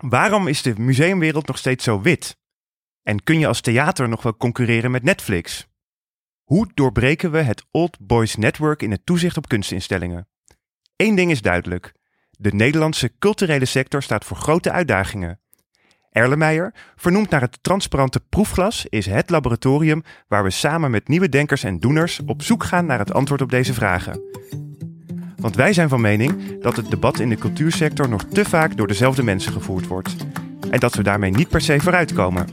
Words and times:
Waarom 0.00 0.46
is 0.46 0.62
de 0.62 0.74
museumwereld 0.78 1.46
nog 1.46 1.58
steeds 1.58 1.84
zo 1.84 2.00
wit? 2.00 2.36
En 3.02 3.22
kun 3.22 3.38
je 3.38 3.46
als 3.46 3.60
theater 3.60 4.08
nog 4.08 4.22
wel 4.22 4.36
concurreren 4.36 4.90
met 4.90 5.02
Netflix? 5.02 5.68
Hoe 6.42 6.70
doorbreken 6.74 7.30
we 7.30 7.38
het 7.38 7.64
Old 7.70 7.96
Boys 8.00 8.36
Network 8.36 8.82
in 8.82 8.90
het 8.90 9.06
toezicht 9.06 9.36
op 9.36 9.48
kunstinstellingen? 9.48 10.28
Eén 10.96 11.14
ding 11.14 11.30
is 11.30 11.42
duidelijk. 11.42 11.92
De 12.30 12.52
Nederlandse 12.54 13.18
culturele 13.18 13.64
sector 13.64 14.02
staat 14.02 14.24
voor 14.24 14.36
grote 14.36 14.70
uitdagingen. 14.70 15.40
Erlenmeyer, 16.10 16.74
vernoemd 16.96 17.30
naar 17.30 17.40
het 17.40 17.62
transparante 17.62 18.20
proefglas, 18.20 18.86
is 18.86 19.06
het 19.06 19.30
laboratorium 19.30 20.02
waar 20.28 20.42
we 20.42 20.50
samen 20.50 20.90
met 20.90 21.08
nieuwe 21.08 21.28
denkers 21.28 21.64
en 21.64 21.80
doeners 21.80 22.20
op 22.26 22.42
zoek 22.42 22.64
gaan 22.64 22.86
naar 22.86 22.98
het 22.98 23.12
antwoord 23.12 23.40
op 23.40 23.50
deze 23.50 23.74
vragen. 23.74 24.22
Want 25.40 25.56
wij 25.56 25.72
zijn 25.72 25.88
van 25.88 26.00
mening 26.00 26.60
dat 26.62 26.76
het 26.76 26.90
debat 26.90 27.18
in 27.18 27.28
de 27.28 27.36
cultuursector 27.36 28.08
nog 28.08 28.24
te 28.24 28.44
vaak 28.44 28.76
door 28.76 28.86
dezelfde 28.86 29.22
mensen 29.22 29.52
gevoerd 29.52 29.86
wordt. 29.86 30.16
En 30.70 30.80
dat 30.80 30.94
we 30.94 31.02
daarmee 31.02 31.30
niet 31.30 31.48
per 31.48 31.60
se 31.60 31.80
vooruitkomen. 31.80 32.46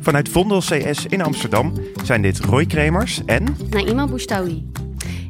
Vanuit 0.00 0.28
Vondel 0.28 0.60
CS 0.60 1.06
in 1.06 1.22
Amsterdam 1.22 1.72
zijn 2.04 2.22
dit 2.22 2.38
Roy 2.38 2.66
Kremers 2.66 3.24
en... 3.24 3.56
Naima 3.70 4.06
Boustaoui. 4.06 4.69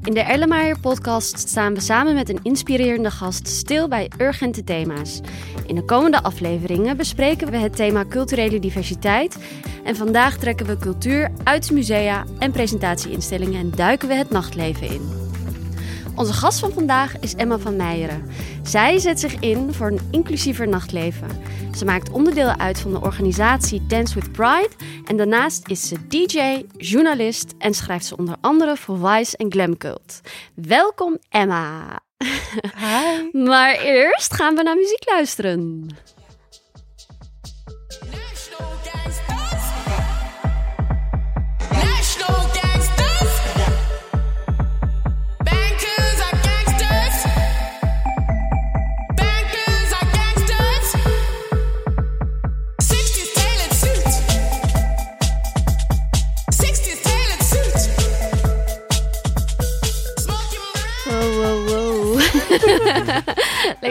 In 0.05 0.15
de 0.15 0.21
Erlenmeyer 0.21 0.79
podcast 0.81 1.39
staan 1.49 1.75
we 1.75 1.81
samen 1.81 2.15
met 2.15 2.29
een 2.29 2.39
inspirerende 2.43 3.11
gast 3.11 3.49
stil 3.49 3.89
bij 3.89 4.11
urgente 4.19 4.65
thema's. 4.65 5.21
In 5.67 5.75
de 5.75 5.85
komende 5.85 6.23
afleveringen 6.23 6.97
bespreken 6.97 7.51
we 7.51 7.57
het 7.57 7.77
thema 7.77 8.05
culturele 8.05 8.59
diversiteit. 8.59 9.39
En 9.85 9.97
vandaag 9.97 10.37
trekken 10.37 10.67
we 10.67 10.77
cultuur 10.77 11.31
uit 11.45 11.71
musea 11.71 12.25
en 12.39 12.53
presentatieinstellingen 12.53 13.61
en 13.61 13.71
duiken 13.71 14.09
we 14.09 14.15
het 14.15 14.31
nachtleven 14.31 14.87
in. 14.87 15.30
Onze 16.15 16.33
gast 16.33 16.59
van 16.59 16.73
vandaag 16.73 17.19
is 17.19 17.35
Emma 17.35 17.59
van 17.59 17.77
Meijeren. 17.77 18.31
Zij 18.63 18.99
zet 18.99 19.21
zich 19.21 19.41
in 19.41 19.73
voor 19.73 19.87
een 19.87 20.09
inclusiever 20.11 20.69
nachtleven. 20.69 21.29
Ze 21.77 21.85
maakt 21.85 22.11
onderdeel 22.11 22.49
uit 22.49 22.81
van 22.81 22.93
de 22.93 23.01
organisatie 23.01 23.87
Dance 23.87 24.15
with 24.15 24.33
Pride 24.33 24.71
en 25.05 25.17
daarnaast 25.17 25.69
is 25.69 25.89
ze 25.89 26.07
DJ, 26.07 26.65
journalist 26.77 27.55
en 27.59 27.75
schrijft 27.75 28.05
ze 28.05 28.17
onder 28.17 28.37
andere 28.41 28.77
voor 28.77 28.99
Vice 28.99 29.37
en 29.37 29.53
Glam 29.53 29.77
Cult. 29.77 30.21
Welkom 30.55 31.19
Emma. 31.29 32.01
Hi. 32.79 33.39
maar 33.51 33.75
eerst 33.75 34.35
gaan 34.35 34.55
we 34.55 34.63
naar 34.63 34.77
muziek 34.77 35.11
luisteren. 35.11 35.89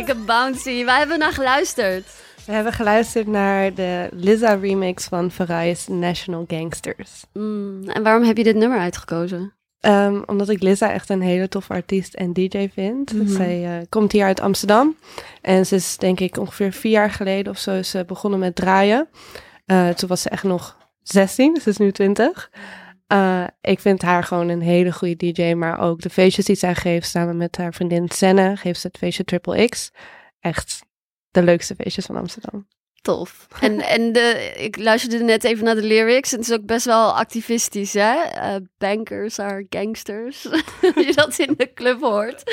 Lekker 0.09 0.27
bouncy. 0.27 0.85
Waar 0.85 0.97
hebben 0.97 1.17
we 1.17 1.23
naar 1.23 1.33
geluisterd? 1.33 2.05
We 2.45 2.51
hebben 2.51 2.73
geluisterd 2.73 3.27
naar 3.27 3.73
de 3.73 4.09
Lizza 4.11 4.53
remix 4.53 5.05
van 5.05 5.31
Farai's 5.31 5.87
National 5.87 6.45
Gangsters. 6.47 7.25
Mm, 7.33 7.89
en 7.89 8.03
waarom 8.03 8.23
heb 8.23 8.37
je 8.37 8.43
dit 8.43 8.55
nummer 8.55 8.79
uitgekozen? 8.79 9.53
Um, 9.81 10.23
omdat 10.25 10.49
ik 10.49 10.61
Lizza 10.61 10.91
echt 10.91 11.09
een 11.09 11.21
hele 11.21 11.47
toffe 11.47 11.73
artiest 11.73 12.13
en 12.13 12.33
DJ 12.33 12.69
vind. 12.73 13.13
Mm 13.13 13.19
-hmm. 13.19 13.27
Zij 13.27 13.63
uh, 13.63 13.85
komt 13.89 14.11
hier 14.11 14.25
uit 14.25 14.39
Amsterdam. 14.39 14.95
En 15.41 15.65
ze 15.65 15.75
is 15.75 15.97
denk 15.97 16.19
ik 16.19 16.37
ongeveer 16.37 16.71
vier 16.71 16.91
jaar 16.91 17.11
geleden 17.11 17.51
of 17.51 17.59
zo 17.59 17.71
is 17.71 17.89
ze 17.89 18.03
begonnen 18.07 18.39
met 18.39 18.55
draaien. 18.55 19.07
Uh, 19.65 19.89
toen 19.89 20.09
was 20.09 20.21
ze 20.21 20.29
echt 20.29 20.43
nog 20.43 20.77
16, 21.03 21.53
dus 21.53 21.63
ze 21.63 21.69
is 21.69 21.77
nu 21.77 21.91
20. 21.91 22.49
Uh, 23.13 23.43
ik 23.61 23.79
vind 23.79 24.01
haar 24.01 24.23
gewoon 24.23 24.49
een 24.49 24.61
hele 24.61 24.91
goede 24.91 25.31
DJ, 25.31 25.53
maar 25.53 25.79
ook 25.79 26.01
de 26.01 26.09
feestjes 26.09 26.45
die 26.45 26.55
zij 26.55 26.75
geeft 26.75 27.09
samen 27.09 27.37
met 27.37 27.57
haar 27.57 27.73
vriendin 27.73 28.09
Senne, 28.09 28.55
geeft 28.55 28.79
ze 28.79 28.87
het 28.87 28.97
feestje 28.97 29.23
Triple 29.23 29.67
X. 29.67 29.91
Echt 30.39 30.81
de 31.31 31.43
leukste 31.43 31.75
feestjes 31.75 32.05
van 32.05 32.15
Amsterdam. 32.15 32.67
Tof. 33.01 33.47
En, 33.59 33.81
en 33.81 34.11
de, 34.13 34.53
ik 34.57 34.77
luisterde 34.77 35.23
net 35.23 35.43
even 35.43 35.63
naar 35.65 35.75
de 35.75 35.83
lyrics. 35.83 36.31
En 36.31 36.39
het 36.39 36.47
is 36.47 36.53
ook 36.53 36.65
best 36.65 36.85
wel 36.85 37.17
activistisch, 37.17 37.93
hè? 37.93 38.15
Uh, 38.35 38.55
bankers 38.77 39.39
are 39.39 39.65
gangsters. 39.69 40.47
Als 40.95 41.05
je 41.05 41.13
dat 41.15 41.39
in 41.39 41.53
de 41.57 41.73
club 41.73 42.01
hoort. 42.01 42.43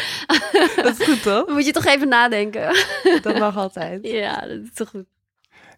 Dat 0.77 0.99
is 0.99 1.07
goed, 1.07 1.23
toch? 1.23 1.49
Moet 1.55 1.67
je 1.67 1.73
toch 1.73 1.85
even 1.85 2.09
nadenken. 2.09 2.77
Dat 3.23 3.39
mag 3.39 3.57
altijd. 3.57 4.07
Ja, 4.07 4.41
dat 4.41 4.59
is 4.63 4.73
toch 4.75 4.89
goed. 4.89 5.07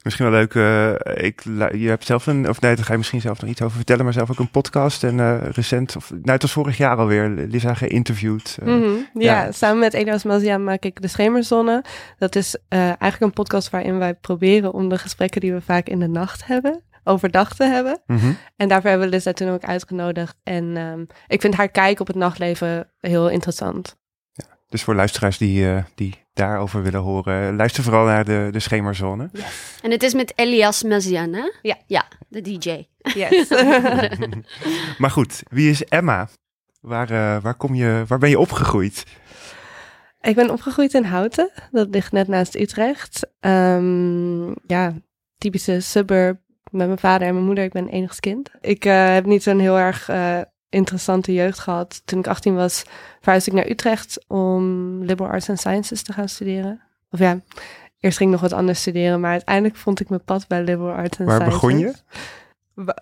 Misschien 0.02 0.30
wel 0.30 0.34
leuk. 0.34 0.54
Uh, 0.54 1.24
ik, 1.26 1.42
je 1.72 1.88
hebt 1.88 2.06
zelf 2.06 2.26
een, 2.26 2.48
of 2.48 2.60
nee, 2.60 2.74
daar 2.74 2.84
ga 2.84 2.92
je 2.92 2.98
misschien 2.98 3.20
zelf 3.20 3.40
nog 3.40 3.50
iets 3.50 3.62
over 3.62 3.76
vertellen, 3.76 4.04
maar 4.04 4.12
zelf 4.12 4.30
ook 4.30 4.38
een 4.38 4.50
podcast. 4.50 5.04
En 5.04 5.18
uh, 5.18 5.36
recent, 5.50 5.96
of 5.96 6.10
nou, 6.10 6.30
het 6.30 6.42
was 6.42 6.52
vorig 6.52 6.76
jaar 6.76 6.96
alweer, 6.96 7.28
Lisa 7.28 7.74
geïnterviewd. 7.74 8.58
Uh, 8.62 8.68
mm 8.68 8.82
-hmm. 8.82 9.08
ja, 9.22 9.44
ja, 9.44 9.52
samen 9.52 9.78
met 9.78 9.94
Elias 9.94 10.24
Mazia 10.24 10.58
maak 10.58 10.82
ik 10.84 11.02
De 11.02 11.08
Schemerzone. 11.08 11.84
Dat 12.18 12.36
is 12.36 12.56
eigenlijk 12.68 13.20
een 13.20 13.32
podcast 13.32 13.70
waarin 13.70 13.98
wij 13.98 14.14
proberen 14.14 14.72
om 14.72 14.88
de 14.88 14.98
gesprekken 14.98 15.40
die 15.40 15.52
we 15.52 15.60
vaak 15.60 15.86
in 15.86 15.98
de 15.98 16.08
nacht 16.08 16.46
hebben, 16.46 16.82
overdag 17.04 17.54
te 17.54 17.64
hebben. 17.64 18.00
Mm 18.06 18.18
-hmm. 18.18 18.36
En 18.56 18.68
daarvoor 18.68 18.90
hebben 18.90 19.08
we 19.08 19.14
Lisa 19.14 19.32
toen 19.32 19.48
ook 19.48 19.64
uitgenodigd. 19.64 20.36
En 20.42 20.76
um, 20.76 21.06
ik 21.26 21.40
vind 21.40 21.54
haar 21.54 21.68
kijk 21.68 22.00
op 22.00 22.06
het 22.06 22.16
nachtleven 22.16 22.90
heel 23.00 23.28
interessant. 23.28 23.96
Ja, 24.32 24.44
dus 24.68 24.82
voor 24.82 24.94
luisteraars 24.94 25.38
die, 25.38 25.84
die 25.94 26.26
daarover 26.38 26.82
willen 26.82 27.00
horen, 27.00 27.56
luister 27.56 27.82
vooral 27.82 28.04
naar 28.04 28.24
de, 28.24 28.48
de 28.52 28.60
Schemerzone. 28.60 29.28
Yes. 29.32 29.78
En 29.82 29.90
het 29.90 30.02
is 30.02 30.14
met 30.14 30.32
Elias 30.36 30.82
Mazian, 30.82 31.32
hè? 31.32 31.50
Ja. 31.62 31.76
Ja, 31.86 32.04
de 32.28 32.40
DJ. 32.40 32.86
Yes. 33.14 33.48
maar 34.98 35.10
goed, 35.10 35.42
wie 35.48 35.70
is 35.70 35.84
Emma? 35.84 36.28
Waar, 36.80 37.10
uh, 37.10 37.42
waar, 37.42 37.54
kom 37.54 37.74
je, 37.74 38.04
waar 38.06 38.18
ben 38.18 38.30
je 38.30 38.38
opgegroeid? 38.38 39.04
Ik 40.20 40.34
ben 40.34 40.50
opgegroeid 40.50 40.94
in 40.94 41.04
Houten. 41.04 41.50
Dat 41.70 41.88
ligt 41.90 42.12
net 42.12 42.28
naast 42.28 42.54
Utrecht. 42.54 43.26
Um, 43.40 44.54
ja, 44.66 44.94
typische 45.38 45.80
suburb 45.80 46.40
met 46.70 46.86
mijn 46.86 46.98
vader 46.98 47.26
en 47.26 47.34
mijn 47.34 47.46
moeder. 47.46 47.64
Ik 47.64 47.72
ben 47.72 47.88
enigst 47.88 48.20
kind. 48.20 48.50
Ik 48.60 48.84
uh, 48.84 49.12
heb 49.12 49.26
niet 49.26 49.42
zo'n 49.42 49.58
heel 49.58 49.78
erg 49.78 50.08
uh, 50.10 50.40
interessante 50.68 51.32
jeugd 51.32 51.58
gehad. 51.58 52.02
Toen 52.04 52.18
ik 52.18 52.26
18 52.26 52.54
was, 52.54 52.84
verhuisde 53.20 53.50
ik 53.50 53.56
naar 53.56 53.68
Utrecht 53.68 54.24
om 54.26 54.64
liberal 55.04 55.32
arts 55.32 55.48
and 55.48 55.58
sciences 55.58 56.02
te 56.02 56.12
gaan 56.12 56.28
studeren. 56.28 56.80
Of 57.10 57.18
ja, 57.18 57.40
eerst 58.00 58.16
ging 58.16 58.32
ik 58.34 58.40
nog 58.40 58.50
wat 58.50 58.58
anders 58.58 58.80
studeren, 58.80 59.20
maar 59.20 59.30
uiteindelijk 59.30 59.76
vond 59.76 60.00
ik 60.00 60.08
mijn 60.08 60.24
pad 60.24 60.46
bij 60.46 60.62
liberal 60.62 60.94
arts 60.94 61.18
and 61.18 61.28
Waar 61.28 61.40
sciences. 61.40 61.60
begon 61.60 61.78
je? 61.78 61.94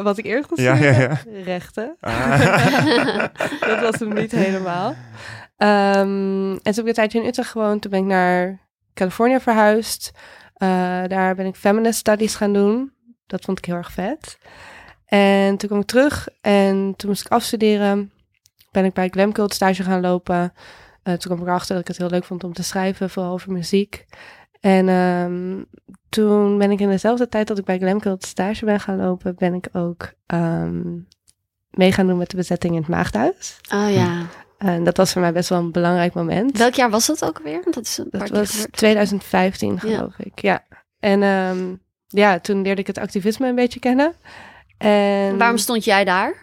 Wat 0.02 0.18
ik 0.18 0.24
eerst 0.24 0.48
Ja, 0.54 0.74
ja, 0.74 0.90
ja. 0.90 1.18
Rechten. 1.44 1.96
Ah. 2.00 2.40
dat 3.60 3.80
was 3.80 3.98
hem 3.98 4.14
niet 4.14 4.32
helemaal. 4.32 4.88
Um, 5.58 6.52
en 6.52 6.58
toen 6.62 6.74
heb 6.74 6.78
ik 6.78 6.86
een 6.86 6.94
tijdje 6.94 7.20
in 7.20 7.26
Utrecht 7.26 7.50
gewoond. 7.50 7.82
Toen 7.82 7.90
ben 7.90 8.00
ik 8.00 8.06
naar 8.06 8.60
Californië 8.94 9.40
verhuisd. 9.40 10.10
Uh, 10.14 10.68
daar 11.06 11.34
ben 11.34 11.46
ik 11.46 11.54
feminist 11.56 11.98
studies 11.98 12.34
gaan 12.34 12.52
doen. 12.52 12.92
Dat 13.26 13.44
vond 13.44 13.58
ik 13.58 13.64
heel 13.64 13.74
erg 13.76 13.92
vet. 13.92 14.38
En 15.06 15.56
toen 15.56 15.68
kwam 15.68 15.80
ik 15.80 15.86
terug 15.86 16.28
en 16.40 16.94
toen 16.96 17.08
moest 17.08 17.24
ik 17.24 17.32
afstuderen. 17.32 18.12
Ben 18.70 18.84
ik 18.84 18.92
bij 18.92 19.08
Glam 19.08 19.32
Cult 19.32 19.54
stage 19.54 19.82
gaan 19.82 20.00
lopen. 20.00 20.40
Uh, 20.42 21.14
toen 21.14 21.18
kwam 21.18 21.38
ik 21.38 21.46
erachter 21.46 21.72
dat 21.74 21.82
ik 21.82 21.88
het 21.88 21.96
heel 21.96 22.10
leuk 22.10 22.24
vond 22.24 22.44
om 22.44 22.52
te 22.52 22.62
schrijven, 22.62 23.10
vooral 23.10 23.32
over 23.32 23.52
muziek. 23.52 24.04
En 24.60 24.88
um, 24.88 25.66
toen 26.08 26.58
ben 26.58 26.70
ik 26.70 26.80
in 26.80 26.88
dezelfde 26.88 27.28
tijd 27.28 27.46
dat 27.46 27.58
ik 27.58 27.64
bij 27.64 27.78
Glam 27.78 28.00
Cult 28.00 28.24
stage 28.24 28.64
ben 28.64 28.80
gaan 28.80 28.96
lopen, 28.96 29.34
ben 29.36 29.54
ik 29.54 29.68
ook 29.72 30.12
um, 30.26 31.06
mee 31.70 31.92
gaan 31.92 32.06
doen 32.06 32.16
met 32.16 32.30
de 32.30 32.36
bezetting 32.36 32.74
in 32.74 32.80
het 32.80 32.88
Maagdhuis. 32.88 33.60
Oh 33.74 33.92
ja. 33.92 34.26
En 34.58 34.84
dat 34.84 34.96
was 34.96 35.12
voor 35.12 35.20
mij 35.20 35.32
best 35.32 35.48
wel 35.48 35.58
een 35.58 35.72
belangrijk 35.72 36.14
moment. 36.14 36.58
Welk 36.58 36.74
jaar 36.74 36.90
was 36.90 37.06
dat 37.06 37.24
ook 37.24 37.40
weer? 37.44 37.62
Dat, 37.70 37.84
is 37.84 37.98
een 37.98 38.08
Dat 38.10 38.28
was 38.28 38.50
gebeurd. 38.50 38.72
2015, 38.72 39.80
geloof 39.80 40.18
ik. 40.18 40.40
Ja. 40.40 40.64
En 40.98 41.22
um, 41.22 41.80
ja, 42.06 42.38
toen 42.40 42.62
leerde 42.62 42.80
ik 42.80 42.86
het 42.86 42.98
activisme 42.98 43.48
een 43.48 43.54
beetje 43.54 43.80
kennen. 43.80 44.14
En 44.78 45.38
Waarom 45.38 45.58
stond 45.58 45.84
jij 45.84 46.04
daar? 46.04 46.34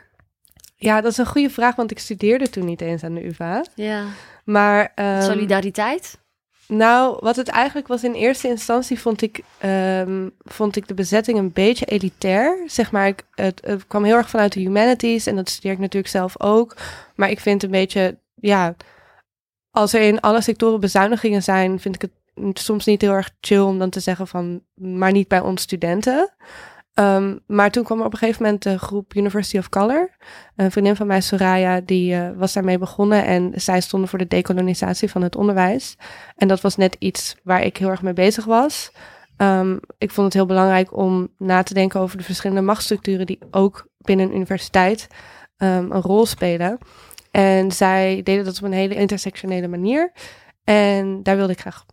Ja, 0.75 1.01
dat 1.01 1.11
is 1.11 1.17
een 1.17 1.25
goede 1.25 1.49
vraag, 1.49 1.75
want 1.75 1.91
ik 1.91 1.99
studeerde 1.99 2.49
toen 2.49 2.65
niet 2.65 2.81
eens 2.81 3.03
aan 3.03 3.13
de 3.13 3.25
UvA. 3.25 3.65
Ja. 3.75 4.03
Maar 4.45 4.91
um, 4.95 5.21
Solidariteit? 5.21 6.21
nou, 6.67 7.17
wat 7.19 7.35
het 7.35 7.47
eigenlijk 7.47 7.87
was 7.87 8.03
in 8.03 8.13
eerste 8.13 8.47
instantie 8.47 8.99
vond 8.99 9.21
ik, 9.21 9.43
um, 9.65 10.31
vond 10.39 10.75
ik 10.75 10.87
de 10.87 10.93
bezetting 10.93 11.37
een 11.37 11.51
beetje 11.51 11.85
elitair. 11.85 12.63
Zeg 12.65 12.91
maar, 12.91 13.07
ik, 13.07 13.25
het, 13.31 13.61
het 13.65 13.87
kwam 13.87 14.03
heel 14.03 14.15
erg 14.15 14.29
vanuit 14.29 14.53
de 14.53 14.59
humanities 14.59 15.27
en 15.27 15.35
dat 15.35 15.49
studeer 15.49 15.71
ik 15.71 15.79
natuurlijk 15.79 16.13
zelf 16.13 16.41
ook. 16.41 16.75
Maar 17.15 17.29
ik 17.29 17.39
vind 17.39 17.63
een 17.63 17.71
beetje, 17.71 18.17
ja, 18.35 18.75
als 19.71 19.93
er 19.93 20.01
in 20.01 20.19
alle 20.19 20.41
sectoren 20.41 20.79
bezuinigingen 20.79 21.43
zijn, 21.43 21.79
vind 21.79 21.95
ik 21.95 22.01
het 22.01 22.59
soms 22.59 22.85
niet 22.85 23.01
heel 23.01 23.11
erg 23.11 23.31
chill 23.41 23.59
om 23.59 23.79
dan 23.79 23.89
te 23.89 23.99
zeggen 23.99 24.27
van, 24.27 24.61
maar 24.73 25.11
niet 25.11 25.27
bij 25.27 25.39
ons 25.39 25.61
studenten. 25.61 26.33
Ehm, 26.93 27.37
maar 27.47 27.71
toen 27.71 27.83
kwam 27.83 27.99
er 27.99 28.05
op 28.05 28.11
een 28.11 28.17
gegeven 28.17 28.43
moment 28.43 28.63
de 28.63 28.79
groep 28.79 29.15
University 29.15 29.57
of 29.57 29.69
Color. 29.69 30.17
Een 30.55 30.71
vriendin 30.71 30.95
van 30.95 31.07
mij, 31.07 31.21
Soraya, 31.21 31.81
die 31.81 32.13
uh, 32.13 32.29
was 32.35 32.53
daarmee 32.53 32.77
begonnen. 32.77 33.25
En 33.25 33.51
zij 33.55 33.81
stonden 33.81 34.09
voor 34.09 34.19
de 34.19 34.27
dekolonisatie 34.27 35.09
van 35.09 35.21
het 35.21 35.35
onderwijs. 35.35 35.97
En 36.35 36.47
dat 36.47 36.61
was 36.61 36.75
net 36.75 36.95
iets 36.99 37.35
waar 37.43 37.63
ik 37.63 37.77
heel 37.77 37.89
erg 37.89 38.01
mee 38.01 38.13
bezig 38.13 38.45
was. 38.45 38.91
Um, 39.37 39.79
ik 39.97 40.11
vond 40.11 40.25
het 40.25 40.33
heel 40.33 40.45
belangrijk 40.45 40.97
om 40.97 41.29
na 41.37 41.63
te 41.63 41.73
denken 41.73 41.99
over 41.99 42.17
de 42.17 42.23
verschillende 42.23 42.61
machtsstructuren 42.61 43.25
die 43.25 43.39
ook 43.51 43.87
binnen 43.97 44.25
een 44.25 44.35
universiteit 44.35 45.07
um, 45.57 45.91
een 45.91 46.01
rol 46.01 46.25
spelen. 46.25 46.77
En 47.31 47.71
zij 47.71 48.21
deden 48.23 48.45
dat 48.45 48.57
op 48.57 48.63
een 48.63 48.73
hele 48.73 48.95
intersectionele 48.95 49.67
manier. 49.67 50.11
En 50.63 51.23
daar 51.23 51.35
wilde 51.35 51.53
ik 51.53 51.59
graag 51.59 51.85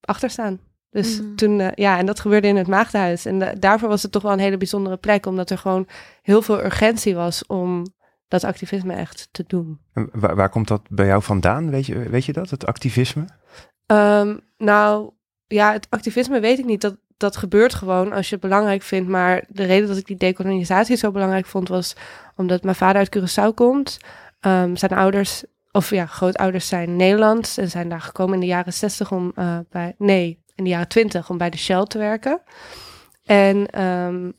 achter 0.00 0.30
staan. 0.30 0.60
Dus 0.94 1.20
Mhm. 1.20 1.34
toen, 1.34 1.58
uh, 1.58 1.68
ja, 1.74 1.98
en 1.98 2.06
dat 2.06 2.20
gebeurde 2.20 2.48
in 2.48 2.56
het 2.56 2.66
Maagdenhuis. 2.66 3.24
En 3.26 3.40
uh, 3.40 3.48
daarvoor 3.58 3.88
was 3.88 4.02
het 4.02 4.12
toch 4.12 4.22
wel 4.22 4.32
een 4.32 4.38
hele 4.38 4.56
bijzondere 4.56 4.96
plek, 4.96 5.26
omdat 5.26 5.50
er 5.50 5.58
gewoon 5.58 5.86
heel 6.22 6.42
veel 6.42 6.64
urgentie 6.64 7.14
was 7.14 7.46
om 7.46 7.86
dat 8.28 8.44
activisme 8.44 8.92
echt 8.94 9.28
te 9.30 9.44
doen. 9.46 9.80
En 9.92 10.08
waar, 10.12 10.36
waar, 10.36 10.48
komt 10.48 10.68
dat 10.68 10.82
bij 10.90 11.06
jou 11.06 11.22
vandaan? 11.22 11.70
Weet 11.70 11.86
je, 11.86 11.98
weet 11.98 12.24
je 12.24 12.32
dat, 12.32 12.50
het 12.50 12.66
activisme? 12.66 13.24
Um, 13.86 14.40
nou, 14.58 15.10
ja, 15.46 15.72
het 15.72 15.86
activisme 15.90 16.40
weet 16.40 16.58
ik 16.58 16.64
niet. 16.64 16.80
Dat, 16.80 16.96
dat 17.16 17.36
gebeurt 17.36 17.74
gewoon 17.74 18.12
als 18.12 18.28
je 18.28 18.34
het 18.34 18.44
belangrijk 18.44 18.82
vindt. 18.82 19.08
Maar 19.08 19.44
de 19.48 19.64
reden 19.64 19.88
dat 19.88 19.96
ik 19.96 20.06
die 20.06 20.16
dekolonisatie 20.16 20.96
zo 20.96 21.10
belangrijk 21.10 21.46
vond, 21.46 21.68
was 21.68 21.96
omdat 22.36 22.62
mijn 22.62 22.76
vader 22.76 22.96
uit 22.96 23.16
Curaçao 23.16 23.54
komt. 23.54 23.98
Um, 24.40 24.76
zijn 24.76 24.92
ouders, 24.92 25.44
of 25.72 25.90
ja, 25.90 26.06
grootouders 26.06 26.68
zijn 26.68 26.96
Nederlands 26.96 27.58
en 27.58 27.70
zijn 27.70 27.88
daar 27.88 28.00
gekomen 28.00 28.34
in 28.34 28.40
de 28.40 28.46
jaren 28.46 28.72
60 28.72 29.12
om 29.12 29.32
uh, 29.38 29.58
bij, 29.70 29.94
nee, 29.98 30.43
in 30.54 30.64
de 30.64 30.70
jaren 30.70 30.88
20 30.88 31.30
om 31.30 31.38
bij 31.38 31.50
de 31.50 31.56
Shell 31.56 31.84
te 31.84 31.98
werken. 31.98 32.40
En 33.24 33.82
um, 33.84 34.32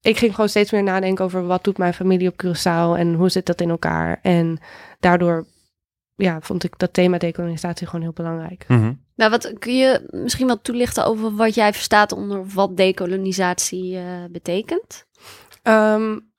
ik 0.00 0.18
ging 0.18 0.34
gewoon 0.34 0.48
steeds 0.48 0.70
meer 0.70 0.82
nadenken 0.82 1.24
over 1.24 1.46
wat 1.46 1.64
doet 1.64 1.78
mijn 1.78 1.94
familie 1.94 2.28
op 2.28 2.44
Curaçao 2.44 2.98
en 2.98 3.14
hoe 3.14 3.28
zit 3.28 3.46
dat 3.46 3.60
in 3.60 3.70
elkaar. 3.70 4.18
En 4.22 4.58
daardoor 5.00 5.46
ja, 6.14 6.40
vond 6.40 6.64
ik 6.64 6.78
dat 6.78 6.92
thema 6.92 7.18
dekolonisatie 7.18 7.86
gewoon 7.86 8.02
heel 8.02 8.12
belangrijk. 8.12 8.64
Mm 8.68 8.80
-hmm. 8.80 9.00
Nou, 9.14 9.30
wat 9.30 9.52
kun 9.58 9.76
je 9.76 10.06
misschien 10.10 10.46
wat 10.46 10.64
toelichten 10.64 11.06
over 11.06 11.36
wat 11.36 11.54
jij 11.54 11.72
verstaat 11.72 12.12
onder 12.12 12.46
wat 12.46 12.76
dekolonisatie 12.76 13.94
uh, 13.94 14.24
betekent? 14.30 15.06
Um, 15.62 16.32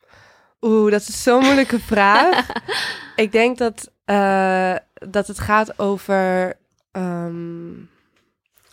Oeh, 0.62 0.92
dat 0.92 1.02
is 1.02 1.24
zo'n 1.24 1.44
moeilijke 1.44 1.80
vraag. 1.94 2.48
ik 3.16 3.32
denk 3.32 3.58
dat, 3.58 3.92
uh, 4.06 4.76
dat 4.94 5.28
het 5.28 5.40
gaat 5.40 5.80
over 5.80 6.54
um, 6.92 7.90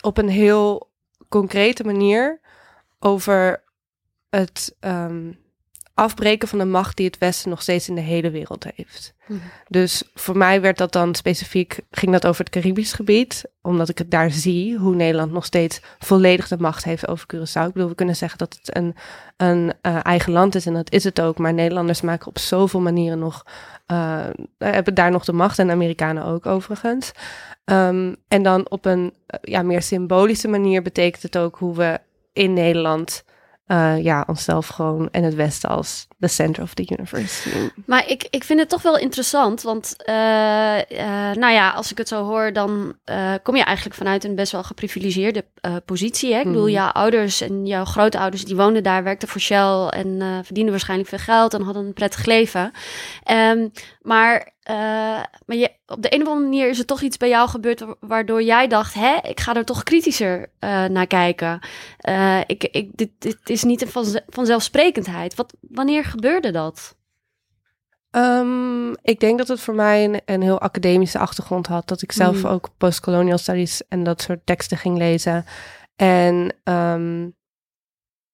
op 0.01 0.17
een 0.17 0.29
heel 0.29 0.89
concrete 1.29 1.83
manier 1.83 2.39
over 2.99 3.63
het 4.29 4.75
um, 4.79 5.39
afbreken 5.93 6.47
van 6.47 6.59
de 6.59 6.65
macht 6.65 6.97
die 6.97 7.05
het 7.05 7.17
Westen 7.17 7.49
nog 7.49 7.61
steeds 7.61 7.89
in 7.89 7.95
de 7.95 8.01
hele 8.01 8.29
wereld 8.29 8.65
heeft. 8.75 9.13
Mm. 9.27 9.41
Dus 9.67 10.03
voor 10.13 10.37
mij 10.37 10.61
werd 10.61 10.77
dat 10.77 10.91
dan 10.91 11.15
specifiek, 11.15 11.79
ging 11.91 12.11
dat 12.11 12.25
over 12.25 12.43
het 12.43 12.53
Caribisch 12.53 12.93
gebied, 12.93 13.45
omdat 13.61 13.89
ik 13.89 13.97
het 13.97 14.11
daar 14.11 14.31
zie 14.31 14.77
hoe 14.77 14.95
Nederland 14.95 15.31
nog 15.31 15.45
steeds 15.45 15.81
volledig 15.99 16.47
de 16.47 16.57
macht 16.57 16.83
heeft 16.83 17.07
over 17.07 17.25
Curaçao. 17.35 17.67
Ik 17.67 17.73
bedoel, 17.73 17.89
we 17.89 17.95
kunnen 17.95 18.15
zeggen 18.15 18.37
dat 18.37 18.59
het 18.61 18.75
een, 18.75 18.95
een 19.37 19.73
uh, 19.81 20.05
eigen 20.05 20.31
land 20.31 20.55
is 20.55 20.65
en 20.65 20.73
dat 20.73 20.91
is 20.91 21.03
het 21.03 21.21
ook, 21.21 21.37
maar 21.37 21.53
Nederlanders 21.53 22.01
maken 22.01 22.27
op 22.27 22.39
zoveel 22.39 22.79
manieren 22.79 23.19
nog, 23.19 23.45
uh, 23.91 24.25
hebben 24.57 24.93
daar 24.93 25.11
nog 25.11 25.25
de 25.25 25.33
macht 25.33 25.59
en 25.59 25.71
Amerikanen 25.71 26.25
ook 26.25 26.45
overigens. 26.45 27.11
Um, 27.65 28.15
en 28.27 28.43
dan 28.43 28.69
op 28.69 28.85
een 28.85 29.13
ja, 29.41 29.61
meer 29.61 29.81
symbolische 29.81 30.47
manier 30.47 30.81
betekent 30.81 31.23
het 31.23 31.37
ook 31.37 31.57
hoe 31.57 31.75
we 31.75 31.99
in 32.33 32.53
Nederland 32.53 33.23
uh, 33.71 34.03
ja, 34.03 34.23
onszelf 34.27 34.67
gewoon 34.67 35.09
en 35.11 35.23
het 35.23 35.35
Westen 35.35 35.69
als 35.69 36.07
the 36.19 36.27
center 36.27 36.63
of 36.63 36.73
the 36.73 36.87
universe. 36.89 37.49
Maar 37.85 38.07
ik, 38.07 38.27
ik 38.29 38.43
vind 38.43 38.59
het 38.59 38.69
toch 38.69 38.81
wel 38.81 38.97
interessant, 38.97 39.61
want 39.61 39.95
uh, 40.05 40.15
uh, 40.15 41.31
nou 41.33 41.53
ja, 41.53 41.69
als 41.69 41.91
ik 41.91 41.97
het 41.97 42.07
zo 42.07 42.23
hoor, 42.23 42.53
dan 42.53 42.95
kom 43.43 43.55
je 43.55 43.63
eigenlijk 43.63 43.95
vanuit 43.95 44.23
een 44.23 44.35
best 44.35 44.51
wel 44.51 44.63
geprivilegeerde 44.63 45.45
positie. 45.85 46.33
Hè? 46.33 46.39
Ik 46.39 46.45
bedoel, 46.45 46.61
Mhm. 46.61 46.71
jouw 46.71 46.89
ouders 46.89 47.41
en 47.41 47.65
jouw 47.65 47.85
grootouders, 47.85 48.45
die 48.45 48.55
woonden 48.55 48.83
daar, 48.83 49.03
werkten 49.03 49.27
voor 49.27 49.41
Shell 49.41 49.87
en 49.87 50.41
verdienden 50.43 50.71
waarschijnlijk 50.71 51.09
veel 51.09 51.17
geld 51.19 51.53
en 51.53 51.61
hadden 51.61 51.85
een 51.85 51.93
prettig 51.93 52.25
leven. 52.25 52.71
Um, 53.31 53.71
maar 54.01 54.51
uh, 54.69 54.75
maar 55.45 55.57
je, 55.57 55.71
op 55.85 56.01
de 56.01 56.13
een 56.13 56.21
of 56.21 56.27
andere 56.27 56.45
manier 56.45 56.69
is 56.69 56.79
er 56.79 56.85
toch 56.85 57.01
iets 57.01 57.17
bij 57.17 57.29
jou 57.29 57.49
gebeurd 57.49 57.85
waardoor 57.99 58.43
jij 58.43 58.67
dacht, 58.67 58.93
hè, 58.93 59.17
ik 59.21 59.39
ga 59.39 59.55
er 59.55 59.65
toch 59.65 59.83
kritischer 59.83 60.39
uh, 60.39 60.85
naar 60.85 61.07
kijken. 61.07 61.59
Uh, 62.09 62.39
ik, 62.45 62.63
ik, 62.63 62.97
dit, 62.97 63.09
dit 63.17 63.37
is 63.43 63.63
niet 63.63 63.81
een 63.81 63.87
van, 63.87 64.05
vanzelfsprekendheid. 64.27 65.35
Wat, 65.35 65.53
wanneer 65.61 66.05
gebeurde 66.05 66.51
dat? 66.51 66.95
Um, 68.11 68.95
ik 69.01 69.19
denk 69.19 69.37
dat 69.37 69.47
het 69.47 69.59
voor 69.59 69.75
mij 69.75 70.03
een, 70.03 70.21
een, 70.25 70.41
heel 70.41 70.59
academische 70.59 71.19
achtergrond 71.19 71.67
had. 71.67 71.87
Dat 71.87 72.01
ik 72.01 72.11
zelf 72.11 72.43
Mm. 72.43 72.49
ook 72.49 72.69
postcolonial 72.77 73.37
studies 73.37 73.87
en 73.87 74.03
dat 74.03 74.21
soort 74.21 74.45
teksten 74.45 74.77
ging 74.77 74.97
lezen. 74.97 75.45
En 75.95 76.55
um, 76.63 77.35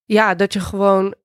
ja, 0.05 0.35
dat 0.35 0.53
je 0.53 0.59
gewoon 0.59 1.15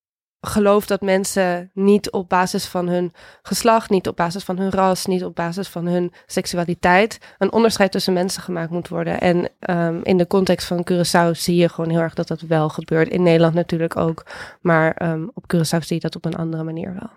geloof 0.47 0.87
dat 0.87 1.01
mensen 1.01 1.71
niet 1.75 2.11
op 2.11 2.29
basis 2.29 2.67
van 2.67 2.89
hun 2.89 3.13
geslacht, 3.43 3.91
niet 3.91 4.09
op 4.09 4.17
basis 4.17 4.45
van 4.45 4.59
hun 4.59 4.71
ras, 4.71 5.07
niet 5.07 5.25
op 5.25 5.35
basis 5.35 5.69
van 5.69 5.87
hun 5.87 6.13
seksualiteit, 6.27 7.35
een 7.39 7.53
onderscheid 7.53 7.93
tussen 7.93 8.13
mensen 8.13 8.43
gemaakt 8.43 8.71
moet 8.71 8.89
worden. 8.89 9.21
En 9.21 9.49
um, 9.71 10.01
in 10.03 10.17
de 10.17 10.27
context 10.27 10.67
van 10.67 10.87
Curaçao 10.93 11.31
zie 11.31 11.57
je 11.57 11.69
gewoon 11.69 11.91
heel 11.91 12.01
erg 12.01 12.15
dat 12.15 12.29
dat 12.29 12.41
wel 12.41 12.69
gebeurt. 12.69 13.09
In 13.09 13.23
Nederland 13.23 13.55
natuurlijk 13.55 13.97
ook, 13.97 14.27
maar 14.61 15.13
um, 15.13 15.31
op 15.35 15.55
Curaçao 15.55 15.79
zie 15.79 15.97
je 15.97 16.01
dat 16.01 16.17
op 16.17 16.25
een 16.25 16.37
andere 16.37 16.63
manier 16.63 16.95
wel. 16.95 17.11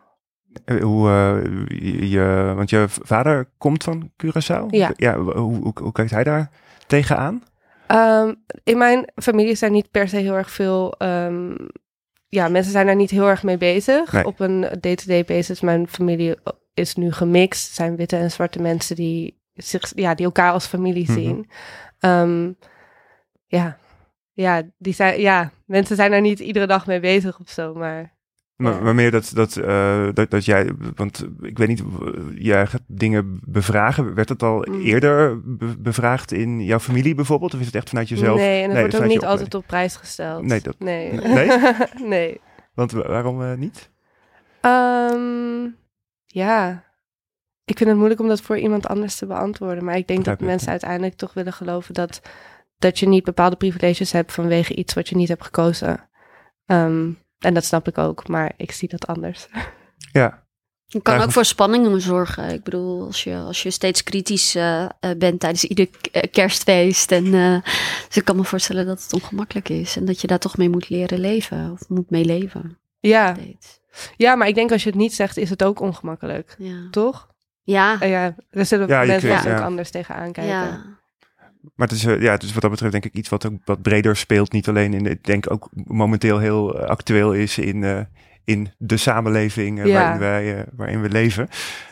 Hoe, 0.80 1.10
uh, 1.10 2.12
je, 2.12 2.54
want 2.56 2.70
je 2.70 2.86
vader 2.88 3.50
komt 3.58 3.84
van 3.84 4.12
Curaçao? 4.24 4.66
Ja. 4.68 4.92
ja 4.96 5.18
hoe, 5.18 5.34
hoe, 5.38 5.74
hoe 5.82 5.92
kijkt 5.92 6.12
hij 6.12 6.24
daar 6.24 6.50
tegenaan? 6.88 7.44
Um, 7.88 8.36
in 8.64 8.78
mijn 8.78 9.12
familie 9.16 9.56
zijn 9.56 9.72
niet 9.72 9.92
per 9.92 10.08
se 10.08 10.18
heel 10.18 10.36
erg 10.36 10.52
veel 10.52 10.96
um, 10.98 11.56
ja, 12.28 12.48
mensen 12.48 12.72
zijn 12.72 12.86
daar 12.86 12.96
niet 12.96 13.10
heel 13.12 13.28
erg 13.28 13.44
mee 13.44 13.58
bezig. 13.58 14.12
Nee. 14.12 14.26
Op 14.26 14.40
een 14.40 14.62
day-to-day 14.80 15.26
basis. 15.26 15.62
Mijn 15.62 15.88
familie 15.88 16.36
is 16.74 16.96
nu 16.96 17.12
gemixt. 17.12 17.66
Het 17.66 17.76
zijn 17.76 17.96
witte 17.96 18.16
en 18.18 18.32
zwarte 18.32 18.62
mensen 18.62 18.96
die, 18.96 19.42
zich, 19.54 19.92
ja, 19.96 20.16
die 20.16 20.26
elkaar 20.26 20.52
als 20.52 20.66
familie 20.66 21.04
Mhm. 21.04 21.14
zien. 21.14 21.50
Um, 22.00 22.58
ja. 23.46 23.78
Ja, 24.34 24.62
die 24.78 24.94
zijn, 24.94 25.22
ja, 25.22 25.52
mensen 25.66 25.96
zijn 25.96 26.12
daar 26.12 26.22
niet 26.22 26.40
iedere 26.40 26.68
dag 26.68 26.88
mee 26.88 27.00
bezig 27.00 27.40
of 27.40 27.50
zo, 27.50 27.74
maar... 27.74 28.15
Maar, 28.56 28.96
meer 28.96 29.12
dat, 29.12 29.32
dat, 29.34 29.56
uh, 29.56 30.08
dat, 30.14 30.32
dat 30.32 30.46
jij, 30.46 30.72
want 30.96 31.28
ik 31.42 31.58
weet 31.58 31.68
niet, 31.68 31.84
jij 32.36 32.68
gaat 32.68 32.82
dingen 32.88 33.40
bevragen. 33.46 34.14
Werd 34.14 34.30
het 34.30 34.44
al 34.44 34.66
Mm. 34.70 34.82
eerder 34.82 35.42
be 35.58 35.78
bevraagd 35.80 36.32
in 36.32 36.64
jouw 36.64 36.80
familie 36.80 37.16
bijvoorbeeld? 37.16 37.54
Of 37.54 37.60
is 37.60 37.66
het 37.66 37.76
echt 37.76 37.90
vanuit 37.90 38.10
jezelf? 38.10 38.38
Nee, 38.38 38.58
en 38.58 38.64
het 38.64 38.72
Nee, 38.72 38.82
wordt 38.82 38.96
ook 39.04 39.10
niet 39.10 39.26
altijd 39.26 39.54
op 39.54 39.66
prijs 39.68 39.96
gesteld. 39.96 40.44
Nee, 40.46 40.62
dat- 40.62 40.80
Nee? 40.80 41.12
Nee? 41.12 41.48
nee. 42.16 42.42
Want 42.74 42.92
wa- 42.92 43.08
waarom 43.08 43.42
uh, 43.42 43.54
niet? 43.54 43.90
Um, 44.62 45.76
ja, 46.26 46.84
ik 47.66 47.78
vind 47.78 47.90
het 47.90 47.98
moeilijk 47.98 48.22
om 48.22 48.28
dat 48.28 48.42
voor 48.42 48.58
iemand 48.58 48.88
anders 48.88 49.16
te 49.16 49.26
beantwoorden. 49.26 49.86
Maar 49.86 49.98
ik 49.98 50.08
denk 50.08 50.26
dat 50.26 50.40
mensen 50.40 50.70
uiteindelijk 50.70 51.16
toch 51.16 51.34
willen 51.34 51.54
geloven 51.54 51.94
dat, 51.94 52.22
dat 52.78 53.00
je 53.00 53.08
niet 53.08 53.24
bepaalde 53.24 53.56
privileges 53.56 54.12
hebt 54.12 54.32
vanwege 54.34 54.76
iets 54.76 54.94
wat 54.94 55.10
je 55.10 55.16
niet 55.16 55.28
hebt 55.28 55.44
gekozen. 55.44 56.10
Um, 56.66 57.18
en 57.40 57.54
dat 57.54 57.66
snap 57.66 57.88
ik 57.88 57.98
ook, 57.98 58.28
maar 58.28 58.52
ik 58.58 58.72
zie 58.72 58.90
dat 58.90 59.08
anders. 59.08 59.48
Ja, 60.12 60.44
Het 60.88 61.04
kan 61.04 61.22
ook 61.22 61.32
voor 61.32 61.46
spanningen 61.46 62.02
zorgen. 62.02 62.50
Ik 62.50 62.64
bedoel, 62.64 63.06
als 63.06 63.24
je, 63.24 63.36
als 63.36 63.64
je 63.64 63.72
steeds 63.72 64.04
kritisch 64.04 64.56
eh, 64.56 64.84
eh, 64.84 64.90
bent 65.18 65.40
tijdens 65.40 65.64
ieder 65.64 65.88
eh, 66.12 66.22
kerstfeest. 66.32 67.12
En, 67.12 67.26
eh, 67.34 67.62
dus 68.08 68.18
ik 68.18 68.26
kan 68.26 68.36
me 68.36 68.44
voorstellen 68.44 68.86
dat 68.86 69.04
het 69.04 69.14
ongemakkelijk 69.14 69.70
is. 69.70 69.98
En 69.98 70.06
dat 70.06 70.22
je 70.22 70.28
daar 70.28 70.40
toch 70.40 70.58
mee 70.58 70.70
moet 70.70 70.90
leren 70.90 71.20
leven. 71.20 71.72
Of 71.72 71.90
moet 71.90 72.10
mee 72.10 72.26
leven. 72.26 72.78
Ja, 73.00 73.34
steeds. 73.36 73.80
ja, 74.18 74.36
maar 74.36 74.48
ik 74.48 74.56
denk 74.56 74.72
als 74.72 74.84
je 74.84 74.90
het 74.90 74.98
niet 75.00 75.14
zegt, 75.14 75.38
is 75.38 75.50
het 75.50 75.64
ook 75.64 75.80
ongemakkelijk. 75.80 76.56
Ja. 76.58 76.88
Toch? 76.92 77.28
Ja. 77.64 77.94
Uh, 78.04 78.10
ja, 78.10 78.36
daar 78.52 78.66
zullen 78.66 78.88
Ja, 78.88 79.04
mensen 79.06 79.30
kunt- 79.30 79.40
ook 79.42 79.46
ja. 79.60 79.64
anders 79.66 79.90
tegenaan 79.92 80.32
kijken. 80.32 80.54
ja. 80.54 80.86
Maar 81.76 81.88
het 81.88 81.98
is, 81.98 82.06
uh, 82.06 82.22
ja, 82.22 82.32
het 82.32 82.44
is 82.44 82.54
wat 82.54 82.62
dat 82.62 82.72
betreft 82.72 82.92
denk 82.92 83.06
ik 83.06 83.14
iets 83.14 83.30
wat 83.30 83.46
ook 83.46 83.54
wat 83.66 83.82
breder 83.82 84.16
speelt. 84.16 84.52
Niet 84.52 84.68
alleen 84.68 84.94
in, 84.94 85.06
ik 85.06 85.24
denk 85.24 85.52
ook 85.52 85.70
momenteel 85.74 86.40
heel 86.40 86.76
uh, 86.76 86.84
actueel 86.84 87.34
is 87.34 87.58
in, 87.58 87.82
uh, 87.82 88.00
in 88.44 88.70
de 88.78 88.98
samenleving 88.98 89.80
uh, 89.80 89.86
Ja. 89.86 89.94
waarin, 89.94 90.20
wij, 90.20 90.58
uh, 90.58 90.62
waarin 90.76 91.02
we 91.02 91.10
leven. 91.10 91.50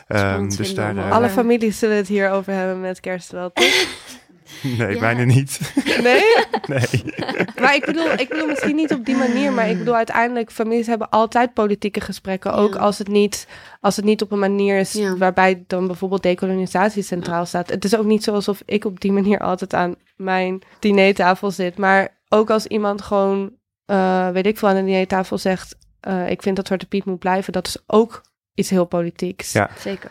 Um, 0.08 0.56
dus 0.56 0.74
daar. 0.74 1.10
Alle 1.10 1.28
families 1.28 1.78
zullen 1.78 1.96
het 1.96 2.08
hier 2.08 2.30
over 2.30 2.52
hebben 2.52 2.80
met 2.80 3.00
kerst 3.00 3.32
wel, 3.32 3.52
toch? 3.52 3.86
nee, 4.78 4.94
Ja. 4.94 5.00
bijna 5.00 5.24
niet. 5.24 5.60
Nee? 6.02 6.22
nee. 6.74 7.14
Maar 7.60 7.74
ik 7.74 7.84
bedoel, 7.84 8.10
ik 8.12 8.28
bedoel 8.28 8.46
misschien 8.46 8.76
niet 8.76 8.92
op 8.94 9.04
die 9.04 9.16
manier, 9.16 9.52
maar 9.52 9.68
ik 9.70 9.78
bedoel 9.78 9.94
uiteindelijk, 9.96 10.50
families 10.52 10.86
hebben 10.86 11.08
altijd 11.10 11.54
politieke 11.54 12.00
gesprekken, 12.00 12.52
ook 12.52 12.74
Ja. 12.74 12.80
als 12.80 12.98
het 12.98 13.08
niet, 13.08 13.46
als 13.80 13.96
het 13.96 14.04
niet 14.04 14.22
op 14.22 14.32
een 14.32 14.38
manier 14.38 14.78
is 14.78 14.92
Ja. 14.92 15.16
waarbij 15.16 15.64
dan 15.66 15.86
bijvoorbeeld 15.86 16.22
dekolonisatie 16.22 17.02
centraal 17.02 17.46
staat. 17.46 17.70
Het 17.70 17.84
is 17.84 17.96
ook 17.96 18.04
niet 18.04 18.24
zo 18.24 18.32
alsof 18.32 18.62
ik 18.64 18.84
op 18.84 19.00
die 19.00 19.12
manier 19.12 19.38
altijd 19.38 19.74
aan 19.74 19.94
mijn 20.16 20.62
dinertafel 20.78 21.50
zit, 21.50 21.76
maar 21.78 22.20
ook 22.28 22.50
als 22.50 22.66
iemand 22.66 23.02
gewoon 23.02 23.52
eh, 23.84 24.28
weet 24.30 24.46
ik 24.46 24.58
veel, 24.58 24.68
aan 24.68 24.74
de 24.74 24.84
dinertafel 24.84 25.38
zegt... 25.38 25.76
eh, 26.00 26.30
ik 26.30 26.42
vind 26.42 26.56
dat 26.56 26.66
Zwarte 26.66 26.86
Piet 26.86 27.04
moet 27.04 27.18
blijven. 27.18 27.52
Dat 27.52 27.66
is 27.66 27.76
ook 27.86 28.22
iets 28.54 28.70
heel 28.70 28.84
politieks. 28.84 29.52
Ja. 29.52 29.70
Zeker. 29.78 30.10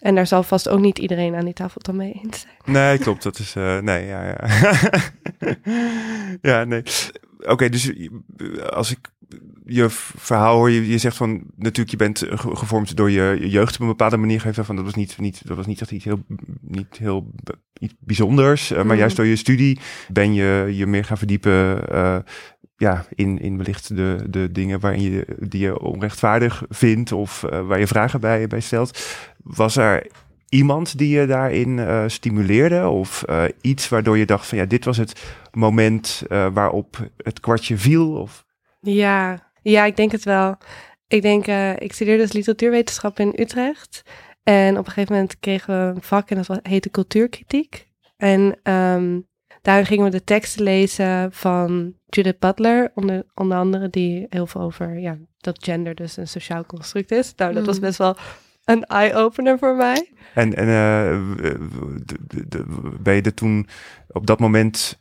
En 0.00 0.14
daar 0.14 0.26
zal 0.26 0.42
vast 0.42 0.68
ook 0.68 0.80
niet 0.80 0.98
iedereen 0.98 1.34
aan 1.34 1.44
die 1.44 1.54
tafel 1.54 1.80
dan 1.82 1.96
mee 1.96 2.20
eens 2.24 2.40
zijn. 2.40 2.54
Nee, 2.76 2.98
klopt. 2.98 3.22
Dat 3.22 3.38
is. 3.38 3.54
eh, 3.56 3.78
nee, 3.78 4.06
ja, 4.06 4.24
ja. 4.26 4.38
ja, 6.50 6.64
nee. 6.64 6.82
Oké, 7.38 7.68
dus 7.68 7.92
als 8.70 8.90
ik 8.90 8.98
je 9.64 9.86
verhaal 10.16 10.54
hoor, 10.56 10.70
je, 10.70 10.88
je 10.88 10.98
zegt 10.98 11.16
van 11.16 11.42
natuurlijk, 11.56 11.90
je 11.90 11.96
bent 11.96 12.22
eh, 12.22 12.38
ge- 12.38 12.56
gevormd 12.56 12.96
door 12.96 13.10
je, 13.10 13.36
je 13.40 13.48
jeugd 13.48 13.74
op 13.74 13.80
een 13.80 13.86
bepaalde 13.86 14.16
manier. 14.16 14.40
Geeft 14.40 14.58
van 14.62 14.76
dat 14.76 14.84
was 14.84 14.94
niet, 14.94 15.18
niet, 15.18 15.46
dat 15.46 15.56
was 15.56 15.66
niet 15.66 15.80
echt 15.80 15.90
iets 15.90 16.04
heel, 16.04 16.22
niet 16.60 16.96
heel 16.98 17.30
iets 17.80 17.94
bijzonders. 17.98 18.70
eh, 18.70 18.76
maar 18.76 18.86
Mhm. 18.86 18.96
juist 18.98 19.16
door 19.16 19.26
je 19.26 19.36
studie 19.36 19.78
ben 20.08 20.34
je 20.34 20.70
je 20.72 20.86
meer 20.86 21.04
gaan 21.04 21.18
verdiepen. 21.18 21.82
ja, 22.76 23.04
in, 23.14 23.38
in 23.40 23.56
wellicht 23.56 23.96
de, 23.96 24.24
de 24.28 24.52
dingen 24.52 24.80
waarin 24.80 25.02
je, 25.02 25.26
die 25.38 25.60
je 25.60 25.80
onrechtvaardig 25.80 26.62
vindt 26.68 27.12
of 27.12 27.40
waar 27.40 27.78
je 27.78 27.86
vragen 27.86 28.20
bij, 28.20 28.46
bij 28.46 28.60
stelt. 28.60 28.98
Was 29.42 29.76
er 29.76 30.06
iemand 30.48 30.98
die 30.98 31.18
je 31.18 31.26
daarin 31.26 31.78
eh, 31.78 32.04
stimuleerde? 32.06 32.88
Of 32.88 33.22
eh, 33.22 33.44
iets 33.60 33.88
waardoor 33.88 34.18
je 34.18 34.26
dacht 34.26 34.46
van 34.46 34.58
ja, 34.58 34.64
dit 34.64 34.84
was 34.84 34.96
het 34.96 35.36
moment 35.52 36.22
eh, 36.28 36.46
waarop 36.52 37.10
het 37.16 37.40
kwartje 37.40 37.76
viel? 37.76 38.12
Of... 38.12 38.44
Ja, 38.80 39.50
ja, 39.62 39.84
ik 39.84 39.96
denk 39.96 40.12
het 40.12 40.24
wel. 40.24 40.56
Ik 41.08 41.22
denk, 41.22 41.46
eh, 41.46 41.76
ik 41.76 41.92
studeerde 41.92 42.22
dus 42.22 42.32
literatuurwetenschap 42.32 43.18
in 43.18 43.32
Utrecht. 43.36 44.02
En 44.42 44.78
op 44.78 44.86
een 44.86 44.92
gegeven 44.92 45.14
moment 45.14 45.38
kregen 45.40 45.74
we 45.88 45.94
een 45.94 46.02
vak 46.02 46.30
en 46.30 46.36
dat 46.36 46.46
was, 46.46 46.58
heette 46.62 46.90
cultuurkritiek. 46.90 47.88
En 48.16 48.58
ehm 48.62 49.18
daarin 49.62 49.86
gingen 49.86 50.04
we 50.04 50.10
de 50.10 50.24
teksten 50.24 50.62
lezen 50.62 51.32
van 51.32 51.94
Judith 52.06 52.38
Butler, 52.38 52.90
onder, 52.94 53.24
onder 53.34 53.58
andere, 53.58 53.88
die 53.88 54.26
heel 54.28 54.46
veel 54.46 54.60
over 54.60 54.98
ja, 54.98 55.18
dat 55.38 55.64
gender 55.64 55.94
dus 55.94 56.16
een 56.16 56.28
sociaal 56.28 56.66
construct 56.66 57.10
is. 57.10 57.32
Nou, 57.36 57.54
dat 57.54 57.66
was 57.66 57.74
Mm. 57.76 57.80
best 57.80 57.98
wel 57.98 58.16
een 58.64 58.84
eye-opener 58.84 59.58
voor 59.58 59.76
mij. 59.76 60.10
En, 60.34 60.54
en 60.54 60.66
de- 62.48 62.96
ben 63.00 63.14
je 63.14 63.22
er 63.22 63.34
toen 63.34 63.68
op 64.08 64.26
dat 64.26 64.38
moment 64.40 65.00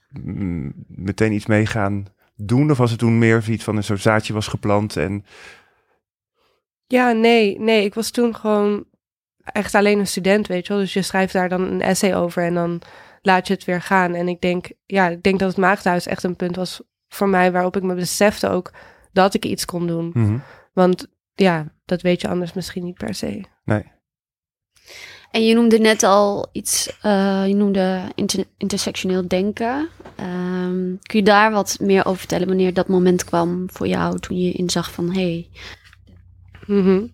meteen 0.88 1.32
iets 1.34 1.46
mee 1.46 1.66
gaan 1.66 2.06
doen? 2.36 2.72
Of 2.72 2.78
was 2.78 2.90
het 2.90 3.00
toen 3.00 3.18
meer 3.18 3.50
iets 3.50 3.64
van 3.64 3.76
een 3.78 3.84
soort 3.84 4.02
zaadje 4.02 4.34
was 4.34 4.48
geplant 4.48 4.98
en 4.98 5.26
Ja, 6.88 7.12
nee, 7.12 7.60
nee. 7.60 7.84
Ik 7.86 7.94
was 7.94 8.12
toen 8.12 8.36
gewoon 8.36 8.86
echt 9.44 9.76
alleen 9.76 10.00
een 10.00 10.08
student, 10.08 10.48
weet 10.48 10.68
je 10.68 10.74
wel. 10.74 10.82
Dus 10.82 10.94
je 10.94 11.02
schrijft 11.02 11.34
daar 11.34 11.50
dan 11.50 11.62
een 11.62 11.82
essay 11.82 12.16
over 12.16 12.44
en 12.44 12.54
dan 12.54 12.82
laat 13.22 13.48
je 13.48 13.54
het 13.54 13.66
weer 13.66 13.82
gaan. 13.82 14.14
En 14.14 14.28
ik 14.28 14.42
denk, 14.42 14.68
ja, 14.86 15.08
ik 15.08 15.24
denk 15.24 15.40
dat 15.40 15.50
het 15.50 15.58
maagdhuis 15.58 16.06
echt 16.08 16.24
een 16.24 16.36
punt 16.36 16.56
was 16.56 16.82
voor 17.08 17.30
mij 17.30 17.52
waarop 17.52 17.76
ik 17.76 17.84
me 17.84 17.96
besefte 17.96 18.50
ook 18.50 18.72
dat 19.12 19.34
ik 19.34 19.46
iets 19.46 19.66
kon 19.66 19.88
doen. 19.88 20.12
Mhm. 20.14 20.38
Want 20.74 21.08
ja, 21.40 21.72
dat 21.86 22.02
weet 22.02 22.22
je 22.22 22.28
anders 22.28 22.54
misschien 22.54 22.84
niet 22.84 22.98
per 22.98 23.14
se. 23.14 23.42
En 25.32 25.46
je 25.46 25.54
noemde 25.54 25.80
net 25.80 26.04
al 26.04 26.50
iets, 26.52 26.98
eh, 27.02 27.44
je 27.48 27.54
noemde 27.56 28.02
inter- 28.16 28.46
intersectioneel 28.58 29.28
denken. 29.28 29.90
Ehm, 30.16 30.96
kun 31.02 31.20
je 31.20 31.24
daar 31.24 31.52
wat 31.52 31.78
meer 31.82 32.06
over 32.06 32.20
vertellen 32.20 32.48
wanneer 32.48 32.74
dat 32.74 32.88
moment 32.88 33.24
kwam 33.24 33.70
voor 33.72 33.88
jou 33.88 34.20
toen 34.20 34.40
je 34.40 34.52
inzag 34.52 34.92
van 34.92 35.12
hé, 35.12 35.22
hey, 35.22 35.50
Mhm. 36.66 37.08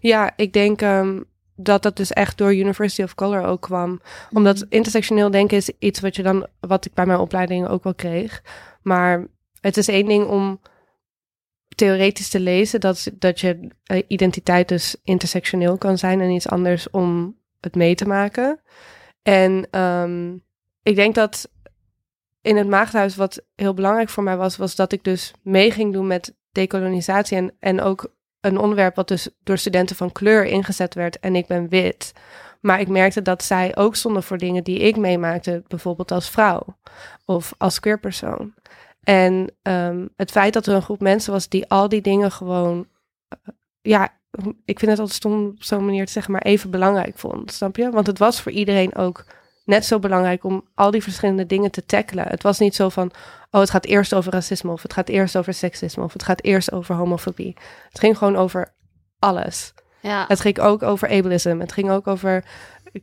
Ja, 0.00 0.32
ik 0.36 0.52
denk 0.52 0.82
ehm, 0.82 1.20
dat 1.56 1.82
dat 1.82 1.96
dus 1.96 2.12
echt 2.12 2.38
door 2.38 2.54
University 2.54 3.02
of 3.02 3.14
Color 3.14 3.42
ook 3.42 3.60
kwam. 3.60 4.00
Omdat 4.32 4.66
intersectioneel 4.68 5.30
denken 5.30 5.56
is 5.56 5.72
iets 5.78 6.00
wat 6.00 6.16
je 6.16 6.22
dan, 6.22 6.46
wat 6.60 6.84
ik 6.84 6.94
bij 6.94 7.06
mijn 7.06 7.18
opleiding 7.18 7.68
ook 7.68 7.84
wel 7.84 7.94
kreeg. 7.94 8.42
Maar 8.82 9.26
het 9.60 9.76
is 9.76 9.88
één 9.88 10.06
ding 10.06 10.26
om 10.26 10.60
theoretisch 11.80 12.28
te 12.28 12.40
lezen 12.40 12.80
dat, 12.80 13.10
dat 13.14 13.40
je 13.40 13.68
eh, 13.84 14.02
identiteit 14.06 14.68
dus 14.68 14.96
intersectioneel 15.04 15.78
kan 15.78 15.98
zijn 15.98 16.20
en 16.20 16.30
iets 16.30 16.48
anders 16.48 16.90
om 16.90 17.36
het 17.60 17.74
mee 17.74 17.94
te 17.94 18.06
maken. 18.06 18.60
En 19.22 19.66
ehm, 19.70 20.34
ik 20.82 20.94
denk 20.94 21.14
dat 21.14 21.50
in 22.42 22.56
het 22.56 22.68
maagdhuis 22.68 23.16
wat 23.16 23.42
heel 23.54 23.74
belangrijk 23.74 24.08
voor 24.08 24.22
mij 24.22 24.36
was, 24.36 24.56
was 24.56 24.74
dat 24.74 24.92
ik 24.92 25.04
dus 25.04 25.32
mee 25.42 25.70
ging 25.70 25.92
doen 25.92 26.06
met 26.06 26.34
decolonisatie 26.52 27.36
en, 27.36 27.52
en 27.60 27.80
ook 27.80 28.12
een 28.40 28.58
onderwerp 28.58 28.96
wat 28.96 29.08
dus 29.08 29.28
door 29.42 29.58
studenten 29.58 29.96
van 29.96 30.12
kleur 30.12 30.44
ingezet 30.44 30.94
werd 30.94 31.18
en 31.18 31.36
ik 31.36 31.46
ben 31.46 31.68
wit. 31.68 32.12
Maar 32.60 32.80
ik 32.80 32.88
merkte 32.88 33.22
dat 33.22 33.42
zij 33.42 33.76
ook 33.76 33.96
stonden 33.96 34.22
voor 34.22 34.38
dingen 34.38 34.64
die 34.64 34.78
ik 34.78 34.96
meemaakte, 34.96 35.62
bijvoorbeeld 35.66 36.10
als 36.10 36.30
vrouw 36.30 36.62
of 37.24 37.54
als 37.58 37.80
queer 37.80 38.00
persoon. 38.00 38.54
En 39.10 39.50
ehm, 39.62 40.06
het 40.16 40.30
feit 40.30 40.52
dat 40.52 40.66
er 40.66 40.74
een 40.74 40.82
groep 40.82 41.00
mensen 41.00 41.32
was 41.32 41.48
die 41.48 41.68
al 41.68 41.88
die 41.88 42.00
dingen 42.00 42.32
gewoon, 42.32 42.86
eh, 43.28 43.38
ja, 43.80 44.08
ik 44.64 44.78
vind 44.78 44.90
het 44.90 45.00
altijd 45.00 45.16
stom 45.16 45.46
op 45.46 45.62
zo'n 45.62 45.84
manier 45.84 46.06
te 46.06 46.12
zeggen, 46.12 46.32
maar 46.32 46.42
even 46.42 46.70
belangrijk 46.70 47.18
vond, 47.18 47.52
snap 47.52 47.76
je? 47.76 47.90
Want 47.90 48.06
het 48.06 48.18
was 48.18 48.40
voor 48.40 48.52
iedereen 48.52 48.94
ook 48.94 49.24
net 49.64 49.84
zo 49.84 49.98
belangrijk 49.98 50.44
om 50.44 50.64
al 50.74 50.90
die 50.90 51.02
verschillende 51.02 51.46
dingen 51.46 51.70
te 51.70 51.86
tackelen. 51.86 52.28
Het 52.28 52.42
was 52.42 52.58
niet 52.58 52.74
zo 52.74 52.88
van, 52.88 53.10
oh, 53.50 53.60
het 53.60 53.70
gaat 53.70 53.84
eerst 53.84 54.14
over 54.14 54.32
racisme 54.32 54.70
of 54.70 54.82
het 54.82 54.92
gaat 54.92 55.08
eerst 55.08 55.36
over 55.36 55.54
seksisme 55.54 56.02
of 56.02 56.12
het 56.12 56.22
gaat 56.22 56.42
eerst 56.42 56.72
over 56.72 56.94
homofobie. 56.94 57.56
Het 57.88 57.98
ging 57.98 58.18
gewoon 58.18 58.36
over 58.36 58.74
alles. 59.18 59.74
ja, 60.00 60.24
Het 60.28 60.40
ging 60.40 60.58
ook 60.58 60.82
over 60.82 61.08
ableism. 61.08 61.58
Het 61.60 61.72
ging 61.72 61.90
ook 61.90 62.06
over 62.06 62.44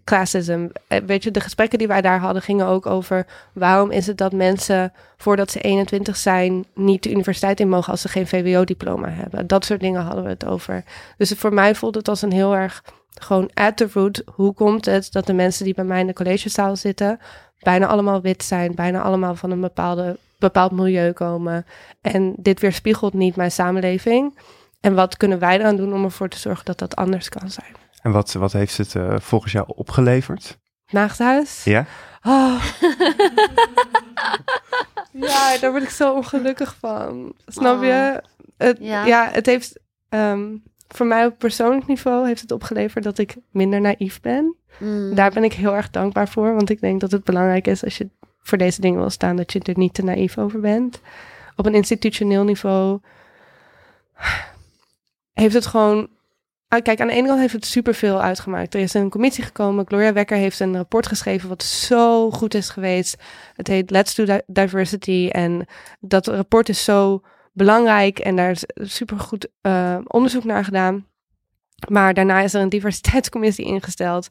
classism. 0.03 0.67
Eh, 0.87 0.99
Weet 1.05 1.23
je, 1.23 1.31
de 1.31 1.39
gesprekken 1.39 1.77
die 1.77 1.87
wij 1.87 2.01
daar 2.01 2.19
hadden 2.19 2.41
gingen 2.41 2.65
ook 2.65 2.85
over 2.85 3.25
waarom 3.53 3.91
is 3.91 4.07
het 4.07 4.17
dat 4.17 4.31
mensen 4.31 4.93
voordat 5.17 5.51
ze 5.51 5.59
21 5.59 6.17
zijn 6.17 6.65
niet 6.73 7.03
de 7.03 7.11
universiteit 7.11 7.59
in 7.59 7.69
mogen 7.69 7.91
als 7.91 8.01
ze 8.01 8.07
geen 8.07 8.27
VWO-diploma 8.27 9.09
hebben. 9.09 9.47
Dat 9.47 9.65
soort 9.65 9.79
dingen 9.79 10.01
hadden 10.01 10.23
we 10.23 10.29
het 10.29 10.45
over. 10.45 10.83
Dus 11.17 11.31
voor 11.31 11.53
mij 11.53 11.75
voelde 11.75 11.97
het 11.97 12.07
als 12.07 12.21
een 12.21 12.31
heel 12.31 12.55
erg 12.55 12.83
gewoon 13.19 13.49
at 13.53 13.77
the 13.77 13.89
root. 13.93 14.23
Hoe 14.25 14.53
komt 14.53 14.85
het 14.85 15.11
dat 15.11 15.25
de 15.25 15.33
mensen 15.33 15.65
die 15.65 15.73
bij 15.73 15.83
mij 15.83 15.99
in 15.99 16.07
de 16.07 16.13
collegezaal 16.13 16.75
zitten 16.75 17.19
bijna 17.59 17.87
allemaal 17.87 18.21
wit 18.21 18.43
zijn, 18.43 18.75
bijna 18.75 19.01
allemaal 19.01 19.35
van 19.35 19.51
een 19.51 19.61
bepaalde, 19.61 20.17
bepaald 20.39 20.71
milieu 20.71 21.11
komen. 21.11 21.65
En 22.01 22.33
dit 22.37 22.59
weerspiegelt 22.59 23.13
niet 23.13 23.35
mijn 23.35 23.51
samenleving. 23.51 24.39
En 24.81 24.95
wat 24.95 25.17
kunnen 25.17 25.39
wij 25.39 25.59
eraan 25.59 25.75
doen 25.75 25.93
om 25.93 26.03
ervoor 26.03 26.29
te 26.29 26.37
zorgen 26.37 26.65
dat 26.65 26.79
dat 26.79 26.95
anders 26.95 27.29
kan 27.29 27.49
zijn? 27.49 27.75
En 28.07 28.13
wat, 28.13 28.33
wat 28.33 28.51
heeft 28.51 28.77
het 28.77 28.95
eh, 28.95 29.15
volgens 29.19 29.51
jou 29.51 29.65
opgeleverd? 29.75 30.57
Maagdhuis? 30.89 31.63
Ja? 31.63 31.85
Oh. 32.23 32.61
ja, 35.11 35.57
daar 35.57 35.71
word 35.71 35.83
ik 35.83 35.89
zo 35.89 36.13
ongelukkig 36.13 36.75
van. 36.79 37.33
Snap 37.45 37.83
je? 37.83 38.23
Het, 38.57 38.77
Ja. 38.79 39.05
ja. 39.05 39.29
het 39.31 39.45
heeft 39.45 39.79
ehm, 40.09 40.55
voor 40.87 41.05
mij 41.05 41.25
op 41.25 41.37
persoonlijk 41.37 41.87
niveau 41.87 42.27
heeft 42.27 42.41
het 42.41 42.51
opgeleverd 42.51 43.03
dat 43.03 43.17
ik 43.17 43.35
minder 43.51 43.81
naïef 43.81 44.21
ben. 44.21 44.55
Mm. 44.77 45.15
Daar 45.15 45.31
ben 45.31 45.43
ik 45.43 45.53
heel 45.53 45.75
erg 45.75 45.89
dankbaar 45.89 46.27
voor, 46.27 46.53
want 46.53 46.69
ik 46.69 46.81
denk 46.81 47.01
dat 47.01 47.11
het 47.11 47.23
belangrijk 47.23 47.67
is 47.67 47.83
als 47.83 47.97
je 47.97 48.09
voor 48.39 48.57
deze 48.57 48.81
dingen 48.81 48.99
wil 48.99 49.09
staan, 49.09 49.35
dat 49.35 49.53
je 49.53 49.59
er 49.59 49.77
niet 49.77 49.93
te 49.93 50.03
naïef 50.03 50.37
over 50.37 50.59
bent. 50.59 51.01
Op 51.55 51.65
een 51.65 51.75
institutioneel 51.75 52.43
niveau 52.43 52.99
heeft 55.33 55.53
het 55.53 55.65
gewoon. 55.65 56.15
Ah, 56.67 56.81
Kijk, 56.81 57.01
aan 57.01 57.07
de 57.07 57.13
ene 57.13 57.27
kant 57.27 57.39
heeft 57.39 57.53
het 57.53 57.65
superveel 57.65 58.21
uitgemaakt. 58.21 58.73
Er 58.73 58.79
is 58.79 58.93
een 58.93 59.09
commissie 59.09 59.43
gekomen. 59.43 59.87
Gloria 59.87 60.13
Wekker 60.13 60.37
heeft 60.37 60.59
een 60.59 60.75
rapport 60.75 61.07
geschreven 61.07 61.49
wat 61.49 61.63
zo 61.63 62.31
goed 62.31 62.53
is 62.53 62.69
geweest. 62.69 63.23
Het 63.53 63.67
heet 63.67 63.89
Let's 63.89 64.15
Do 64.15 64.25
Di- 64.25 64.41
Diversity. 64.47 65.29
En 65.31 65.65
dat 65.99 66.27
rapport 66.27 66.69
is 66.69 66.83
zo 66.83 67.21
belangrijk 67.53 68.19
en 68.19 68.35
daar 68.35 68.51
is 68.51 68.63
supergoed 68.75 69.47
eh, 69.61 69.97
onderzoek 70.03 70.43
naar 70.43 70.63
gedaan. 70.63 71.05
Maar 71.89 72.13
daarna 72.13 72.39
is 72.41 72.53
er 72.53 72.61
een 72.61 72.69
diversiteitscommissie 72.69 73.65
ingesteld, 73.65 74.27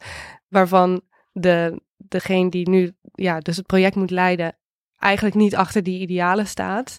waarvan 0.48 1.00
de, 1.32 1.80
degene 1.96 2.50
die 2.50 2.68
nu 2.68 2.92
ja, 3.14 3.38
dus 3.40 3.56
het 3.56 3.66
project 3.66 3.94
moet 3.94 4.10
leiden, 4.10 4.56
eigenlijk 4.98 5.34
niet 5.36 5.56
achter 5.56 5.82
die 5.82 6.00
idealen 6.00 6.46
staat. 6.46 6.98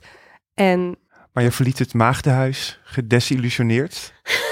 En 0.53 0.98
Maar 1.34 1.44
je 1.44 1.51
verliet 1.51 1.79
het 1.79 1.94
maagdenhuis 1.94 2.79
gedesillusioneerd. 2.84 4.13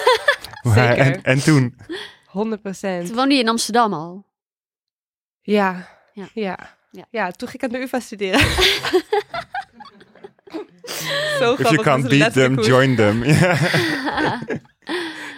Maar-. 0.74 0.98
En, 0.98 1.24
en 1.24 1.44
toen? 1.44 1.76
100 2.26 2.62
procent. 2.62 3.06
Toen 3.06 3.16
woonde 3.16 3.34
je 3.36 3.42
in 3.42 3.50
Amsterdam 3.50 3.94
al. 3.94 4.26
Ja. 5.42 5.88
Ja. 6.14 6.28
Ja. 6.34 6.60
Ja. 7.10 7.32
Toen 7.32 7.48
ging 7.48 7.64
ik 7.64 7.70
aan 7.70 7.80
de 7.80 7.86
UvA 7.86 8.00
studeren. 8.00 8.40
Zo 11.40 11.54
If 11.54 11.70
you 11.70 11.82
can't 11.82 12.08
beat 12.08 12.34
them, 12.34 12.60
join 12.60 12.96
them. 12.96 13.24
Ja. 13.24 14.40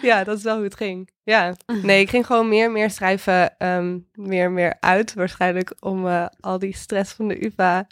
Ja, 0.01 0.23
dat 0.23 0.37
is 0.37 0.43
wel 0.43 0.55
hoe 0.55 0.63
het 0.63 0.75
ging. 0.75 1.09
Ja. 1.23 1.55
Nee, 1.65 2.01
ik 2.01 2.09
ging 2.09 2.25
gewoon 2.25 2.49
meer 2.49 2.65
en 2.65 2.71
meer 2.71 2.89
schrijven, 2.89 3.57
ehm, 3.57 3.97
meer 4.13 4.45
en 4.45 4.53
meer 4.53 4.77
uit. 4.79 5.13
Waarschijnlijk 5.13 5.75
om 5.79 6.07
eh, 6.07 6.25
al 6.39 6.59
die 6.59 6.75
stress 6.75 7.13
van 7.13 7.27
de 7.27 7.45
UvA 7.45 7.53
Waar, 7.55 7.87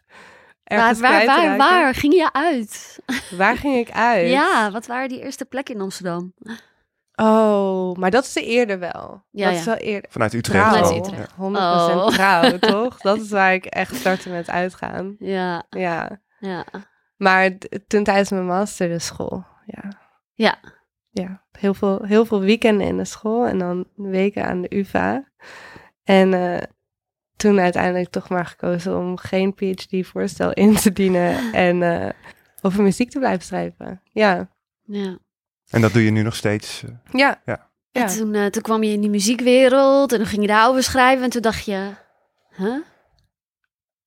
ergens 0.64 1.00
waar, 1.00 1.22
kwijt 1.22 1.40
te 1.40 1.48
waar, 1.48 1.58
waar 1.58 1.96
ging 1.96 2.14
je 2.14 2.34
uit? 2.34 3.00
Waar 3.38 3.58
ging 3.58 3.76
ik 3.88 3.92
uit? 3.92 4.30
Ja, 4.30 4.72
wat 4.72 4.86
waren 4.86 5.10
die 5.10 5.24
eerste 5.24 5.46
plekken 5.46 5.76
in 5.76 5.82
Amsterdam? 5.82 6.34
Oh, 7.16 7.96
maar 7.96 8.12
dat 8.12 8.24
is 8.24 8.36
er 8.36 8.44
eerder 8.44 8.80
wel. 8.80 9.24
Ja, 9.32 9.46
dat 9.46 9.54
ja. 9.54 9.60
is 9.60 9.66
wel 9.66 9.76
eerder. 9.76 10.12
Vanuit 10.12 10.34
Utrecht. 10.34 10.70
Trouw, 10.70 10.84
Vanuit. 10.84 11.08
Utrecht. 11.08 11.32
100% 11.32 11.36
Oh. 11.38 12.08
trouw, 12.16 12.58
toch? 12.58 12.98
Dat 12.98 13.18
is 13.22 13.30
waar 13.30 13.54
ik 13.54 13.66
echt 13.66 13.96
startte 13.96 14.30
met 14.30 14.50
uitgaan. 14.50 15.16
Ja, 15.20 15.66
Ja, 15.70 16.22
ja. 16.40 16.66
Maar 17.18 17.50
toen 17.88 18.04
tijdens 18.04 18.30
mijn 18.30 18.46
master 18.46 18.88
de 18.90 19.00
school, 19.00 19.46
ja. 19.66 19.92
Ja. 20.34 20.58
Ja, 21.10 21.44
heel 21.52 21.74
veel, 21.74 22.04
heel 22.04 22.26
veel 22.26 22.40
weekenden 22.40 22.88
in 22.88 22.98
de 22.98 23.06
school 23.06 23.46
en 23.46 23.58
dan 23.58 23.88
weken 23.96 24.46
aan 24.46 24.62
de 24.62 24.76
UvA. 24.76 25.32
En 26.04 26.34
eh, 26.34 26.62
toen 27.36 27.60
uiteindelijk 27.60 28.10
toch 28.10 28.30
maar 28.30 28.46
gekozen 28.46 28.98
om 28.98 29.18
geen 29.18 29.54
PhD-voorstel 29.54 30.54
in 30.54 30.76
te 30.76 30.92
dienen 30.94 31.54
en 31.68 31.82
eh, 31.84 32.10
over 32.62 32.84
muziek 32.84 33.10
te 33.10 33.20
blijven 33.20 33.44
schrijven. 33.46 34.02
Ja, 34.12 34.50
Ja. 34.84 35.18
En 35.70 35.82
dat 35.82 35.94
doe 35.94 36.04
je 36.04 36.12
nu 36.12 36.22
nog 36.22 36.36
steeds. 36.36 36.84
eh, 36.84 36.90
ja. 37.12 37.42
Ja. 37.46 37.70
ja. 37.92 38.02
En 38.02 38.08
toen, 38.18 38.34
eh, 38.34 38.46
toen 38.46 38.62
kwam 38.62 38.84
je 38.84 38.92
in 38.92 39.02
die 39.02 39.10
muziekwereld 39.10 40.12
en 40.12 40.18
dan 40.18 40.28
ging 40.28 40.42
je 40.42 40.48
daarover 40.48 40.84
schrijven. 40.84 41.24
En 41.24 41.30
toen 41.30 41.42
dacht 41.42 41.66
je, 41.66 41.90
huh? 42.56 42.78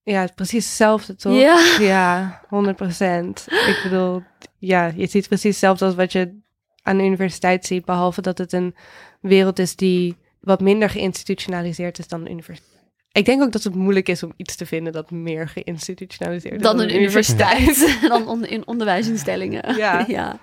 Ja, 0.03 0.21
het 0.21 0.35
precies 0.35 0.65
hetzelfde, 0.67 1.15
toch? 1.17 1.35
Ja. 1.39 1.77
Ja, 1.81 2.41
100 2.49 2.77
procent. 2.77 3.45
Ik 3.49 3.81
bedoel, 3.83 4.23
ja, 4.59 4.93
je 4.97 5.07
ziet 5.07 5.27
precies 5.27 5.51
hetzelfde 5.51 5.85
als 5.85 5.95
wat 5.95 6.13
je 6.13 6.41
aan 6.83 6.97
de 6.97 7.05
universiteit 7.05 7.67
ziet, 7.67 7.85
behalve 7.85 8.21
dat 8.23 8.39
het 8.39 8.53
een 8.53 8.75
wereld 9.21 9.59
is 9.59 9.77
die 9.77 10.17
wat 10.41 10.61
minder 10.61 10.91
geïnstitutionaliseerd 10.91 11.99
is 11.99 12.09
dan 12.09 12.25
de 12.25 12.31
universiteit. 12.31 12.78
Ik 13.19 13.25
denk 13.25 13.43
ook 13.43 13.53
dat 13.53 13.63
het 13.63 13.75
moeilijk 13.75 14.09
is 14.09 14.23
om 14.23 14.33
iets 14.37 14.57
te 14.57 14.67
vinden 14.67 14.93
dat 14.93 15.11
meer 15.11 15.49
geïnstitutionaliseerd 15.49 16.55
is 16.55 16.63
Dan 16.63 16.81
een 16.81 16.95
universiteit. 16.95 17.99
dan 18.09 18.29
on- 18.29 18.45
in 18.45 18.67
onderwijsinstellingen. 18.67 19.77
Ja. 19.77 20.05
ja. 20.09 20.39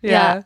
Ja. 0.00 0.44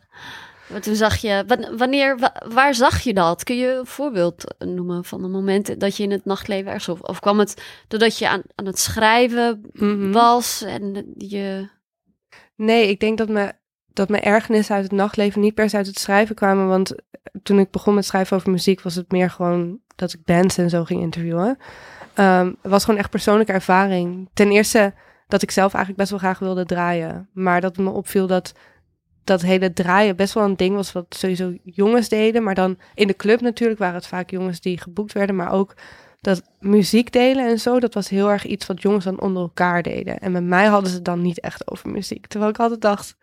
Ja. 0.69 0.79
Toen 0.79 0.95
zag 0.95 1.17
je, 1.17 1.43
wa- 1.47 1.75
wanneer, 1.77 2.17
wa- 2.19 2.41
waar 2.49 2.73
zag 2.75 2.99
je 3.01 3.13
dat? 3.13 3.43
Kun 3.43 3.57
je 3.57 3.73
een 3.75 3.85
voorbeeld 3.85 4.55
noemen 4.59 5.03
van 5.05 5.23
een 5.23 5.31
moment 5.31 5.79
dat 5.79 5.97
je 5.97 6.03
in 6.03 6.11
het 6.11 6.25
nachtleven 6.25 6.65
ergens 6.71 6.89
of, 6.89 6.99
of 7.01 7.19
kwam 7.19 7.39
het 7.39 7.63
doordat 7.87 8.17
je 8.17 8.29
aan, 8.29 8.41
aan 8.55 8.65
het 8.65 8.79
schrijven 8.79 9.61
Mhm. 9.73 10.11
was 10.11 10.61
en 10.61 11.13
je, 11.17 11.67
Nee, 12.55 12.87
ik 12.89 12.99
denk 12.99 13.17
dat, 13.17 13.29
me, 13.29 13.53
dat 13.93 14.09
mijn 14.09 14.23
ergernissen 14.23 14.75
uit 14.75 14.83
het 14.83 14.93
nachtleven 14.93 15.41
niet 15.41 15.53
per 15.53 15.69
se 15.69 15.77
uit 15.77 15.87
het 15.87 15.99
schrijven 15.99 16.35
kwamen. 16.35 16.67
Want 16.67 16.95
toen 17.43 17.59
ik 17.59 17.71
begon 17.71 17.93
met 17.93 18.05
schrijven 18.05 18.37
over 18.37 18.51
muziek, 18.51 18.81
was 18.81 18.95
het 18.95 19.11
meer 19.11 19.29
gewoon 19.29 19.79
dat 19.95 20.13
ik 20.13 20.25
bands 20.25 20.57
en 20.57 20.69
zo 20.69 20.83
ging 20.83 21.01
interviewen. 21.01 21.57
Ehm, 22.13 22.45
het 22.45 22.71
was 22.71 22.83
gewoon 22.83 22.99
echt 22.99 23.09
persoonlijke 23.09 23.53
ervaring. 23.53 24.29
Ten 24.33 24.51
eerste 24.51 24.93
dat 25.27 25.41
ik 25.41 25.51
zelf 25.51 25.73
eigenlijk 25.73 25.97
best 25.97 26.09
wel 26.09 26.19
graag 26.19 26.39
wilde 26.39 26.65
draaien. 26.65 27.29
Maar 27.33 27.61
dat 27.61 27.77
me 27.77 27.89
opviel 27.89 28.27
dat 28.27 28.53
dat 29.23 29.41
hele 29.41 29.73
draaien 29.73 30.15
best 30.15 30.33
wel 30.33 30.43
een 30.43 30.57
ding 30.57 30.75
was 30.75 30.91
wat 30.91 31.05
sowieso 31.09 31.53
jongens 31.63 32.09
deden. 32.09 32.43
Maar 32.43 32.55
dan 32.55 32.77
in 32.93 33.07
de 33.07 33.15
club 33.15 33.41
natuurlijk 33.41 33.79
waren 33.79 33.95
het 33.95 34.07
vaak 34.07 34.29
jongens 34.29 34.61
die 34.61 34.77
geboekt 34.77 35.13
werden. 35.13 35.35
Maar 35.35 35.51
ook 35.51 35.75
dat 36.21 36.41
muziek 36.59 37.11
delen 37.11 37.47
en 37.47 37.59
zo, 37.59 37.79
dat 37.79 37.93
was 37.93 38.09
heel 38.09 38.29
erg 38.29 38.45
iets 38.45 38.65
wat 38.65 38.81
jongens 38.81 39.05
dan 39.05 39.21
onder 39.21 39.41
elkaar 39.41 39.83
deden. 39.83 40.19
En 40.19 40.31
met 40.31 40.43
mij 40.43 40.65
hadden 40.65 40.89
ze 40.89 40.95
het 40.95 41.05
dan 41.05 41.21
niet 41.21 41.39
echt 41.39 41.71
over 41.71 41.89
muziek. 41.89 42.27
Terwijl 42.27 42.51
ik 42.51 42.59
altijd 42.59 42.81
dacht, 42.81 43.17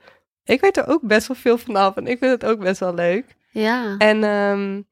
ik 0.48 0.60
weet 0.60 0.76
er 0.76 0.86
ook 0.88 1.02
best 1.02 1.26
wel 1.26 1.36
veel 1.36 1.58
vanaf 1.58 1.96
en 1.96 2.06
ik 2.06 2.18
vind 2.18 2.30
het 2.30 2.44
ook 2.50 2.58
best 2.60 2.80
wel 2.80 2.94
leuk. 2.94 3.36
ja. 3.50 3.94
En 3.98 4.24
ehm, 4.24 4.82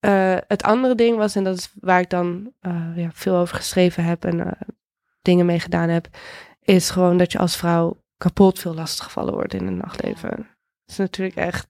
eh, 0.00 0.36
het 0.48 0.62
andere 0.62 0.94
ding 0.94 1.16
was, 1.16 1.34
en 1.36 1.44
dat 1.44 1.56
is 1.58 1.72
waar 1.80 2.00
ik 2.00 2.10
dan 2.10 2.52
eh, 2.60 2.86
ja, 2.96 3.08
veel 3.12 3.36
over 3.36 3.56
geschreven 3.56 4.04
heb 4.04 4.24
en 4.24 4.40
eh, 4.46 4.68
dingen 5.22 5.46
mee 5.46 5.60
gedaan 5.60 5.88
heb, 5.88 6.08
is 6.62 6.90
gewoon 6.90 7.16
dat 7.16 7.32
je 7.32 7.38
als 7.38 7.56
vrouw 7.56 8.02
kapot 8.18 8.58
veel 8.58 8.74
lastiggevallen 8.74 9.34
wordt 9.34 9.54
in 9.54 9.66
het 9.66 9.76
nachtleven. 9.76 10.28
Het 10.30 10.46
is 10.86 10.96
natuurlijk 10.96 11.36
echt 11.36 11.66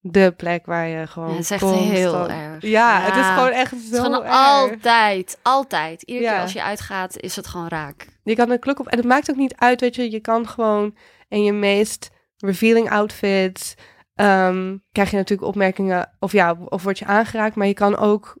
de 0.00 0.34
plek 0.36 0.66
waar 0.66 0.86
je 0.86 1.06
gewoon. 1.06 1.28
Ja, 1.28 1.34
het 1.34 1.44
is 1.44 1.50
echt 1.50 1.64
heel 1.70 2.28
erg. 2.30 2.62
Ja, 2.62 3.00
het 3.00 3.16
is 3.16 3.26
gewoon 3.26 3.50
echt 3.50 3.74
zo. 3.92 4.02
Gewoon 4.02 4.24
erg. 4.24 4.34
altijd, 4.34 5.38
altijd. 5.42 6.02
Iedere 6.02 6.26
Ja. 6.26 6.32
keer 6.32 6.42
als 6.42 6.52
je 6.52 6.62
uitgaat, 6.62 7.16
is 7.20 7.36
het 7.36 7.46
gewoon 7.46 7.68
raak. 7.68 8.06
Je 8.22 8.34
kan 8.34 8.50
een 8.50 8.58
klok 8.58 8.78
op. 8.80 8.86
En 8.86 8.96
het 8.96 9.06
maakt 9.06 9.30
ook 9.30 9.36
niet 9.36 9.54
uit, 9.56 9.80
weet 9.80 9.94
je. 9.94 10.10
Je 10.10 10.20
kan 10.20 10.48
gewoon 10.48 10.96
in 11.28 11.44
je 11.44 11.52
meest 11.52 12.10
revealing 12.42 12.90
outfits. 12.90 13.74
ehm, 14.14 14.76
krijg 14.92 15.10
je 15.10 15.16
natuurlijk 15.16 15.48
opmerkingen. 15.48 16.10
Of 16.18 16.32
ja, 16.32 16.56
of 16.64 16.82
word 16.82 16.98
je 16.98 17.04
aangeraakt. 17.04 17.54
Maar 17.56 17.66
je 17.66 17.74
kan 17.74 17.96
ook 17.96 18.36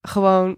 gewoon 0.00 0.56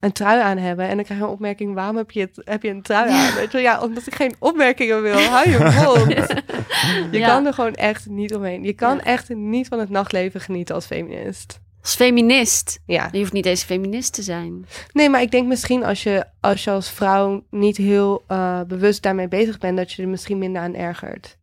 een 0.00 0.12
trui 0.12 0.40
aan 0.40 0.56
hebben. 0.58 0.88
En 0.88 0.94
dan 0.96 1.04
krijg 1.04 1.20
je 1.20 1.26
een 1.26 1.32
opmerking. 1.32 1.74
Waarom 1.74 1.96
heb 1.96 2.10
je, 2.10 2.20
het, 2.20 2.40
heb 2.44 2.62
je 2.62 2.68
een 2.68 2.82
trui 2.82 3.10
aan? 3.10 3.34
Weet 3.34 3.52
je, 3.52 3.58
ja, 3.58 3.80
omdat 3.82 4.06
ik 4.06 4.14
geen 4.14 4.34
opmerkingen 4.38 5.02
wil. 5.02 5.18
Hou 5.18 5.50
je 5.50 5.58
mond. 5.58 6.28
Je 7.12 7.18
Ja. 7.18 7.26
kan 7.28 7.46
er 7.46 7.54
gewoon 7.54 7.74
echt 7.74 8.06
niet 8.08 8.34
omheen. 8.34 8.62
Je 8.64 8.72
kan 8.72 8.96
Ja. 8.96 9.02
echt 9.04 9.28
niet 9.28 9.68
van 9.68 9.78
het 9.78 9.90
nachtleven 9.90 10.40
genieten 10.40 10.74
als 10.74 10.86
feminist. 10.86 11.60
Als 11.82 11.94
feminist. 11.94 12.80
Ja. 12.86 13.08
Je 13.12 13.18
hoeft 13.18 13.32
niet 13.32 13.46
eens 13.46 13.62
feminist 13.62 14.12
te 14.14 14.22
zijn. 14.22 14.66
Nee, 14.92 15.08
maar 15.08 15.20
ik 15.22 15.30
denk 15.30 15.46
misschien 15.48 15.84
als 15.84 16.02
je 16.02 16.24
als, 16.40 16.64
je 16.64 16.70
als 16.70 16.90
vrouw 16.90 17.44
niet 17.50 17.76
heel 17.76 18.24
eh, 18.26 18.60
bewust 18.66 19.02
daarmee 19.02 19.28
bezig 19.28 19.58
bent, 19.58 19.76
dat 19.76 19.92
je 19.92 20.02
er 20.02 20.08
misschien 20.08 20.38
minder 20.38 20.62
aan 20.62 20.74
ergert. 20.74 21.38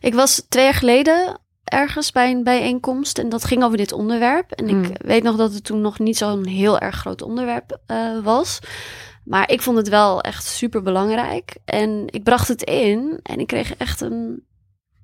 Ik 0.00 0.14
was 0.14 0.42
twee 0.48 0.64
jaar 0.64 0.74
geleden 0.74 1.40
ergens 1.64 2.12
bij 2.12 2.30
een 2.30 2.44
bijeenkomst 2.44 3.18
en 3.18 3.28
dat 3.28 3.44
ging 3.44 3.62
over 3.64 3.76
dit 3.76 3.92
onderwerp. 3.92 4.50
En 4.52 4.64
Mm. 4.76 4.82
ik 4.84 4.96
weet 5.04 5.22
nog 5.22 5.36
dat 5.36 5.54
het 5.54 5.64
toen 5.64 5.80
nog 5.80 5.98
niet 5.98 6.16
zo'n 6.16 6.46
heel 6.46 6.78
erg 6.78 6.96
groot 6.96 7.22
onderwerp 7.22 7.78
eh, 7.86 8.18
was. 8.22 8.58
Maar 9.24 9.50
ik 9.50 9.62
vond 9.62 9.76
het 9.76 9.88
wel 9.88 10.20
echt 10.20 10.44
super 10.44 10.82
belangrijk. 10.82 11.56
En 11.64 12.02
ik 12.06 12.22
bracht 12.22 12.48
het 12.48 12.62
in 12.62 13.20
en 13.22 13.38
ik 13.40 13.46
kreeg 13.46 13.74
echt 13.76 14.00
een 14.00 14.44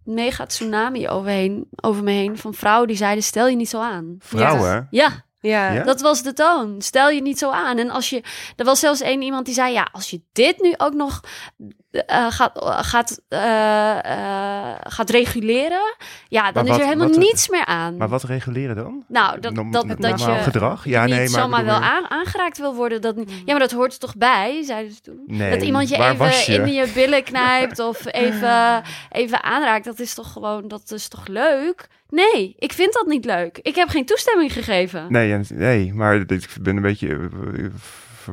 mega 0.05 0.47
tsunami 0.47 1.09
overheen, 1.09 1.69
over 1.81 2.03
me 2.05 2.11
heen 2.11 2.39
van 2.39 2.55
vrouwen 2.55 2.89
die 2.89 2.97
zeiden: 2.97 3.23
stel 3.25 3.49
je 3.49 3.57
niet 3.57 3.69
zo 3.69 3.81
aan. 3.81 4.17
Vrouwen. 4.19 4.87
Ja, 4.91 5.25
Ja, 5.41 5.73
Ja? 5.73 5.83
dat 5.83 6.01
was 6.01 6.23
de 6.23 6.33
toon. 6.33 6.83
Stel 6.83 7.11
je 7.11 7.23
niet 7.23 7.39
zo 7.39 7.51
aan. 7.51 7.79
En 7.79 7.91
als 7.91 8.11
je, 8.11 8.23
er 8.57 8.65
was 8.65 8.81
zelfs 8.81 9.01
één 9.01 9.23
iemand 9.23 9.45
die 9.47 9.55
zei: 9.55 9.73
ja, 9.73 9.89
als 9.93 10.11
je 10.11 10.23
dit 10.33 10.61
nu 10.61 10.75
ook 10.77 10.95
nog 10.95 11.21
eh, 11.91 12.27
gaat, 12.31 12.63
eh, 12.63 12.79
gaat, 12.83 13.21
eh, 13.29 13.99
eh, 14.05 14.77
gaat 14.83 15.11
reguleren, 15.11 15.97
ja, 16.29 16.53
dan 16.53 16.67
is 16.67 16.77
er 16.77 16.85
helemaal 16.85 17.09
wat- 17.09 17.17
niets 17.19 17.49
meer 17.49 17.65
aan. 17.65 17.97
Maar 17.97 18.09
wat 18.09 18.23
reguleren 18.23 18.77
dan? 18.77 19.05
nou, 19.09 19.41
dat, 19.41 19.53
Norm- 19.53 19.71
dat, 19.71 19.87
dat 19.99 20.21
je 20.21 20.33
gedrag? 20.43 20.85
Ja, 20.85 21.05
niet 21.05 21.15
nee, 21.15 21.29
maar 21.29 21.41
zomaar 21.41 21.65
wel 21.65 21.75
aan, 21.81 22.11
aangeraakt 22.11 22.59
wil 22.59 22.75
worden. 22.75 23.01
Dat, 23.01 23.17
niet- 23.17 23.31
ja, 23.31 23.43
maar 23.47 23.59
dat 23.59 23.71
hoort 23.73 23.93
er 23.93 23.99
toch 23.99 24.17
bij, 24.17 24.63
zeiden 24.65 24.93
ze 24.93 25.01
toen. 25.01 25.23
Nee, 25.27 25.51
dat 25.51 25.63
iemand 25.63 25.89
je 25.89 25.97
even 25.97 26.27
je? 26.27 26.53
in 26.61 26.73
je 26.73 26.91
billen 26.95 27.23
knijpt 27.25 27.79
of 27.79 28.05
even, 28.25 28.83
even 29.11 29.43
aanraakt, 29.43 29.85
dat 29.85 29.99
is 29.99 30.15
toch 30.15 30.33
gewoon, 30.33 30.69
dat 30.69 30.91
is 30.91 31.09
toch 31.09 31.27
leuk? 31.27 31.87
Nee, 32.09 32.55
ik 32.59 32.73
vind 32.73 32.93
dat 32.93 33.07
niet 33.07 33.25
leuk. 33.25 33.59
Ik 33.63 33.75
heb 33.75 33.89
geen 33.89 34.05
toestemming 34.07 34.53
gegeven. 34.53 35.07
Nee, 35.09 35.39
nee, 35.49 35.95
maar 35.95 36.27
dit- 36.27 36.43
ik 36.45 36.57
ben 36.61 36.77
een 36.77 36.83
beetje 36.83 37.29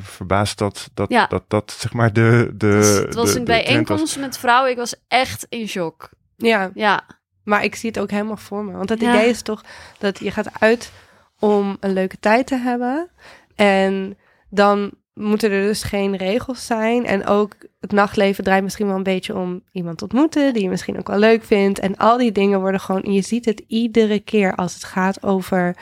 ver- 0.02 0.12
verbaasd 0.12 0.58
dat 0.58 0.90
dat, 0.94 1.10
Ja. 1.10 1.26
dat, 1.28 1.44
dat 1.48 1.72
zeg 1.72 1.94
maar 1.94 2.14
de... 2.14 2.52
de 2.54 2.68
Dus 2.68 2.88
het 2.98 3.14
was 3.14 3.34
de- 3.34 3.40
een 3.40 3.46
bijeenkomst 3.46 4.20
met 4.20 4.38
vrouwen. 4.38 4.72
Ik 4.72 4.78
was 4.78 4.96
echt 5.08 5.46
in 5.50 5.68
shock. 5.68 6.10
ja, 6.38 6.72
Ja, 6.74 7.04
maar 7.44 7.64
ik 7.64 7.76
zie 7.76 7.90
het 7.90 8.00
ook 8.00 8.12
helemaal 8.12 8.38
voor 8.38 8.64
me. 8.66 8.72
Want 8.72 8.90
het 8.90 9.02
Ja. 9.02 9.14
idee 9.16 9.30
is 9.30 9.42
toch 9.42 9.64
dat 10.00 10.20
je 10.20 10.32
gaat 10.32 10.60
uit 10.60 10.92
om 11.40 11.78
een 11.80 11.94
leuke 11.94 12.20
tijd 12.20 12.48
te 12.48 12.56
hebben. 12.58 13.10
En 13.56 14.18
dan 14.50 14.92
moeten 15.14 15.52
er 15.52 15.62
dus 15.62 15.84
geen 15.84 16.16
regels 16.16 16.66
zijn. 16.66 17.06
En 17.06 17.26
ook 17.26 17.56
het 17.80 17.92
nachtleven 17.92 18.44
draait 18.44 18.64
misschien 18.64 18.88
wel 18.88 18.96
een 18.96 19.04
beetje 19.04 19.36
om 19.36 19.64
iemand 19.72 19.98
te 19.98 20.04
ontmoeten... 20.04 20.54
die 20.54 20.64
je 20.64 20.70
misschien 20.70 20.98
ook 21.00 21.08
wel 21.08 21.18
leuk 21.20 21.44
vindt. 21.44 21.80
En 21.80 21.98
al 21.98 22.18
die 22.18 22.32
dingen 22.32 22.60
worden 22.60 22.80
gewoon... 22.80 23.14
Je 23.14 23.22
ziet 23.22 23.46
het 23.46 23.64
iedere 23.68 24.20
keer 24.20 24.56
als 24.56 24.74
het 24.74 24.84
gaat 24.84 25.24
over 25.24 25.76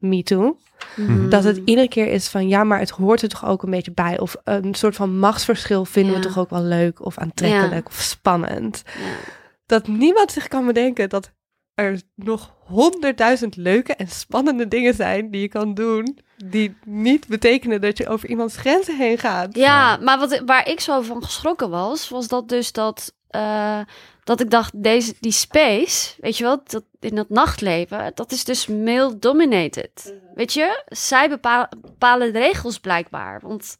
eh 0.00 0.08
MeToo... 0.08 0.56
Mhm. 0.96 1.28
Dat 1.28 1.44
het 1.44 1.60
iedere 1.64 1.88
keer 1.88 2.06
is 2.06 2.28
van 2.28 2.48
ja, 2.48 2.64
maar 2.64 2.78
het 2.78 2.90
hoort 2.90 3.22
er 3.22 3.28
toch 3.28 3.46
ook 3.46 3.62
een 3.62 3.70
beetje 3.70 3.92
bij. 3.92 4.18
Of 4.18 4.36
een 4.44 4.74
soort 4.74 4.96
van 4.96 5.18
machtsverschil 5.18 5.84
vinden 5.84 6.14
we 6.14 6.20
toch 6.20 6.38
ook 6.38 6.50
wel 6.50 6.62
leuk 6.62 7.04
of 7.04 7.18
aantrekkelijk 7.18 7.86
of 7.86 8.00
spannend. 8.00 8.82
Ja. 8.86 9.32
Dat 9.66 9.86
niemand 9.86 10.32
zich 10.32 10.48
kan 10.48 10.66
bedenken 10.66 11.08
dat 11.08 11.30
er 11.74 12.00
nog 12.14 12.54
honderdduizend 12.64 13.56
leuke 13.56 13.94
en 13.94 14.08
spannende 14.08 14.68
dingen 14.68 14.94
zijn 14.94 15.30
die 15.30 15.40
je 15.40 15.48
kan 15.48 15.74
doen. 15.74 16.18
Die 16.36 16.76
niet 16.84 17.26
betekenen 17.26 17.80
dat 17.80 17.98
je 17.98 18.08
over 18.08 18.28
iemands 18.28 18.56
grenzen 18.56 18.96
heen 18.96 19.18
gaat. 19.18 19.56
Ja, 19.56 19.96
maar 19.96 20.18
wat, 20.18 20.42
waar 20.46 20.68
ik 20.68 20.80
zo 20.80 21.00
van 21.00 21.24
geschrokken 21.24 21.70
was, 21.70 22.08
was 22.08 22.28
dat 22.28 22.48
dus 22.48 22.72
dat, 22.72 23.14
eh, 23.28 23.80
dat 24.24 24.40
ik 24.40 24.50
dacht, 24.50 24.82
deze, 24.82 25.14
die 25.20 25.32
space, 25.32 26.14
weet 26.20 26.36
je 26.36 26.44
wel, 26.44 26.60
dat, 26.64 26.84
in 27.00 27.14
dat 27.14 27.28
nachtleven, 27.28 28.12
dat 28.14 28.32
is 28.32 28.44
dus 28.44 28.66
male 28.66 29.18
dominated. 29.18 30.14
Weet 30.34 30.52
je, 30.52 30.82
zij 30.86 31.28
bepa- 31.28 31.68
bepalen 31.78 32.32
de 32.32 32.38
regels 32.38 32.78
blijkbaar. 32.78 33.40
Want 33.42 33.76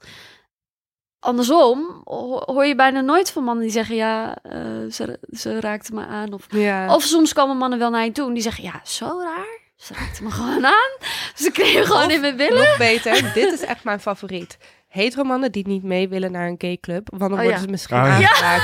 andersom 1.20 2.00
ho- 2.04 2.42
hoor 2.46 2.64
je 2.66 2.74
bijna 2.74 3.00
nooit 3.00 3.30
van 3.30 3.44
mannen 3.44 3.64
die 3.64 3.72
zeggen, 3.72 3.96
ja, 3.96 4.36
eh, 4.42 4.60
ze, 4.90 5.18
ze 5.30 5.60
raakte 5.60 5.94
me 5.94 6.06
aan. 6.06 6.32
Of, 6.32 6.46
Ja. 6.48 6.94
of 6.94 7.02
soms 7.02 7.32
komen 7.32 7.56
mannen 7.56 7.78
wel 7.78 7.90
naar 7.90 8.04
je 8.04 8.12
toe 8.12 8.26
en 8.28 8.32
die 8.34 8.42
zeggen, 8.42 8.64
ja, 8.64 8.80
zo 8.84 9.20
raar. 9.22 9.66
Ze 9.76 9.94
raakte 9.94 10.22
me 10.22 10.30
gewoon 10.40 10.66
aan. 10.66 10.96
Ze 11.34 11.50
kregen 11.50 11.86
gewoon 11.86 12.04
Of 12.06 12.12
in 12.12 12.20
mijn 12.20 12.36
billen. 12.36 12.58
Nog 12.68 12.76
beter, 12.76 13.32
dit 13.34 13.52
is 13.52 13.62
echt 13.64 13.84
mijn 13.84 14.00
favoriet. 14.00 14.58
Hetero 14.88 15.22
mannen 15.24 15.52
die 15.52 15.66
niet 15.66 15.82
mee 15.82 16.08
willen 16.08 16.32
naar 16.32 16.46
een 16.48 16.54
gay 16.58 16.76
club, 16.80 17.08
want 17.10 17.20
dan 17.20 17.30
Oh, 17.32 17.36
worden 17.38 17.52
ja. 17.54 17.58
ze 17.62 17.68
misschien 17.68 17.96
Oh, 17.98 18.18
ja. 18.20 18.58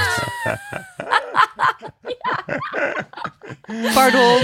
Pardon. 3.94 4.38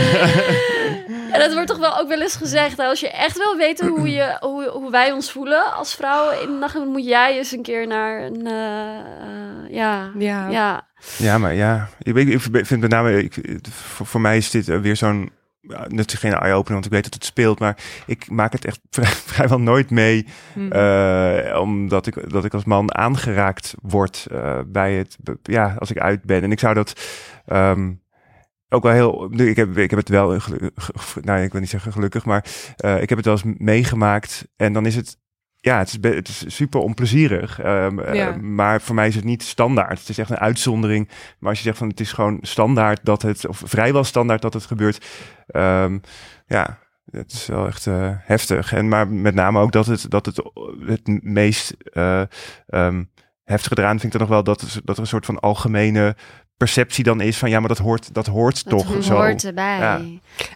En 1.33 1.39
dat 1.41 1.53
wordt 1.53 1.69
toch 1.69 1.79
wel 1.79 1.99
ook 1.99 2.09
wel 2.09 2.21
eens 2.21 2.37
gezegd. 2.37 2.77
hè, 2.77 2.85
Als 2.85 3.01
je 3.01 3.11
echt 3.11 3.37
wil 3.37 3.57
weten 3.57 3.89
hoe, 3.89 4.11
je, 4.11 4.37
hoe, 4.41 4.69
hoe 4.69 4.91
wij 4.91 5.13
ons 5.13 5.33
voelen 5.33 5.73
als 5.75 5.95
vrouwen 5.95 6.41
in 6.43 6.47
de 6.47 6.53
nacht, 6.59 6.75
dan 6.75 6.89
moet 6.89 7.05
jij 7.05 7.37
eens 7.39 7.53
een 7.53 7.63
keer 7.63 7.87
naar 7.87 8.23
een. 8.23 8.47
eh, 8.47 8.99
eh, 8.99 9.71
ja. 9.71 10.11
Ja. 10.19 10.49
Ja. 10.49 10.87
Ja, 11.17 11.39
maar 11.39 11.55
ja, 11.55 11.89
ik, 12.03 12.13
weet- 12.15 12.29
ik 12.29 12.67
vind 12.67 12.81
met 12.81 12.91
name, 12.91 13.23
ik, 13.23 13.35
voor, 13.71 14.07
voor 14.07 14.21
mij 14.21 14.37
is 14.37 14.51
dit 14.51 14.67
weer 14.67 14.97
zo'n, 14.97 15.31
ja, 15.61 15.85
net 15.89 16.15
geen 16.15 16.33
eye-opener, 16.33 16.73
want 16.73 16.85
ik 16.85 16.91
weet 16.93 17.05
dat 17.05 17.15
het 17.15 17.25
speelt, 17.25 17.59
maar 17.59 17.77
ik 18.07 18.31
maak 18.31 18.53
het 18.53 18.65
echt 18.65 18.81
vrij- 18.91 19.07
vrijwel 19.07 19.61
nooit 19.61 19.91
mee, 19.91 20.27
Hm. 20.53 20.71
eh, 20.73 21.61
omdat 21.61 22.07
ik, 22.07 22.31
dat 22.31 22.45
ik 22.45 22.55
als 22.55 22.65
man 22.65 22.95
aangeraakt 22.95 23.75
word 23.83 24.27
eh, 24.31 24.61
bij 24.67 24.95
het, 24.95 25.17
ja, 25.43 25.75
als 25.79 25.91
ik 25.91 25.99
uit 25.99 26.23
ben. 26.23 26.43
En 26.43 26.53
ik 26.53 26.59
zou 26.61 26.75
dat 26.75 27.01
ehm, 27.47 27.93
ook 28.69 28.83
wel 28.83 28.93
heel, 28.93 29.33
ik 29.41 29.57
heb, 29.57 29.77
ik 29.77 29.91
heb 29.91 29.99
het 29.99 30.09
wel, 30.09 30.37
nou 31.21 31.41
ik 31.43 31.53
wil 31.53 31.61
niet 31.61 31.71
zeggen 31.71 31.93
gelukkig, 31.93 32.25
maar 32.25 32.45
eh, 32.77 33.03
ik 33.03 33.09
heb 33.09 33.19
het 33.19 33.27
wel 33.27 33.35
eens 33.45 33.57
meegemaakt 33.59 34.49
en 34.57 34.73
dan 34.73 34.87
is 34.87 34.97
het 34.97 35.19
ja, 35.61 35.79
het 35.79 35.89
is, 35.89 36.15
het 36.15 36.29
is 36.29 36.45
super 36.47 36.81
onplezierig. 36.81 37.61
Ehm, 37.61 37.99
eh, 37.99 38.37
maar 38.37 38.81
voor 38.81 38.95
mij 38.95 39.09
is 39.09 39.15
het 39.15 39.25
niet 39.25 39.43
standaard. 39.43 39.99
Het 39.99 40.09
is 40.09 40.19
echt 40.19 40.31
een 40.31 40.39
uitzondering. 40.39 41.09
Maar 41.39 41.49
als 41.49 41.59
je 41.59 41.65
zegt 41.65 41.79
van 41.79 41.89
het 41.89 42.01
is 42.01 42.13
gewoon 42.13 42.39
standaard 42.43 43.01
dat 43.03 43.23
het, 43.23 43.47
of 43.47 43.63
vrijwel 43.65 44.05
standaard 44.05 44.43
dat 44.43 44.55
het 44.55 44.67
gebeurt. 44.67 45.07
ehm, 45.47 45.99
ja, 46.47 46.79
het 47.11 47.33
is 47.33 47.47
wel 47.47 47.67
echt 47.67 47.87
eh, 47.87 48.11
heftig. 48.13 48.73
En 48.73 48.89
maar 48.89 49.09
met 49.09 49.35
name 49.35 49.61
ook 49.61 49.73
dat 49.73 49.87
het, 49.87 50.11
dat 50.11 50.27
het, 50.27 50.43
het 50.87 51.23
meest 51.23 51.77
eh, 51.93 52.23
ehm, 52.67 53.05
heftige 53.45 53.79
eraan 53.79 54.01
vind 54.01 54.13
ik 54.15 54.19
dan 54.19 54.21
nog 54.21 54.31
wel 54.31 54.45
dat, 54.45 54.81
dat 54.85 54.97
er 54.97 55.03
een 55.03 55.09
soort 55.09 55.27
van 55.27 55.41
algemene 55.41 56.17
perceptie 56.61 57.05
dan 57.05 57.21
is 57.21 57.37
van 57.39 57.51
ja, 57.51 57.59
maar 57.61 57.69
dat 57.69 57.79
hoort, 57.79 58.15
dat 58.15 58.27
hoort 58.27 58.65
Dat 58.65 58.79
toch 58.79 59.03
zo. 59.05 59.15
hoort 59.15 59.45
erbij. 59.45 59.79
Ja. 59.79 60.01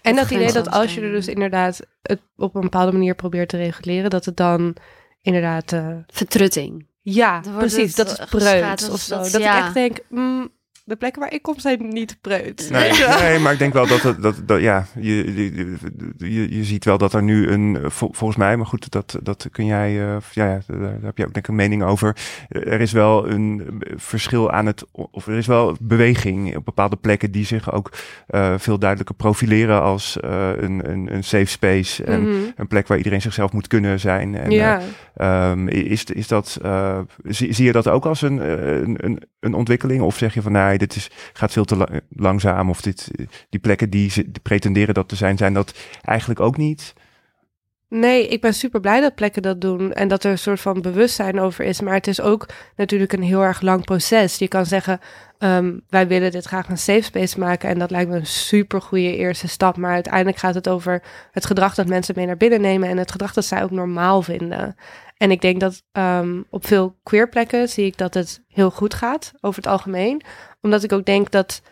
En 0.02 0.16
dat 0.16 0.30
idee 0.30 0.52
dat 0.52 0.70
als 0.70 0.94
je 0.94 1.00
er 1.00 1.10
dus 1.12 1.28
inderdaad 1.28 1.80
het 2.02 2.20
op 2.36 2.54
een 2.54 2.60
bepaalde 2.60 2.92
manier 2.92 3.14
probeert 3.14 3.48
te 3.48 3.56
reguleren, 3.56 4.10
dat 4.10 4.24
het 4.24 4.36
dan 4.36 4.76
inderdaad. 5.22 5.72
eh, 5.72 5.88
Vertrutting. 6.06 6.86
ja, 7.02 7.40
precies. 7.58 7.94
Dat 7.94 8.10
is 8.10 8.18
of 8.90 9.00
zo. 9.00 9.16
dat- 9.22 9.30
Dat, 9.32 9.40
ja. 9.40 9.58
ik 9.58 9.64
echt 9.64 9.74
denk, 9.74 9.98
mm, 10.08 10.48
de 10.86 10.96
plekken 10.96 11.20
waar 11.20 11.32
ik 11.32 11.42
kom 11.42 11.58
zijn 11.58 11.88
niet 11.88 12.18
preuts. 12.20 12.68
Nee, 12.70 12.90
nee, 13.20 13.38
maar 13.38 13.52
ik 13.52 13.58
denk 13.58 13.72
wel 13.72 13.86
dat, 13.86 14.02
het, 14.02 14.22
dat, 14.22 14.42
dat 14.46 14.60
ja, 14.60 14.86
je, 15.00 15.34
je, 15.34 15.76
je, 16.16 16.56
je 16.56 16.64
ziet 16.64 16.84
wel 16.84 16.98
dat 16.98 17.12
er 17.12 17.22
nu 17.22 17.48
een, 17.48 17.78
vol- 17.84 18.08
volgens 18.12 18.38
mij, 18.38 18.56
maar 18.56 18.66
goed, 18.66 18.90
dat, 18.90 19.18
dat 19.22 19.48
kun 19.50 19.66
jij, 19.66 19.88
eh, 19.88 20.16
ja, 20.32 20.44
ja, 20.46 20.60
daar 20.66 20.78
daar 20.80 20.98
heb 21.02 21.16
je 21.18 21.26
ook 21.26 21.32
denk 21.32 21.36
ik 21.36 21.48
een 21.48 21.54
mening 21.54 21.82
over. 21.84 22.16
Er 22.48 22.80
is 22.80 22.92
wel 22.92 23.28
een 23.28 23.62
verschil 23.96 24.50
aan 24.50 24.66
het, 24.66 24.84
of 24.92 25.26
er 25.26 25.36
is 25.36 25.46
wel 25.46 25.76
beweging 25.80 26.56
op 26.56 26.64
bepaalde 26.64 26.96
plekken 26.96 27.30
die 27.30 27.44
zich 27.46 27.72
ook 27.72 27.92
eh, 28.26 28.54
veel 28.58 28.78
duidelijker 28.78 29.16
profileren 29.16 29.82
als 29.82 30.20
eh, 30.20 30.50
een, 30.56 30.90
een, 30.90 31.14
een 31.14 31.24
safe 31.24 31.44
space 31.46 32.04
en 32.04 32.22
Mhm. 32.22 32.32
een 32.56 32.66
plek 32.68 32.86
waar 32.86 32.96
iedereen 32.96 33.20
zichzelf 33.22 33.52
moet 33.52 33.66
kunnen 33.66 34.00
zijn. 34.00 34.34
En, 34.34 34.50
ja. 34.50 34.80
eh, 35.14 35.50
ehm, 35.50 35.68
is, 35.68 36.04
is 36.04 36.28
dat, 36.28 36.58
zie, 37.24 37.52
zie 37.52 37.64
je 37.64 37.72
dat 37.72 37.88
ook 37.88 38.06
als 38.06 38.22
een, 38.22 38.36
een, 38.82 38.96
een, 39.04 39.22
een 39.40 39.54
ontwikkeling? 39.54 40.02
Of 40.02 40.16
zeg 40.16 40.34
je 40.34 40.42
van, 40.42 40.52
dit 40.78 40.96
is, 40.96 41.10
gaat 41.32 41.52
veel 41.52 41.64
te 41.64 41.76
la- 41.76 42.00
langzaam. 42.08 42.70
Of 42.70 42.80
dit, 42.80 43.10
eh, 43.16 43.26
die 43.50 43.60
plekken 43.60 43.90
die 43.90 44.10
ze 44.10 44.30
pretenderen 44.42 44.94
dat 44.94 45.08
te 45.08 45.16
zijn, 45.16 45.36
zijn 45.36 45.54
dat 45.54 45.74
eigenlijk 46.02 46.40
ook 46.40 46.56
niet? 46.56 46.94
Nee, 47.88 48.28
ik 48.28 48.40
ben 48.40 48.54
super 48.54 48.80
blij 48.80 49.00
dat 49.00 49.14
plekken 49.14 49.42
dat 49.42 49.60
doen 49.60 49.92
en 49.92 50.08
dat 50.08 50.24
er 50.24 50.30
een 50.30 50.38
soort 50.38 50.60
van 50.60 50.80
bewustzijn 50.80 51.40
over 51.40 51.64
is. 51.64 51.80
Maar 51.80 51.94
het 51.94 52.06
is 52.06 52.20
ook 52.20 52.46
natuurlijk 52.76 53.12
een 53.12 53.22
heel 53.22 53.42
erg 53.42 53.60
lang 53.60 53.84
proces. 53.84 54.38
Je 54.38 54.48
kan 54.48 54.66
zeggen, 54.66 55.00
ehm, 55.38 55.78
wij 55.88 56.06
willen 56.06 56.30
dit 56.30 56.44
graag 56.44 56.68
een 56.68 56.78
safe 56.78 57.02
space 57.02 57.38
maken 57.38 57.68
en 57.68 57.78
dat 57.78 57.90
lijkt 57.90 58.10
me 58.10 58.16
een 58.16 58.26
super 58.26 58.82
goede 58.82 59.16
eerste 59.16 59.48
stap. 59.48 59.76
Maar 59.76 59.92
uiteindelijk 59.92 60.36
gaat 60.36 60.54
het 60.54 60.68
over 60.68 61.02
het 61.30 61.46
gedrag 61.46 61.74
dat 61.74 61.86
mensen 61.86 62.14
mee 62.16 62.26
naar 62.26 62.36
binnen 62.36 62.60
nemen 62.60 62.88
en 62.88 62.96
het 62.96 63.10
gedrag 63.10 63.32
dat 63.32 63.44
zij 63.44 63.62
ook 63.62 63.70
normaal 63.70 64.22
vinden. 64.22 64.76
En 65.16 65.30
ik 65.30 65.40
denk 65.40 65.60
dat 65.60 65.82
ehm, 65.92 66.42
op 66.50 66.66
veel 66.66 66.96
queer 67.02 67.28
plekken 67.28 67.68
zie 67.68 67.86
ik 67.86 67.96
dat 67.96 68.14
het 68.14 68.42
heel 68.48 68.70
goed 68.70 68.94
gaat 68.94 69.32
over 69.40 69.62
het 69.62 69.72
algemeen. 69.72 70.22
Omdat 70.60 70.82
ik 70.82 70.92
ook 70.92 71.04
denk 71.04 71.30
dat 71.30 71.62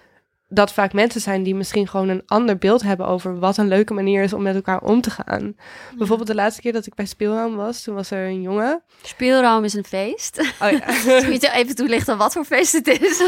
dat 0.54 0.72
vaak 0.72 0.92
mensen 0.92 1.20
zijn 1.20 1.42
die 1.42 1.54
misschien 1.54 1.88
gewoon 1.88 2.08
een 2.08 2.22
ander 2.26 2.58
beeld 2.58 2.82
hebben 2.82 3.06
over 3.06 3.38
wat 3.38 3.56
een 3.56 3.68
leuke 3.68 3.94
manier 3.94 4.22
is 4.22 4.32
om 4.32 4.42
met 4.42 4.54
elkaar 4.54 4.80
om 4.80 5.00
te 5.00 5.10
gaan. 5.10 5.56
Bijvoorbeeld 5.98 6.28
de 6.28 6.34
laatste 6.34 6.60
keer 6.62 6.72
dat 6.72 6.86
ik 6.86 6.94
bij 6.94 7.06
Speelraam 7.06 7.56
was, 7.56 7.82
toen 7.82 7.94
was 7.94 8.10
er 8.10 8.26
een 8.26 8.42
jongen. 8.42 8.82
Speelruim 9.02 9.64
is 9.64 9.74
een 9.74 9.84
feest. 9.84 10.40
Oh 10.60 10.70
ja. 10.70 10.80
Moet 11.28 11.40
je 11.42 11.50
even 11.52 11.74
toelichten 11.74 12.16
wat 12.18 12.32
voor 12.32 12.44
feest 12.44 12.72
het 12.72 12.88
is? 12.88 13.18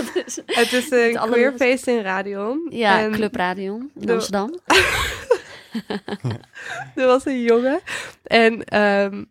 Het 0.47 0.73
is 0.73 0.91
een 0.91 1.19
alle- 1.19 1.33
queerfeest 1.33 1.87
in 1.87 2.01
Radion. 2.03 2.67
ja, 2.71 3.01
En 3.01 3.13
Club 3.13 3.37
Radion 3.37 3.91
in 4.01 4.07
de- 4.07 4.13
Amsterdam. 4.13 4.55
Er 6.95 7.07
was 7.07 7.25
een 7.27 7.43
jongen. 7.43 7.81
En 8.23 8.65
ehm, 8.65 9.25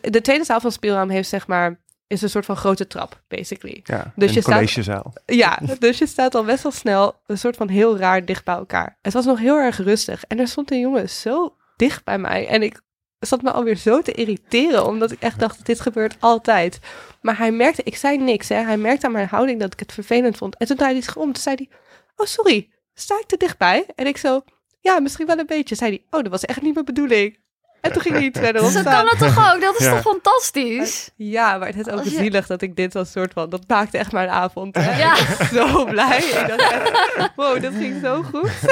de 0.00 0.20
tweede 0.22 0.44
zaal 0.44 0.60
van 0.60 0.72
Speelraam 0.72 1.08
heeft 1.10 1.28
zeg 1.28 1.46
maar 1.46 1.78
is 2.10 2.22
een 2.22 2.30
soort 2.30 2.44
van 2.44 2.56
grote 2.56 2.86
trap, 2.86 3.22
basically. 3.28 3.80
Ja, 3.84 4.12
Dus 4.16 4.28
een 4.28 4.34
je 4.34 4.40
staat- 4.40 4.54
collegezaal. 4.54 5.12
Ja, 5.26 5.58
dus 5.78 5.98
je 5.98 6.06
staat 6.06 6.34
al 6.34 6.44
best 6.44 6.62
wel 6.62 6.72
snel 6.72 7.20
een 7.26 7.38
soort 7.38 7.56
van 7.56 7.68
heel 7.68 7.98
raar 7.98 8.24
dicht 8.24 8.44
bij 8.44 8.54
elkaar. 8.54 8.98
Het 9.02 9.12
was 9.12 9.24
nog 9.24 9.38
heel 9.38 9.56
erg 9.56 9.76
rustig. 9.78 10.24
En 10.24 10.38
er 10.38 10.48
stond 10.48 10.70
een 10.70 10.80
jongen 10.80 11.08
zo 11.10 11.56
dicht 11.76 12.04
bij 12.04 12.18
mij. 12.18 12.46
En 12.48 12.62
ik 12.62 12.80
zat 13.18 13.42
me 13.42 13.50
alweer 13.50 13.76
zo 13.76 14.02
te 14.02 14.12
irriteren, 14.12 14.86
omdat 14.86 15.10
ik 15.10 15.20
echt 15.20 15.38
dacht, 15.38 15.66
dit 15.66 15.80
gebeurt 15.80 16.16
altijd. 16.20 16.78
Maar 17.20 17.38
hij 17.38 17.52
merkte, 17.52 17.82
ik 17.84 17.96
zei 17.96 18.18
niks, 18.18 18.48
hè. 18.48 18.56
Hij 18.56 18.76
merkte 18.76 19.06
aan 19.06 19.12
mijn 19.12 19.28
houding 19.28 19.60
dat 19.60 19.72
ik 19.72 19.78
het 19.78 19.92
vervelend 19.92 20.36
vond. 20.36 20.56
En 20.56 20.66
toen 20.66 20.76
draaide 20.76 20.98
hij 20.98 21.06
zich 21.06 21.16
om. 21.16 21.32
Toen 21.32 21.42
zei 21.42 21.56
hij, 21.56 21.68
oh 22.16 22.26
sorry, 22.26 22.70
sta 22.94 23.18
ik 23.20 23.26
te 23.26 23.36
dichtbij? 23.36 23.86
En 23.94 24.06
ik 24.06 24.16
zo, 24.16 24.42
ja, 24.80 25.00
misschien 25.00 25.26
wel 25.26 25.38
een 25.38 25.46
beetje. 25.46 25.74
Zei 25.74 25.90
hij, 25.90 26.18
oh, 26.18 26.22
dat 26.22 26.32
was 26.32 26.44
echt 26.44 26.62
niet 26.62 26.74
mijn 26.74 26.84
bedoeling. 26.86 27.38
En 27.80 27.92
toen 27.92 28.02
ging 28.02 28.14
hij 28.14 28.24
iets 28.24 28.38
verderop 28.38 28.70
Zo 28.70 28.80
staan. 28.80 28.94
kan 28.94 29.06
het 29.08 29.18
toch 29.34 29.54
ook? 29.54 29.60
Dat 29.60 29.78
is 29.78 29.84
Ja. 29.84 29.90
toch 29.92 30.00
fantastisch? 30.00 31.10
Ja, 31.16 31.58
maar 31.58 31.66
het 31.68 31.86
is 31.86 31.92
ook 31.92 31.98
Als 31.98 32.08
je- 32.08 32.16
zielig 32.16 32.46
dat 32.46 32.62
ik 32.62 32.76
dit 32.76 32.94
als 32.96 33.10
soort 33.10 33.32
van... 33.32 33.50
Dat 33.50 33.62
maakte 33.66 33.98
echt 33.98 34.12
mijn 34.12 34.28
avond. 34.28 34.74
Hè? 34.74 34.98
Ja. 34.98 35.16
Ik 35.16 35.26
was 35.38 35.48
zo 35.48 35.84
blij. 35.84 36.18
Ik 36.18 36.44
dacht 36.48 36.72
echt, 36.72 37.32
wow, 37.36 37.62
dat 37.62 37.72
ging 37.72 38.00
zo 38.02 38.22
goed. 38.22 38.50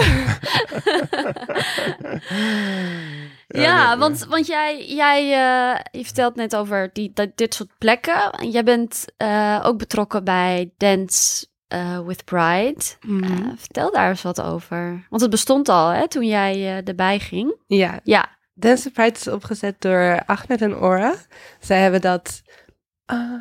Ja, 3.49 3.89
nee, 3.89 3.97
want, 3.99 4.27
want 4.29 4.47
jij, 4.47 4.87
jij 4.87 5.19
eh, 5.23 5.79
je 6.01 6.05
vertelt 6.05 6.35
net 6.35 6.57
over 6.57 6.91
die, 6.93 7.11
dat, 7.15 7.29
dit 7.35 7.55
soort 7.55 7.69
plekken. 7.79 8.31
En 8.31 8.51
jij 8.51 8.63
bent 8.65 9.05
eh, 9.17 9.61
ook 9.63 9.79
betrokken 9.79 10.25
bij 10.25 10.71
Dance 10.77 11.47
eh, 11.69 11.99
with 12.07 12.25
Pride. 12.25 12.81
Eh, 13.01 13.31
vertel 13.57 13.93
daar 13.93 14.09
eens 14.09 14.23
wat 14.23 14.41
over. 14.43 15.07
Want 15.11 15.23
het 15.23 15.31
bestond 15.31 15.69
al 15.69 15.89
hè, 15.89 16.09
toen 16.09 16.27
jij 16.27 16.53
eh, 16.55 16.89
erbij 16.89 17.19
ging. 17.19 17.55
ja, 17.67 18.01
Ja, 18.05 18.29
Dance 18.59 18.91
Pride 18.91 19.17
is 19.17 19.29
opgezet 19.29 19.81
door 19.81 20.23
Ahmed 20.27 20.63
en 20.63 20.77
Ora. 20.77 21.15
Zij 21.61 21.81
hebben 21.81 22.01
dat, 22.01 22.43
eh, 23.07 23.33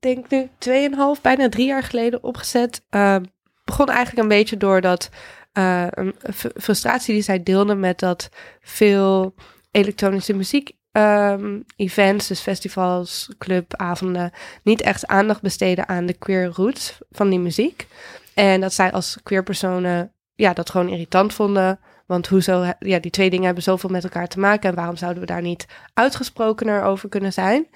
denk 0.00 0.30
nu, 0.30 0.50
tweeënhalf, 0.58 1.20
bijna 1.20 1.48
drie 1.48 1.66
jaar 1.66 1.82
geleden 1.82 2.22
opgezet. 2.22 2.82
Eh, 2.90 3.16
begon 3.64 3.88
eigenlijk 3.88 4.18
een 4.18 4.36
beetje 4.36 4.56
door 4.56 4.80
dat 4.80 5.10
eh, 5.52 5.86
een 5.90 6.14
frustratie 6.56 7.14
die 7.14 7.22
zij 7.22 7.42
deelden 7.42 7.80
met 7.80 7.98
dat 7.98 8.28
veel 8.60 9.34
elektronische 9.70 10.34
muziek 10.34 10.72
ehm, 10.92 11.60
events, 11.76 12.26
dus 12.26 12.40
festivals, 12.40 13.28
clubavonden, 13.38 14.32
niet 14.62 14.80
echt 14.80 15.06
aandacht 15.06 15.42
besteden 15.42 15.88
aan 15.88 16.06
de 16.06 16.12
queer 16.12 16.44
roots 16.44 16.98
van 17.10 17.30
die 17.30 17.38
muziek. 17.38 17.86
En 18.34 18.60
dat 18.60 18.72
zij 18.72 18.92
als 18.92 19.18
queer 19.22 19.42
personen 19.42 20.12
ja, 20.34 20.52
dat 20.52 20.70
gewoon 20.70 20.88
irritant 20.88 21.34
vonden. 21.34 21.78
Want 22.06 22.26
hoezo, 22.26 22.72
ja, 22.78 22.98
die 22.98 23.10
twee 23.10 23.30
dingen 23.30 23.44
hebben 23.44 23.62
zoveel 23.62 23.90
met 23.90 24.04
elkaar 24.04 24.28
te 24.28 24.38
maken. 24.38 24.70
En 24.70 24.76
waarom 24.76 24.96
zouden 24.96 25.20
we 25.20 25.26
daar 25.26 25.42
niet 25.42 25.66
uitgesprokener 25.94 26.82
over 26.82 27.08
kunnen 27.08 27.32
zijn? 27.32 27.66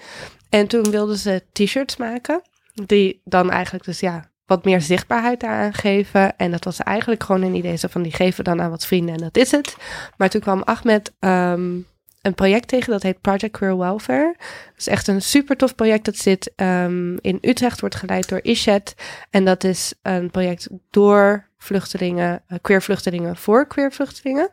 En 0.49 0.67
toen 0.67 0.91
wilden 0.91 1.17
ze 1.17 1.43
t-shirts 1.51 1.97
maken. 1.97 2.41
Die 2.73 3.21
dan 3.23 3.51
eigenlijk 3.51 3.85
dus 3.85 3.99
ja, 3.99 4.29
wat 4.45 4.63
meer 4.63 4.81
zichtbaarheid 4.81 5.39
daaraan 5.39 5.73
geven. 5.73 6.37
En 6.37 6.51
dat 6.51 6.63
was 6.63 6.79
eigenlijk 6.79 7.23
gewoon 7.23 7.41
een 7.41 7.55
idee 7.55 7.75
zo 7.75 7.87
van 7.87 8.01
die 8.01 8.13
geven 8.13 8.43
dan 8.43 8.61
aan 8.61 8.69
wat 8.69 8.85
vrienden 8.85 9.15
en 9.15 9.21
dat 9.21 9.37
is 9.37 9.51
het. 9.51 9.75
Maar 10.17 10.29
toen 10.29 10.41
kwam 10.41 10.61
Ahmed 10.63 11.13
ehm, 11.19 11.77
een 12.21 12.33
project 12.35 12.67
tegen 12.67 12.91
dat 12.91 13.03
heet 13.03 13.21
Project 13.21 13.51
Queer 13.57 13.77
Welfare. 13.77 14.35
Dat 14.37 14.77
is 14.77 14.87
echt 14.87 15.07
een 15.07 15.21
super 15.21 15.57
tof 15.57 15.75
project. 15.75 16.05
Dat 16.05 16.17
zit 16.17 16.51
ehm, 16.55 17.17
in 17.21 17.37
Utrecht, 17.41 17.79
wordt 17.79 17.95
geleid 17.95 18.29
door 18.29 18.39
Ishet. 18.41 18.95
En 19.29 19.45
dat 19.45 19.63
is 19.63 19.93
een 20.01 20.31
project 20.31 20.69
door 20.89 21.48
vluchtelingen, 21.59 22.41
eh, 22.47 22.57
queer 22.61 22.81
vluchtelingen 22.81 23.35
voor 23.35 23.67
queer 23.67 23.91
vluchtelingen. 23.91 24.49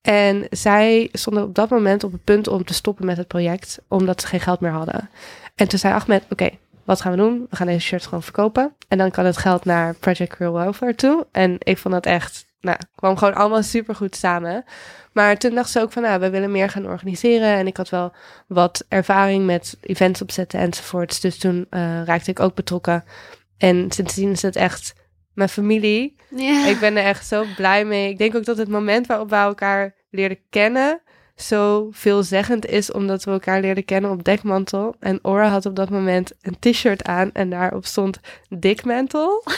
En 0.00 0.46
zij 0.50 1.08
stonden 1.12 1.42
op 1.42 1.54
dat 1.54 1.70
moment 1.70 2.04
op 2.04 2.12
het 2.12 2.24
punt 2.24 2.48
om 2.48 2.64
te 2.64 2.74
stoppen 2.74 3.06
met 3.06 3.16
het 3.16 3.28
project, 3.28 3.78
omdat 3.88 4.20
ze 4.20 4.26
geen 4.26 4.40
geld 4.40 4.60
meer 4.60 4.70
hadden. 4.70 5.10
En 5.54 5.68
toen 5.68 5.78
zei 5.78 5.94
Ahmed, 5.94 6.24
oké, 6.30 6.50
wat 6.84 7.00
gaan 7.00 7.12
we 7.12 7.18
doen? 7.18 7.46
We 7.50 7.56
gaan 7.56 7.66
deze 7.66 7.80
shirts 7.80 8.04
gewoon 8.04 8.22
verkopen. 8.22 8.74
En 8.88 8.98
dan 8.98 9.10
kan 9.10 9.24
het 9.24 9.36
geld 9.36 9.64
naar 9.64 9.94
Project 9.94 10.34
Queer 10.34 10.52
Welfare 10.52 10.94
toe. 10.94 11.26
En 11.32 11.56
ik 11.58 11.78
vond 11.78 11.94
dat 11.94 12.06
echt, 12.06 12.46
nou, 12.60 12.78
kwam 12.94 13.16
gewoon 13.16 13.34
allemaal 13.34 13.62
super 13.62 13.94
goed 13.94 14.16
samen. 14.16 14.64
Maar 15.12 15.36
toen 15.36 15.54
dacht 15.54 15.70
ze 15.70 15.80
ook 15.80 15.92
van, 15.92 16.02
nou, 16.02 16.20
we 16.20 16.30
willen 16.30 16.50
meer 16.50 16.70
gaan 16.70 16.86
organiseren. 16.86 17.54
En 17.54 17.66
ik 17.66 17.76
had 17.76 17.88
wel 17.88 18.12
wat 18.46 18.84
ervaring 18.88 19.46
met 19.46 19.76
events 19.80 20.22
opzetten 20.22 20.60
enzovoorts. 20.60 21.20
Dus 21.20 21.38
toen 21.38 21.66
eh, 21.70 22.02
raakte 22.04 22.30
ik 22.30 22.40
ook 22.40 22.54
betrokken. 22.54 23.04
En 23.58 23.90
sindsdien 23.90 24.30
is 24.30 24.42
het 24.42 24.56
echt 24.56 24.94
mijn 25.40 25.52
familie. 25.52 26.16
Ja. 26.28 26.66
Ik 26.66 26.80
ben 26.80 26.96
er 26.96 27.04
echt 27.04 27.26
zo 27.26 27.44
blij 27.56 27.84
mee. 27.84 28.10
Ik 28.10 28.18
denk 28.18 28.34
ook 28.36 28.44
dat 28.44 28.56
het 28.56 28.68
moment 28.68 29.06
waarop 29.06 29.30
we 29.30 29.36
elkaar 29.36 29.94
leerden 30.10 30.38
kennen 30.50 31.00
zo 31.42 31.88
veelzeggend 31.90 32.66
is, 32.66 32.92
omdat 32.92 33.24
we 33.24 33.30
elkaar 33.30 33.60
leerden 33.60 33.84
kennen 33.84 34.10
op 34.10 34.24
dekmantel. 34.24 34.94
En 34.98 35.18
Ora 35.22 35.48
had 35.48 35.66
op 35.66 35.76
dat 35.76 35.90
moment 35.90 36.32
een 36.40 36.58
t-shirt 36.58 37.04
aan 37.04 37.32
en 37.32 37.50
daarop 37.50 37.86
stond 37.86 38.20
dikmantel. 38.48 39.42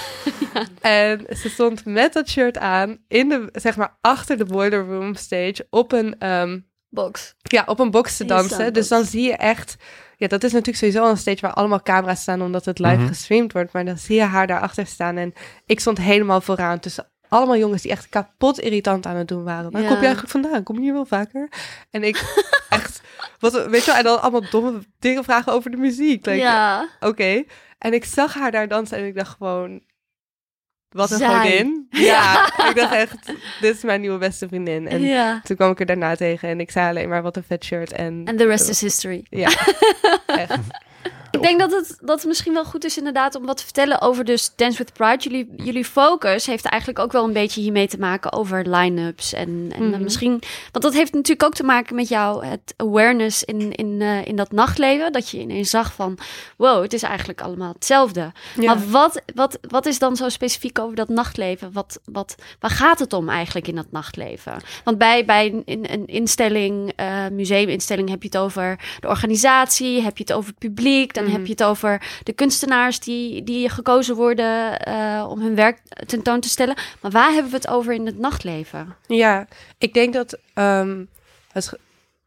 En 0.80 1.26
ze 1.36 1.48
stond 1.48 1.84
met 1.84 2.12
dat 2.12 2.28
shirt 2.28 2.58
aan 2.58 2.98
in 3.08 3.28
de, 3.28 3.48
zeg 3.52 3.76
maar, 3.76 3.96
achter 4.00 4.36
de 4.36 4.44
boiler 4.44 4.86
room 4.86 5.14
stage 5.14 5.66
op 5.70 5.92
een, 5.92 6.18
ehm, 6.18 6.58
Box. 6.88 7.34
ja, 7.42 7.62
op 7.66 7.78
een 7.78 7.90
box 7.90 8.16
te 8.16 8.24
dansen. 8.24 8.72
Dus 8.72 8.88
dan 8.88 9.04
zie 9.04 9.22
je 9.22 9.36
echt, 9.36 9.76
ja, 10.22 10.28
dat 10.28 10.44
is 10.44 10.52
natuurlijk 10.52 10.78
sowieso 10.78 11.10
een 11.10 11.16
stage 11.16 11.40
waar 11.40 11.52
allemaal 11.52 11.82
camera's 11.82 12.20
staan, 12.20 12.42
omdat 12.42 12.64
het 12.64 12.78
live 12.78 12.96
Mhm. 12.96 13.06
gestreamd 13.06 13.52
wordt. 13.52 13.72
Maar 13.72 13.84
dan 13.84 13.98
zie 13.98 14.16
je 14.16 14.22
haar 14.22 14.46
daarachter 14.46 14.86
staan 14.86 15.16
en 15.16 15.32
ik 15.66 15.80
stond 15.80 15.98
helemaal 15.98 16.40
vooraan 16.40 16.78
tussen 16.80 17.06
allemaal 17.28 17.56
jongens 17.56 17.82
die 17.82 17.90
echt 17.90 18.08
kapot 18.08 18.60
irritant 18.60 19.06
aan 19.06 19.16
het 19.16 19.28
doen 19.28 19.44
waren. 19.44 19.70
Waar 19.70 19.82
Ja. 19.82 19.86
kom 19.88 19.96
je 19.96 20.02
eigenlijk 20.02 20.32
vandaan? 20.32 20.62
Kom 20.62 20.76
je 20.76 20.82
hier 20.82 20.92
wel 20.92 21.04
vaker? 21.06 21.48
En 21.90 22.02
ik 22.02 22.16
echt, 22.68 23.00
wat, 23.38 23.66
weet 23.66 23.80
je 23.84 23.86
wel, 23.86 23.96
en 23.96 24.04
dan 24.04 24.20
allemaal 24.22 24.50
domme 24.50 24.78
dingen 24.98 25.24
vragen 25.24 25.52
over 25.52 25.70
de 25.70 25.76
muziek. 25.76 26.26
Like, 26.26 26.38
ja. 26.38 26.88
Oké. 27.00 27.42
En 27.78 27.92
ik 27.92 28.04
zag 28.04 28.34
haar 28.34 28.50
daar 28.50 28.68
dansen 28.68 28.98
en 28.98 29.04
ik 29.06 29.14
dacht 29.14 29.36
gewoon, 29.36 29.82
wat 30.92 31.10
een 31.10 31.18
Zij. 31.18 31.28
godin. 31.40 31.86
Ja, 31.90 32.46
ik 32.68 32.72
dacht 32.76 32.92
echt, 32.94 33.26
dit 33.60 33.76
is 33.76 33.82
mijn 33.82 34.00
nieuwe 34.00 34.18
beste 34.18 34.48
vriendin. 34.48 34.88
En 34.88 35.00
ja. 35.02 35.40
toen 35.44 35.56
kwam 35.56 35.70
ik 35.70 35.80
er 35.80 35.86
daarna 35.86 36.16
tegen 36.16 36.48
en 36.48 36.60
ik 36.60 36.70
zei 36.70 36.88
alleen 36.88 37.08
maar 37.08 37.22
wat 37.22 37.36
een 37.36 37.44
vet 37.46 37.64
shirt. 37.64 37.92
En 37.92 38.22
En 38.24 38.36
the 38.36 38.46
rest 38.46 38.68
is 38.68 38.80
history. 38.80 39.24
ja, 39.30 39.48
echt. 40.26 40.58
Ik 41.32 41.42
denk 41.42 41.60
dat 41.60 41.70
het, 41.70 41.98
dat 42.00 42.18
het 42.18 42.26
misschien 42.26 42.52
wel 42.52 42.64
goed 42.64 42.84
is 42.84 42.98
inderdaad 42.98 43.34
om 43.34 43.46
wat 43.46 43.56
te 43.56 43.62
vertellen 43.64 44.00
over 44.00 44.24
dus 44.24 44.52
Dance 44.56 44.78
with 44.78 44.92
Pride. 44.92 45.22
Jullie, 45.22 45.48
jullie 45.56 45.84
focus 45.84 46.46
heeft 46.46 46.64
eigenlijk 46.64 47.00
ook 47.02 47.12
wel 47.12 47.24
een 47.24 47.32
beetje 47.32 47.60
hiermee 47.60 47.88
te 47.88 47.98
maken 47.98 48.32
over 48.32 48.68
line-ups. 48.68 49.32
En, 49.32 49.72
en 49.74 49.88
Mhm. 49.90 50.02
misschien, 50.02 50.30
want 50.72 50.84
dat 50.84 50.92
heeft 50.92 51.12
natuurlijk 51.12 51.42
ook 51.42 51.54
te 51.54 51.62
maken 51.64 51.94
met 51.94 52.08
jou, 52.08 52.46
het 52.46 52.74
awareness 52.76 53.44
in, 53.44 53.72
in, 53.72 54.00
eh, 54.00 54.24
in 54.26 54.36
dat 54.36 54.52
nachtleven. 54.52 55.12
Dat 55.12 55.28
je 55.30 55.38
ineens 55.40 55.70
zag 55.70 55.92
van, 55.92 56.18
wow, 56.56 56.82
het 56.82 56.92
is 56.92 57.02
eigenlijk 57.02 57.40
allemaal 57.40 57.72
hetzelfde. 57.72 58.32
Ja. 58.58 58.74
Maar 58.74 58.88
wat, 58.90 59.22
wat, 59.34 59.58
wat 59.68 59.86
is 59.86 59.98
dan 59.98 60.16
zo 60.16 60.28
specifiek 60.28 60.78
over 60.78 60.96
dat 60.96 61.08
nachtleven? 61.08 61.72
Wat, 61.72 62.00
wat, 62.04 62.34
waar 62.60 62.70
gaat 62.70 62.98
het 62.98 63.12
om 63.12 63.28
eigenlijk 63.28 63.68
in 63.68 63.74
dat 63.74 63.90
nachtleven? 63.90 64.56
Want 64.84 64.98
bij, 64.98 65.24
bij 65.24 65.46
een, 65.46 65.62
een- 65.64 65.92
een 65.92 66.06
instelling, 66.06 66.92
eh 66.96 67.26
museuminstelling, 67.32 68.08
heb 68.08 68.22
je 68.22 68.28
het 68.28 68.38
over 68.38 68.78
de 69.00 69.08
organisatie, 69.08 70.02
heb 70.02 70.16
je 70.16 70.24
het 70.26 70.32
over 70.32 70.50
het 70.50 70.58
publiek, 70.58 71.14
dan 71.22 71.30
Mhm. 71.30 71.36
heb 71.38 71.46
je 71.46 71.52
het 71.52 71.62
over 71.70 72.02
de 72.22 72.32
kunstenaars 72.32 73.00
die, 73.00 73.42
die 73.44 73.68
gekozen 73.68 74.16
worden 74.16 74.78
eh, 74.80 75.26
om 75.28 75.40
hun 75.40 75.54
werk 75.54 75.78
tentoon 76.06 76.40
te 76.40 76.48
stellen. 76.48 76.76
Maar 77.00 77.10
waar 77.10 77.32
hebben 77.32 77.50
we 77.50 77.56
het 77.56 77.68
over 77.68 77.92
in 77.94 78.06
het 78.06 78.18
nachtleven? 78.18 78.96
Ja, 79.06 79.46
ik 79.78 79.94
denk 79.94 80.12
dat 80.12 80.38
ehm, 80.54 81.04
het, 81.52 81.72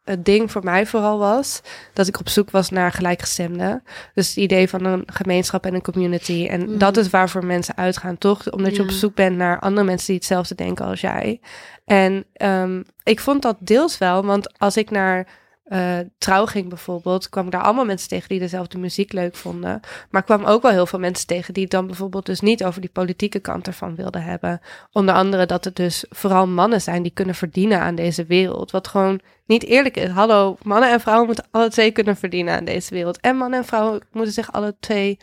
het 0.04 0.26
ding 0.26 0.52
voor 0.52 0.64
mij 0.64 0.86
vooral 0.86 1.18
was 1.18 1.62
dat 1.94 2.08
ik 2.08 2.20
op 2.20 2.30
zoek 2.30 2.52
was 2.52 2.70
naar 2.70 2.92
gelijkgestemden. 2.92 3.84
Dus 4.14 4.28
het 4.28 4.38
idee 4.38 4.70
van 4.70 4.86
een 4.86 5.04
gemeenschap 5.06 5.66
en 5.66 5.74
een 5.74 5.82
community. 5.82 6.48
En 6.50 6.62
Mhm. 6.70 6.78
dat 6.78 6.98
is 6.98 7.10
waarvoor 7.10 7.46
mensen 7.46 7.78
uitgaan, 7.78 8.18
toch? 8.18 8.52
Omdat 8.52 8.76
je 8.76 8.82
op 8.82 8.90
zoek 8.90 9.16
bent 9.16 9.38
naar 9.38 9.60
andere 9.60 9.86
mensen 9.86 10.06
die 10.08 10.16
hetzelfde 10.16 10.56
denken 10.56 10.86
als 10.86 11.02
jij. 11.02 11.40
En 11.86 12.26
ehm, 12.34 12.82
ik 13.04 13.20
vond 13.20 13.42
dat 13.42 13.58
deels 13.60 13.98
wel, 13.98 14.26
want 14.26 14.60
als 14.60 14.78
ik 14.78 14.90
naar 14.90 15.28
eh, 15.66 15.98
trouw 16.18 16.46
ging 16.46 16.70
bijvoorbeeld, 16.70 17.30
kwam 17.30 17.46
ik 17.46 17.52
daar 17.52 17.62
allemaal 17.62 17.86
mensen 17.86 18.10
tegen 18.10 18.30
die 18.30 18.40
dezelfde 18.40 18.78
muziek 18.78 19.14
leuk 19.14 19.36
vonden. 19.36 19.80
Maar 20.10 20.24
kwam 20.24 20.44
ook 20.44 20.62
wel 20.62 20.72
heel 20.72 20.86
veel 20.86 21.00
mensen 21.00 21.28
tegen 21.28 21.54
die 21.54 21.64
het 21.64 21.72
dan 21.72 21.88
bijvoorbeeld 21.88 22.26
dus 22.26 22.40
niet 22.40 22.64
over 22.64 22.82
die 22.82 22.90
politieke 22.90 23.40
kant 23.40 23.68
ervan 23.68 23.96
wilden 23.96 24.24
hebben. 24.24 24.62
Onder 24.92 25.16
andere 25.16 25.46
dat 25.46 25.64
het 25.64 25.76
dus 25.76 26.06
vooral 26.10 26.48
mannen 26.48 26.82
zijn 26.82 27.04
die 27.04 27.12
kunnen 27.14 27.36
verdienen 27.36 27.80
aan 27.80 27.96
deze 27.96 28.26
wereld. 28.26 28.72
Wat 28.72 28.88
gewoon 28.88 29.20
niet 29.46 29.64
eerlijk 29.64 29.98
is. 29.98 30.10
Hallo, 30.10 30.58
mannen 30.64 30.92
en 30.92 31.00
vrouwen 31.00 31.26
moeten 31.26 31.48
alle 31.52 31.70
twee 31.70 31.92
kunnen 31.92 32.16
verdienen 32.16 32.56
aan 32.56 32.66
deze 32.66 32.94
wereld. 32.94 33.20
En 33.20 33.38
mannen 33.38 33.60
en 33.60 33.66
vrouwen 33.66 34.02
moeten 34.12 34.34
zich 34.34 34.52
alle 34.52 34.76
twee, 34.80 35.20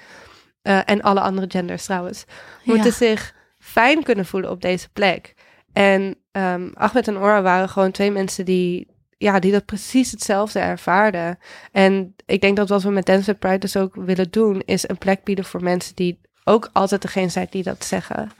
eh, 0.62 0.80
en 0.84 1.02
alle 1.02 1.20
andere 1.20 1.50
genders 1.50 1.84
trouwens, 1.84 2.24
moeten 2.64 2.84
Ja. 2.86 2.92
zich 2.92 3.34
fijn 3.58 4.02
kunnen 4.02 4.26
voelen 4.26 4.50
op 4.50 4.60
deze 4.60 4.88
plek. 4.92 5.34
En 5.72 6.16
ehm 6.32 6.70
Ahmed 6.74 7.08
en 7.08 7.18
Ora 7.18 7.42
waren 7.42 7.68
gewoon 7.68 7.90
twee 7.90 8.10
mensen 8.10 8.44
die, 8.44 8.86
ja, 9.22 9.38
die 9.38 9.52
dat 9.52 9.64
precies 9.64 10.10
hetzelfde 10.10 10.58
ervaarden. 10.58 11.38
En 11.72 12.14
ik 12.26 12.40
denk 12.40 12.56
dat 12.56 12.68
wat 12.68 12.82
we 12.82 12.90
met 12.90 13.06
Dance 13.06 13.34
Pride 13.34 13.58
dus 13.58 13.76
ook 13.76 13.94
willen 13.94 14.30
doen, 14.30 14.62
is 14.64 14.88
een 14.88 14.98
plek 14.98 15.24
bieden 15.24 15.44
voor 15.44 15.62
mensen 15.62 15.94
die 15.94 16.20
ook 16.44 16.70
altijd 16.72 17.02
degene 17.02 17.28
zijn 17.28 17.46
die 17.50 17.62
dat 17.62 17.84
zeggen. 17.84 18.30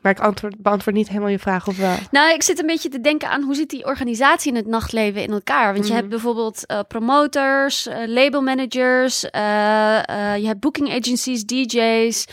Maar 0.00 0.12
ik 0.12 0.20
antwoord, 0.20 0.56
beantwoord 0.58 0.96
niet 0.96 1.08
helemaal 1.08 1.28
je 1.28 1.38
vraag 1.38 1.66
of 1.68 1.76
wel. 1.76 1.94
Nou, 2.10 2.34
ik 2.34 2.42
zit 2.42 2.58
een 2.60 2.66
beetje 2.66 2.88
te 2.88 3.00
denken 3.00 3.28
aan 3.30 3.42
hoe 3.42 3.54
zit 3.54 3.68
die 3.70 3.84
organisatie 3.84 4.50
in 4.50 4.56
het 4.56 4.66
nachtleven 4.66 5.22
in 5.22 5.30
elkaar. 5.30 5.72
Want 5.72 5.84
je 5.84 5.90
Mhm. 5.90 5.94
hebt 6.00 6.08
bijvoorbeeld 6.08 6.66
eh, 6.66 6.80
promoters, 6.88 7.86
eh, 7.86 7.96
label 8.06 8.42
managers, 8.42 9.30
eh, 9.30 10.08
eh, 10.08 10.40
je 10.40 10.46
hebt 10.46 10.60
booking 10.60 10.88
agencies, 10.90 11.44
DJ's, 11.44 12.26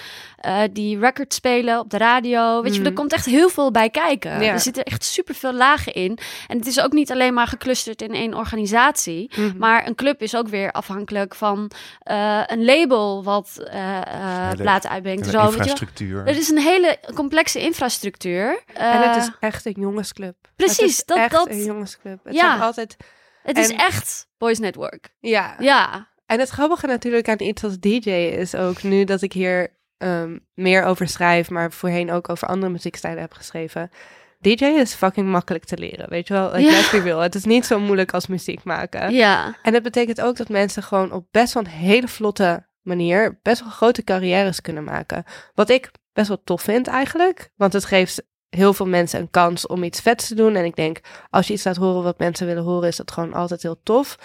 eh, 0.47 0.61
die 0.71 0.99
records 0.99 1.35
spelen 1.35 1.79
op 1.79 1.89
de 1.89 1.97
radio. 1.97 2.61
Weet 2.61 2.73
je, 2.73 2.79
Mhm. 2.79 2.87
er 2.89 2.93
komt 2.95 3.13
echt 3.13 3.25
heel 3.25 3.49
veel 3.49 3.71
bij 3.71 3.89
kijken. 3.89 4.41
Ja. 4.41 4.51
Er 4.53 4.59
zitten 4.59 4.83
echt 4.83 5.03
superveel 5.03 5.53
lagen 5.53 5.93
in. 5.93 6.17
En 6.47 6.57
het 6.57 6.67
is 6.67 6.79
ook 6.81 6.91
niet 6.91 7.11
alleen 7.11 7.33
maar 7.33 7.47
geclusterd 7.47 8.01
in 8.01 8.13
één 8.13 8.33
organisatie. 8.33 9.31
Mhm. 9.37 9.57
Maar 9.57 9.87
een 9.87 9.95
club 9.95 10.21
is 10.21 10.35
ook 10.35 10.47
weer 10.47 10.71
afhankelijk 10.71 11.35
van 11.35 11.71
eh, 11.99 12.41
een 12.45 12.65
label 12.65 13.23
wat 13.23 13.57
eh 13.71 13.97
eh, 13.97 14.57
platen 14.57 14.89
uitbrengt. 14.89 15.25
Zo, 15.27 15.45
infrastructuur. 15.45 16.27
Er 16.27 16.37
is 16.37 16.49
een 16.49 16.57
hele 16.59 16.99
complexe 17.13 17.59
infrastructuur. 17.61 18.63
en 18.73 19.01
het 19.11 19.15
is 19.23 19.29
echt 19.39 19.65
een 19.65 19.75
jongensclub. 19.77 20.35
precies, 20.55 20.77
het 20.77 20.87
is 20.89 21.05
dat- 21.05 21.17
echt 21.17 21.31
dat- 21.31 21.49
een 21.49 21.63
jongensclub. 21.63 22.19
Het 22.23 22.35
Ja. 22.35 22.57
altijd, 22.57 22.97
Het 23.43 23.57
is 23.57 23.69
En- 23.69 23.77
echt 23.77 24.27
Boys 24.37 24.59
Network. 24.59 25.09
ja. 25.19 25.55
Ja. 25.59 26.07
En 26.25 26.39
het 26.39 26.49
grappige 26.49 26.87
natuurlijk 26.87 27.29
aan 27.29 27.41
iets 27.41 27.63
als 27.63 27.79
DJ 27.79 28.09
is 28.11 28.55
ook 28.55 28.83
nu 28.83 29.03
dat 29.03 29.21
ik 29.21 29.33
hier 29.33 29.75
ehm, 29.97 30.37
meer 30.53 30.83
over 30.83 31.07
schrijf, 31.07 31.49
maar 31.49 31.71
voorheen 31.71 32.11
ook 32.11 32.29
over 32.29 32.47
andere 32.47 32.71
muziekstijlen 32.71 33.21
heb 33.21 33.33
geschreven. 33.33 33.91
DJ 34.39 34.65
is 34.65 34.93
fucking 34.93 35.27
makkelijk 35.27 35.65
te 35.65 35.77
leren, 35.77 36.09
weet 36.09 36.27
je 36.27 36.33
wel? 36.33 36.51
Like, 36.51 36.69
Ja. 36.69 36.71
Let's 36.71 36.91
real. 36.91 37.19
Het 37.19 37.35
is 37.35 37.43
niet 37.45 37.65
zo 37.65 37.79
moeilijk 37.79 38.13
als 38.13 38.27
muziek 38.27 38.63
maken. 38.63 39.13
Ja. 39.13 39.55
En 39.61 39.73
dat 39.73 39.83
betekent 39.83 40.21
ook 40.21 40.35
dat 40.37 40.49
mensen 40.49 40.83
gewoon 40.83 41.11
op 41.11 41.25
best 41.31 41.53
wel 41.53 41.63
een 41.63 41.69
hele 41.69 42.07
vlotte 42.07 42.65
manier 42.81 43.39
best 43.41 43.61
wel 43.61 43.69
grote 43.69 44.03
carrières 44.03 44.61
kunnen 44.61 44.83
maken. 44.83 45.23
Wat 45.55 45.69
ik 45.69 45.91
best 46.13 46.27
wel 46.27 46.41
tof 46.43 46.61
vind 46.61 46.87
eigenlijk, 46.87 47.49
want 47.55 47.73
het 47.73 47.85
geeft 47.85 48.23
heel 48.49 48.73
veel 48.73 48.87
mensen 48.87 49.19
een 49.19 49.29
kans 49.29 49.67
om 49.67 49.83
iets 49.83 50.01
vets 50.01 50.27
te 50.27 50.35
doen. 50.35 50.55
En 50.55 50.65
ik 50.65 50.75
denk, 50.75 50.99
als 51.29 51.47
je 51.47 51.53
iets 51.53 51.63
laat 51.63 51.75
horen 51.75 52.03
wat 52.03 52.19
mensen 52.19 52.47
willen 52.47 52.63
horen, 52.63 52.87
is 52.87 52.95
dat 52.95 53.11
gewoon 53.11 53.33
altijd 53.33 53.61
heel 53.61 53.79
tof. 53.83 54.17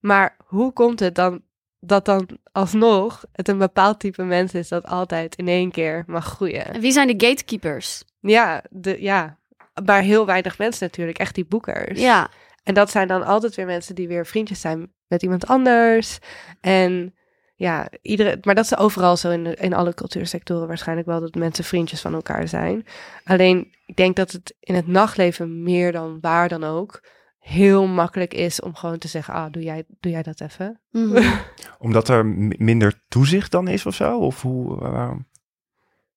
Maar 0.00 0.36
hoe 0.44 0.72
komt 0.72 1.00
het 1.00 1.14
dan 1.14 1.42
dat 1.80 2.04
dan 2.04 2.28
alsnog 2.52 3.24
het 3.32 3.48
een 3.48 3.58
bepaald 3.58 4.00
type 4.00 4.22
mens 4.22 4.54
is 4.54 4.68
dat 4.68 4.86
altijd 4.86 5.36
in 5.36 5.48
één 5.48 5.70
keer 5.70 6.04
mag 6.06 6.24
groeien? 6.24 6.64
En 6.66 6.80
wie 6.80 6.92
zijn 6.92 7.16
de 7.16 7.26
gatekeepers? 7.26 8.04
Ja, 8.20 8.62
de, 8.70 9.02
ja, 9.02 9.38
maar 9.84 10.02
heel 10.02 10.26
weinig 10.26 10.58
mensen 10.58 10.86
natuurlijk, 10.86 11.18
echt 11.18 11.34
die 11.34 11.44
boekers. 11.46 12.00
Ja. 12.00 12.28
En 12.62 12.74
dat 12.74 12.90
zijn 12.90 13.08
dan 13.08 13.24
altijd 13.24 13.54
weer 13.54 13.66
mensen 13.66 13.94
die 13.94 14.08
weer 14.08 14.26
vriendjes 14.26 14.60
zijn 14.60 14.92
met 15.06 15.22
iemand 15.22 15.46
anders. 15.46 16.18
En 16.60 17.14
ja, 17.56 17.88
iedere, 18.02 18.38
maar 18.42 18.54
dat 18.54 18.64
is 18.64 18.76
overal 18.76 19.16
zo 19.16 19.30
in, 19.30 19.44
de- 19.44 19.54
in 19.54 19.74
alle 19.74 19.94
cultuursectoren 19.94 20.68
waarschijnlijk 20.68 21.08
wel 21.08 21.20
dat 21.20 21.34
mensen 21.34 21.64
vriendjes 21.64 22.00
van 22.00 22.14
elkaar 22.14 22.48
zijn. 22.48 22.86
Alleen 23.24 23.74
ik 23.86 23.96
denk 23.96 24.16
dat 24.16 24.32
het 24.32 24.54
in 24.60 24.74
het 24.74 24.86
nachtleven 24.86 25.62
meer 25.62 25.92
dan 25.92 26.18
waar 26.20 26.48
dan 26.48 26.64
ook 26.64 27.00
heel 27.38 27.86
makkelijk 27.86 28.34
is 28.34 28.60
om 28.60 28.74
gewoon 28.74 28.98
te 28.98 29.08
zeggen, 29.08 29.34
ah, 29.34 29.52
doe 29.52 29.62
jij, 29.62 29.84
doe 30.00 30.12
jij 30.12 30.22
dat 30.22 30.40
even? 30.40 30.80
Mhm. 30.90 31.32
Omdat 31.78 32.08
er 32.08 32.26
minder 32.58 33.04
toezicht 33.08 33.50
dan 33.50 33.68
is 33.68 33.86
of 33.86 33.94
zo? 33.94 34.18
Of 34.18 34.42
hoe, 34.42 34.76
waarom? 34.76 35.26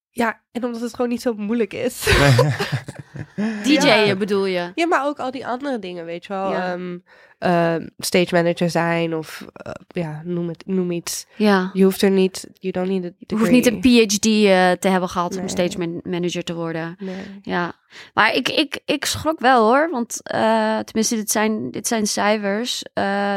Ja, 0.09 0.41
en 0.51 0.63
omdat 0.63 0.81
het 0.81 0.93
gewoon 0.95 1.09
niet 1.09 1.21
zo 1.21 1.33
moeilijk 1.33 1.73
is. 1.73 2.05
DJ'en 3.63 4.05
Ja. 4.05 4.15
bedoel 4.15 4.45
je? 4.45 4.71
Ja, 4.75 4.87
maar 4.87 5.05
ook 5.05 5.19
al 5.19 5.31
die 5.31 5.47
andere 5.47 5.79
dingen, 5.79 6.05
weet 6.05 6.25
je 6.25 6.33
wel. 6.33 6.51
Ja. 6.51 6.73
Ehm, 6.73 6.97
ehm, 7.39 7.87
stage 7.97 8.35
manager 8.35 8.69
zijn 8.69 9.15
of 9.15 9.45
eh, 9.53 9.71
ja, 9.87 10.21
noem, 10.25 10.47
het, 10.47 10.63
noem 10.65 10.91
iets. 10.91 11.25
Ja. 11.35 11.69
Je 11.73 11.83
hoeft 11.83 12.01
er 12.01 12.09
niet, 12.11 12.47
you 12.53 12.73
don't 12.73 12.87
need 12.89 13.13
Je 13.17 13.35
hoeft 13.35 13.51
niet 13.51 13.65
een 13.65 13.79
PhD 13.79 14.25
eh, 14.25 14.71
te 14.71 14.87
hebben 14.87 15.09
gehad 15.09 15.37
om 15.37 15.47
stage 15.47 15.77
man- 15.77 16.01
manager 16.03 16.43
te 16.43 16.53
worden. 16.53 16.95
Nee. 16.99 17.15
Ja, 17.41 17.73
maar 18.13 18.33
ik, 18.35 18.49
ik, 18.49 18.79
ik 18.85 19.05
schrok 19.05 19.39
wel 19.39 19.65
hoor. 19.67 19.89
Want 19.91 20.19
eh, 20.23 20.79
tenminste, 20.79 21.15
dit 21.15 21.31
zijn, 21.31 21.71
dit 21.71 21.87
zijn 21.87 22.07
cijfers. 22.07 22.83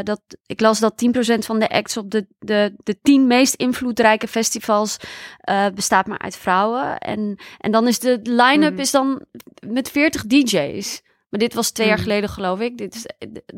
Dat, 0.02 0.20
ik 0.46 0.60
las 0.60 0.78
dat 0.80 1.04
10% 1.34 1.38
van 1.38 1.58
de 1.58 1.68
acts 1.68 1.96
op 1.96 2.10
de, 2.10 2.26
de, 2.38 2.74
de 2.82 2.98
10 3.02 3.26
meest 3.26 3.54
invloedrijke 3.54 4.28
festivals 4.28 4.96
bestaat 5.74 6.06
maar 6.06 6.18
uit 6.18 6.36
vrouwen. 6.36 6.98
En, 7.04 7.38
en 7.58 7.72
dan 7.72 7.86
is 7.88 7.98
de 7.98 8.18
line-up 8.22 8.72
Mhm. 8.72 8.80
is 8.80 8.90
dan 8.90 9.22
met 9.68 9.90
40 9.90 10.26
DJ's. 10.26 11.02
Maar 11.28 11.40
dit 11.42 11.54
was 11.54 11.70
twee 11.70 11.86
jaar 11.86 11.96
Mhm. 11.96 12.04
geleden, 12.06 12.28
geloof 12.28 12.60
ik. 12.60 12.78
Dit 12.78 12.94
is, 12.94 13.06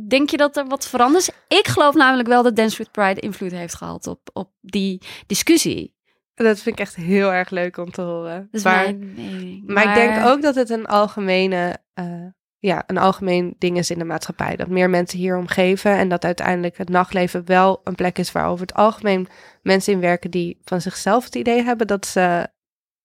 denk 0.08 0.30
je 0.30 0.36
dat 0.36 0.56
er 0.56 0.66
wat 0.66 0.88
verandert? 0.88 1.32
Ik 1.48 1.66
geloof 1.68 1.94
namelijk 1.94 2.28
wel 2.28 2.42
dat 2.42 2.56
Dance 2.56 2.76
with 2.76 2.90
Pride 2.90 3.20
invloed 3.20 3.50
heeft 3.50 3.74
gehad 3.74 4.06
op, 4.06 4.20
op 4.32 4.50
die 4.60 5.02
discussie. 5.26 5.94
Dat 6.34 6.60
vind 6.60 6.74
ik 6.78 6.80
echt 6.80 6.96
heel 6.96 7.32
erg 7.32 7.50
leuk 7.50 7.76
om 7.76 7.90
te 7.90 8.00
horen. 8.02 8.40
Dat 8.50 8.60
is 8.60 8.62
maar, 8.62 8.82
mijn 8.82 9.12
mening. 9.16 9.66
maar 9.66 9.88
ik 9.88 9.94
denk 9.94 10.26
ook 10.26 10.42
dat 10.42 10.54
het 10.54 10.70
een 10.70 10.86
algemene, 10.86 11.76
eh, 11.94 12.24
ja, 12.58 12.82
een 12.86 12.98
algemeen 12.98 13.54
ding 13.58 13.78
is 13.78 13.90
in 13.90 13.98
de 13.98 14.04
maatschappij. 14.04 14.56
Dat 14.56 14.68
meer 14.68 14.90
mensen 14.90 15.18
hier 15.18 15.36
omgeven 15.36 15.90
en 15.96 16.08
dat 16.08 16.24
uiteindelijk 16.24 16.78
het 16.78 16.88
nachtleven 16.88 17.44
wel 17.46 17.80
een 17.84 17.94
plek 17.94 18.18
is 18.18 18.32
waar 18.32 18.46
over 18.48 18.66
het 18.66 18.74
algemeen 18.74 19.26
mensen 19.62 19.92
in 19.92 20.00
werken 20.00 20.30
die 20.30 20.58
van 20.64 20.80
zichzelf 20.80 21.24
het 21.24 21.34
idee 21.34 21.62
hebben 21.62 21.86
dat 21.86 22.06
ze 22.06 22.48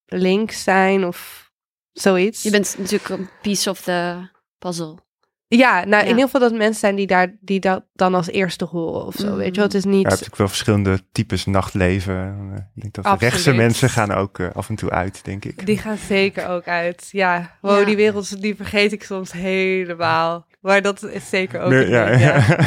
links 0.06 0.62
zijn 0.62 1.04
of 1.04 1.50
zoiets. 1.92 2.42
Je 2.42 2.50
bent 2.50 2.74
natuurlijk 2.78 3.08
een 3.08 3.28
piece 3.42 3.70
of 3.70 3.80
the 3.80 4.28
puzzle. 4.58 4.98
Ja, 5.46 5.72
nou 5.84 5.90
Ja. 5.90 6.00
in 6.00 6.06
ieder 6.08 6.24
geval 6.24 6.40
dat 6.40 6.52
mensen 6.52 6.80
zijn 6.80 6.94
die 6.94 7.06
daar 7.06 7.36
die 7.40 7.60
dat 7.60 7.84
dan 7.92 8.14
als 8.14 8.26
eerste 8.28 8.64
horen 8.64 9.06
of 9.06 9.14
zo. 9.14 9.36
Weet 9.36 9.46
je 9.46 9.54
wel, 9.54 9.64
het 9.64 9.74
is 9.74 9.82
Ja, 9.82 9.88
niet. 9.88 9.96
je 10.00 10.02
hebt 10.08 10.10
natuurlijk 10.12 10.36
wel 10.38 10.48
verschillende 10.48 11.00
types 11.12 11.44
nachtleven. 11.46 12.36
Ik 12.74 12.82
denk 12.82 12.94
dat 12.94 13.04
de 13.04 13.26
rechtse 13.26 13.52
mensen 13.52 13.88
gaan 13.90 14.10
ook 14.12 14.38
eh, 14.38 14.48
af 14.54 14.68
en 14.68 14.74
toe 14.74 14.90
uit, 14.90 15.24
denk 15.24 15.44
ik. 15.44 15.66
Die 15.66 15.78
gaan 15.78 15.96
zeker 15.96 16.48
ook 16.48 16.66
uit. 16.66 17.08
Ja, 17.10 17.58
wow, 17.60 17.78
Ja. 17.78 17.84
die 17.84 17.96
wereld 17.96 18.42
die 18.42 18.56
vergeet 18.56 18.92
ik 18.92 19.02
soms 19.04 19.32
helemaal. 19.32 20.46
Maar 20.60 20.82
dat 20.82 21.02
is 21.02 21.28
zeker 21.28 21.60
ook. 21.60 21.70
Nee, 21.70 21.84
een 21.84 21.90
ja, 21.90 22.06
ding, 22.06 22.20
ja. 22.20 22.36
ja. 22.46 22.58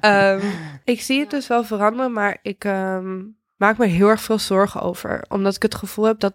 Ehm, 0.34 0.40
ik 0.84 1.00
zie 1.00 1.20
het 1.20 1.30
dus 1.30 1.46
wel 1.46 1.64
veranderen, 1.64 2.12
maar 2.12 2.38
ik 2.42 2.64
ehm, 2.64 3.18
maak 3.56 3.78
me 3.78 3.86
heel 3.86 4.08
erg 4.08 4.20
veel 4.20 4.38
zorgen 4.38 4.80
over. 4.80 5.24
Omdat 5.28 5.54
ik 5.56 5.62
het 5.62 5.74
gevoel 5.74 6.04
heb 6.04 6.20
dat, 6.20 6.34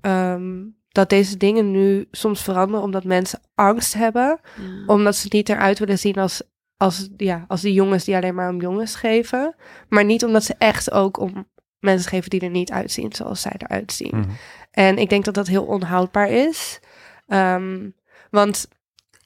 ehm, 0.00 0.62
dat 0.88 1.08
deze 1.08 1.36
dingen 1.36 1.70
nu 1.70 2.08
soms 2.10 2.42
veranderen 2.42 2.84
omdat 2.84 3.04
mensen 3.04 3.40
angst 3.54 3.94
hebben. 3.94 4.40
Ja. 4.56 4.84
Omdat 4.86 5.16
ze 5.16 5.26
niet 5.30 5.48
eruit 5.48 5.78
willen 5.78 5.98
zien 5.98 6.16
als, 6.16 6.42
als, 6.76 7.08
ja, 7.16 7.44
als 7.48 7.60
die 7.60 7.72
jongens 7.72 8.04
die 8.04 8.16
alleen 8.16 8.34
maar 8.34 8.50
om 8.50 8.60
jongens 8.60 8.94
geven. 8.94 9.54
Maar 9.88 10.04
niet 10.04 10.24
omdat 10.24 10.44
ze 10.44 10.54
echt 10.58 10.90
ook 10.90 11.18
om 11.18 11.48
mensen 11.78 12.10
geven 12.10 12.30
die 12.30 12.40
er 12.40 12.50
niet 12.50 12.72
uitzien 12.72 13.12
zoals 13.12 13.40
zij 13.40 13.54
eruit 13.58 13.92
zien. 13.92 14.16
Mhm. 14.16 14.28
En 14.70 14.98
ik 14.98 15.08
denk 15.08 15.24
dat 15.24 15.34
dat 15.34 15.46
heel 15.46 15.64
onhoudbaar 15.64 16.30
is. 16.30 16.80
Ehm, 17.26 17.88
want 18.30 18.68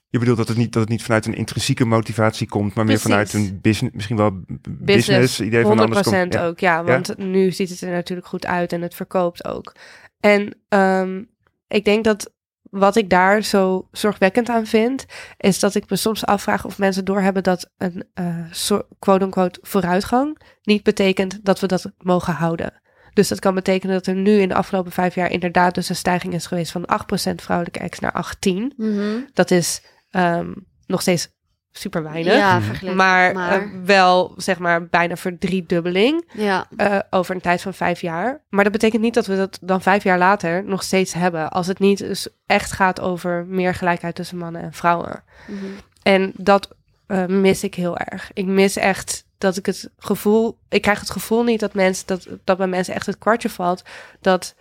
Je 0.09 0.19
bedoelt 0.19 0.37
dat 0.37 0.47
het, 0.47 0.57
niet, 0.57 0.73
dat 0.73 0.81
het 0.81 0.91
niet 0.91 1.03
vanuit 1.03 1.25
een 1.25 1.35
intrinsieke 1.35 1.85
motivatie 1.85 2.47
komt, 2.47 2.73
maar 2.73 2.85
meer 2.85 2.99
Precies. 2.99 3.11
vanuit 3.11 3.33
een 3.33 3.59
business, 3.61 3.95
misschien 3.95 4.17
wel 4.17 4.31
business, 4.69 5.07
business, 5.07 5.39
idee 5.39 5.61
van 5.61 5.77
100% 5.77 5.79
anders 5.79 6.07
komt. 6.07 6.33
Ja. 6.33 6.45
ook, 6.45 6.59
ja. 6.59 6.83
Want 6.83 7.17
nu 7.17 7.51
ziet 7.51 7.69
het 7.69 7.81
er 7.81 7.91
natuurlijk 7.91 8.27
goed 8.27 8.45
uit 8.45 8.73
en 8.73 8.81
het 8.81 8.95
verkoopt 8.95 9.45
ook. 9.45 9.73
En 10.19 10.61
ehm, 10.69 11.23
ik 11.67 11.85
denk 11.85 12.03
dat 12.03 12.33
wat 12.61 12.95
ik 12.95 13.09
daar 13.09 13.43
zo 13.43 13.87
zorgwekkend 13.91 14.49
aan 14.49 14.65
vind, 14.65 15.05
is 15.37 15.59
dat 15.59 15.75
ik 15.75 15.89
me 15.89 15.95
soms 15.95 16.25
afvraag 16.25 16.65
of 16.65 16.77
mensen 16.77 17.05
doorhebben 17.05 17.43
dat 17.43 17.71
een 17.77 18.07
soort 18.51 18.85
quote-unquote 18.99 19.59
vooruitgang 19.61 20.41
niet 20.63 20.83
betekent 20.83 21.45
dat 21.45 21.59
we 21.59 21.67
dat 21.67 21.91
mogen 21.97 22.33
houden. 22.33 22.81
Dus 23.13 23.27
dat 23.27 23.39
kan 23.39 23.55
betekenen 23.55 23.95
dat 23.95 24.07
er 24.07 24.15
nu 24.15 24.39
in 24.39 24.47
de 24.47 24.55
afgelopen 24.55 24.91
vijf 24.91 25.15
jaar 25.15 25.31
inderdaad 25.31 25.75
dus 25.75 25.89
een 25.89 25.95
stijging 25.95 26.33
is 26.33 26.45
geweest 26.45 26.71
van 26.71 26.85
8% 27.31 27.35
vrouwelijke 27.35 27.79
ex 27.79 27.99
naar 27.99 28.11
18. 28.11 28.73
Mhm. 28.77 29.19
Dat 29.33 29.51
is 29.51 29.81
ehm, 30.09 30.53
nog 30.85 31.01
steeds 31.01 31.34
super 31.77 32.03
weinig. 32.03 32.33
Ja, 32.33 32.61
vergeleken. 32.61 32.97
Maar, 32.97 33.33
maar 33.33 33.61
eh, 33.61 33.67
wel, 33.83 34.33
zeg 34.37 34.59
maar, 34.59 34.85
bijna 34.85 35.15
verdriedubbeling 35.15 36.31
ja. 36.33 36.67
eh, 36.77 36.99
over 37.09 37.35
een 37.35 37.41
tijd 37.41 37.61
van 37.61 37.73
vijf 37.73 38.01
jaar. 38.01 38.41
Maar 38.49 38.63
dat 38.63 38.73
betekent 38.73 39.01
niet 39.01 39.13
dat 39.13 39.25
we 39.25 39.35
dat 39.35 39.59
dan 39.61 39.81
vijf 39.81 40.03
jaar 40.03 40.17
later 40.17 40.63
nog 40.63 40.83
steeds 40.83 41.13
hebben. 41.13 41.49
Als 41.49 41.67
het 41.67 41.79
niet 41.79 41.97
dus 41.97 42.27
echt 42.45 42.71
gaat 42.71 43.01
over 43.01 43.45
meer 43.45 43.75
gelijkheid 43.75 44.15
tussen 44.15 44.37
mannen 44.37 44.61
en 44.61 44.73
vrouwen. 44.73 45.23
Mhm. 45.47 45.65
En 46.03 46.31
dat 46.35 46.75
eh, 47.07 47.25
mis 47.25 47.63
ik 47.63 47.75
heel 47.75 47.97
erg. 47.97 48.31
Ik 48.33 48.45
mis 48.45 48.75
echt 48.75 49.25
dat 49.37 49.57
ik 49.57 49.65
het 49.65 49.89
gevoel... 49.97 50.57
Ik 50.69 50.81
krijg 50.81 50.99
het 50.99 51.09
gevoel 51.11 51.43
niet 51.43 51.59
dat, 51.59 51.73
mensen, 51.73 52.07
dat, 52.07 52.27
dat 52.43 52.57
bij 52.57 52.67
mensen 52.67 52.93
echt 52.93 53.05
het 53.05 53.17
kwartje 53.17 53.49
valt... 53.49 53.83
dat 54.21 54.55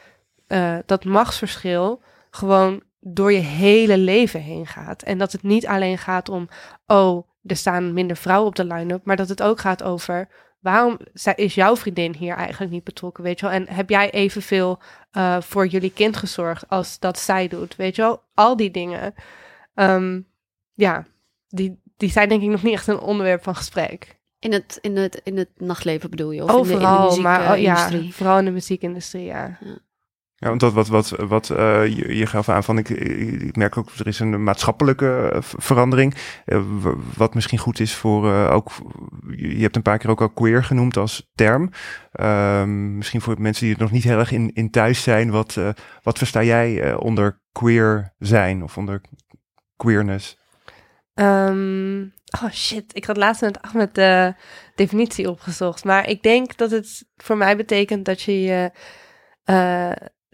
dat 0.87 1.05
machtsverschil 1.05 2.03
gewoon 2.31 2.83
door 3.07 3.33
je 3.33 3.38
hele 3.38 3.98
leven 3.98 4.40
heen 4.40 4.66
gaat. 4.66 5.03
En 5.03 5.18
dat 5.18 5.33
het 5.33 5.42
niet 5.42 5.66
alleen 5.66 5.98
gaat 5.98 6.29
om... 6.29 6.48
oh, 6.86 7.28
er 7.42 7.56
staan 7.56 7.92
minder 7.92 8.16
vrouwen 8.16 8.48
op 8.48 8.56
de 8.56 8.64
line-up... 8.64 9.04
maar 9.04 9.16
dat 9.16 9.28
het 9.28 9.42
ook 9.42 9.60
gaat 9.60 9.82
over... 9.82 10.28
waarom 10.60 10.98
zij- 11.12 11.34
is 11.36 11.54
jouw 11.54 11.76
vriendin 11.76 12.14
hier 12.14 12.34
eigenlijk 12.34 12.72
niet 12.72 12.84
betrokken, 12.84 13.24
weet 13.24 13.40
je 13.40 13.46
wel? 13.46 13.54
En 13.54 13.68
heb 13.68 13.90
jij 13.90 14.10
evenveel 14.10 14.78
eh 15.10 15.40
voor 15.40 15.66
jullie 15.66 15.92
kind 15.92 16.16
gezorgd 16.16 16.68
als 16.68 16.98
dat 16.98 17.18
zij 17.18 17.48
doet, 17.48 17.76
weet 17.76 17.96
je 17.96 18.02
wel? 18.02 18.22
Al 18.34 18.56
die 18.56 18.70
dingen. 18.70 19.14
Ehm, 19.74 20.20
ja, 20.74 21.06
die, 21.48 21.82
die 21.96 22.10
zijn 22.10 22.28
denk 22.28 22.42
ik 22.42 22.48
nog 22.48 22.62
niet 22.62 22.72
echt 22.72 22.86
een 22.86 22.98
onderwerp 23.00 23.42
van 23.42 23.56
gesprek. 23.56 24.18
In, 24.38 24.52
het, 24.52 24.78
in, 24.80 24.96
het, 24.96 25.20
in 25.24 25.36
het 25.36 25.48
nachtleven 25.56 26.10
bedoel 26.10 26.30
je? 26.30 26.42
Of 26.42 26.50
in 26.50 26.62
de, 26.62 26.72
in 26.72 26.78
de 26.78 26.84
Overal, 26.84 27.06
muziek, 27.06 27.22
maar 27.22 27.52
oh, 27.52 27.60
ja, 27.60 27.90
vooral 28.10 28.38
in 28.38 28.44
de 28.44 28.50
muziekindustrie, 28.50 29.24
ja. 29.24 29.58
Ja, 29.60 29.78
want 30.48 30.61
dat 30.61 30.72
wat, 30.72 30.88
wat, 30.88 31.09
wat 31.09 31.50
eh, 31.50 31.87
je, 31.87 32.16
je 32.16 32.26
gaf 32.26 32.48
aan 32.48 32.64
van, 32.64 32.78
ik, 32.78 32.88
ik 32.88 33.57
merk 33.57 33.76
ook, 33.76 33.90
er 33.98 34.07
is 34.07 34.18
een 34.18 34.42
maatschappelijke 34.42 35.30
eh, 35.33 35.38
verandering. 35.42 36.14
w- 36.44 37.16
wat 37.16 37.35
misschien 37.35 37.59
goed 37.59 37.80
is 37.80 37.94
voor 37.94 38.33
ook, 38.33 38.70
je 39.37 39.62
hebt 39.62 39.76
een 39.76 39.83
paar 39.83 39.98
keer 39.98 40.11
ook 40.11 40.20
al 40.20 40.30
queer 40.30 40.64
genoemd 40.64 40.96
als 40.96 41.30
term. 41.35 41.70
Ehm, 42.12 42.96
misschien 42.96 43.20
voor 43.20 43.40
mensen 43.40 43.64
die 43.64 43.74
er 43.74 43.80
nog 43.80 43.90
niet 43.90 44.04
heel 44.04 44.18
erg 44.18 44.30
in, 44.30 44.50
in 44.52 44.70
thuis 44.70 45.02
zijn. 45.02 45.30
Wat, 45.30 45.59
wat 46.02 46.18
versta 46.18 46.42
jij 46.42 46.94
onder 46.94 47.40
queer 47.52 48.14
zijn 48.18 48.62
of 48.62 48.76
onder 48.76 49.00
queerness? 49.76 50.38
Ehm, 51.14 52.02
oh 52.42 52.50
shit, 52.50 52.96
ik 52.96 53.04
had 53.04 53.16
laatst 53.16 53.50
met 53.72 53.94
de 53.94 54.35
definitie 54.74 55.30
opgezocht. 55.30 55.85
Maar 55.85 56.09
ik 56.09 56.22
denk 56.22 56.57
dat 56.57 56.70
het 56.70 57.04
voor 57.16 57.37
mij 57.37 57.57
betekent 57.57 58.04
dat 58.04 58.22
je 58.22 58.40
je 58.42 58.70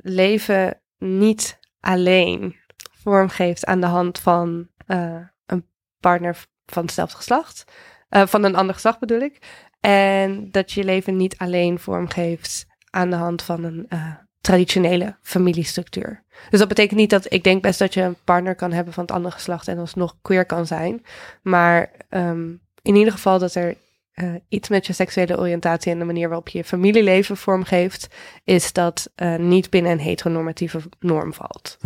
leven 0.03 0.81
niet 0.99 1.59
alleen 1.81 2.57
vormgeeft 3.03 3.67
aan 3.67 3.81
de 3.81 3.87
hand 3.87 4.19
van 4.19 4.69
eh, 4.87 5.21
een 5.47 5.67
partner 6.01 6.47
van 6.67 6.83
hetzelfde 6.83 7.17
geslacht. 7.17 7.65
Eh, 8.09 8.27
van 8.27 8.45
een 8.45 8.57
ander 8.57 8.75
geslacht 8.75 8.99
bedoel 8.99 9.21
ik. 9.21 9.39
En 9.81 10.51
dat 10.51 10.73
je 10.73 10.85
leven 10.85 11.17
niet 11.17 11.39
alleen 11.39 11.79
vormgeeft 11.79 12.67
aan 12.91 13.11
de 13.11 13.17
hand 13.17 13.43
van 13.43 13.65
een 13.65 13.87
eh, 13.89 14.15
traditionele 14.41 15.17
familiestructuur. 15.23 16.25
Dus 16.51 16.59
dat 16.59 16.69
betekent 16.69 16.99
niet 16.99 17.11
dat 17.11 17.33
ik 17.33 17.45
denk 17.45 17.63
best 17.63 17.79
dat 17.79 17.95
je 17.95 18.03
een 18.03 18.17
partner 18.25 18.55
kan 18.55 18.73
hebben 18.73 18.93
van 18.93 19.03
het 19.03 19.13
andere 19.13 19.35
geslacht 19.35 19.69
en 19.69 19.79
alsnog 19.79 20.17
queer 20.23 20.47
kan 20.47 20.67
zijn. 20.67 21.05
Maar 21.43 21.91
ehm, 22.09 22.49
in 22.83 22.95
ieder 22.95 23.13
geval 23.13 23.39
dat 23.39 23.55
er 23.55 23.77
eh, 24.13 24.35
iets 24.49 24.69
met 24.69 24.87
je 24.87 24.93
seksuele 24.93 25.39
oriëntatie 25.39 25.93
en 25.93 25.99
de 25.99 26.05
manier 26.05 26.29
waarop 26.29 26.49
je 26.49 26.59
je 26.59 26.65
familieleven 26.65 27.37
vormgeeft, 27.37 28.09
is 28.45 28.73
dat 28.73 29.11
eh, 29.15 29.37
niet 29.37 29.71
binnen 29.71 29.93
een 29.93 30.01
heteronormatieve 30.01 30.81
norm 30.99 31.33
valt. 31.33 31.77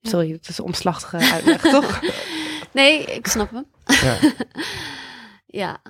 Sorry, 0.00 0.30
het 0.30 0.48
is 0.48 0.58
een 0.58 0.64
omslachtige 0.64 1.32
uitleg, 1.32 1.60
toch? 1.80 2.00
Nee, 2.72 3.04
ik 3.04 3.26
snap 3.26 3.50
hem. 3.50 3.66
Ja. 3.84 4.16
Ja. 5.50 5.80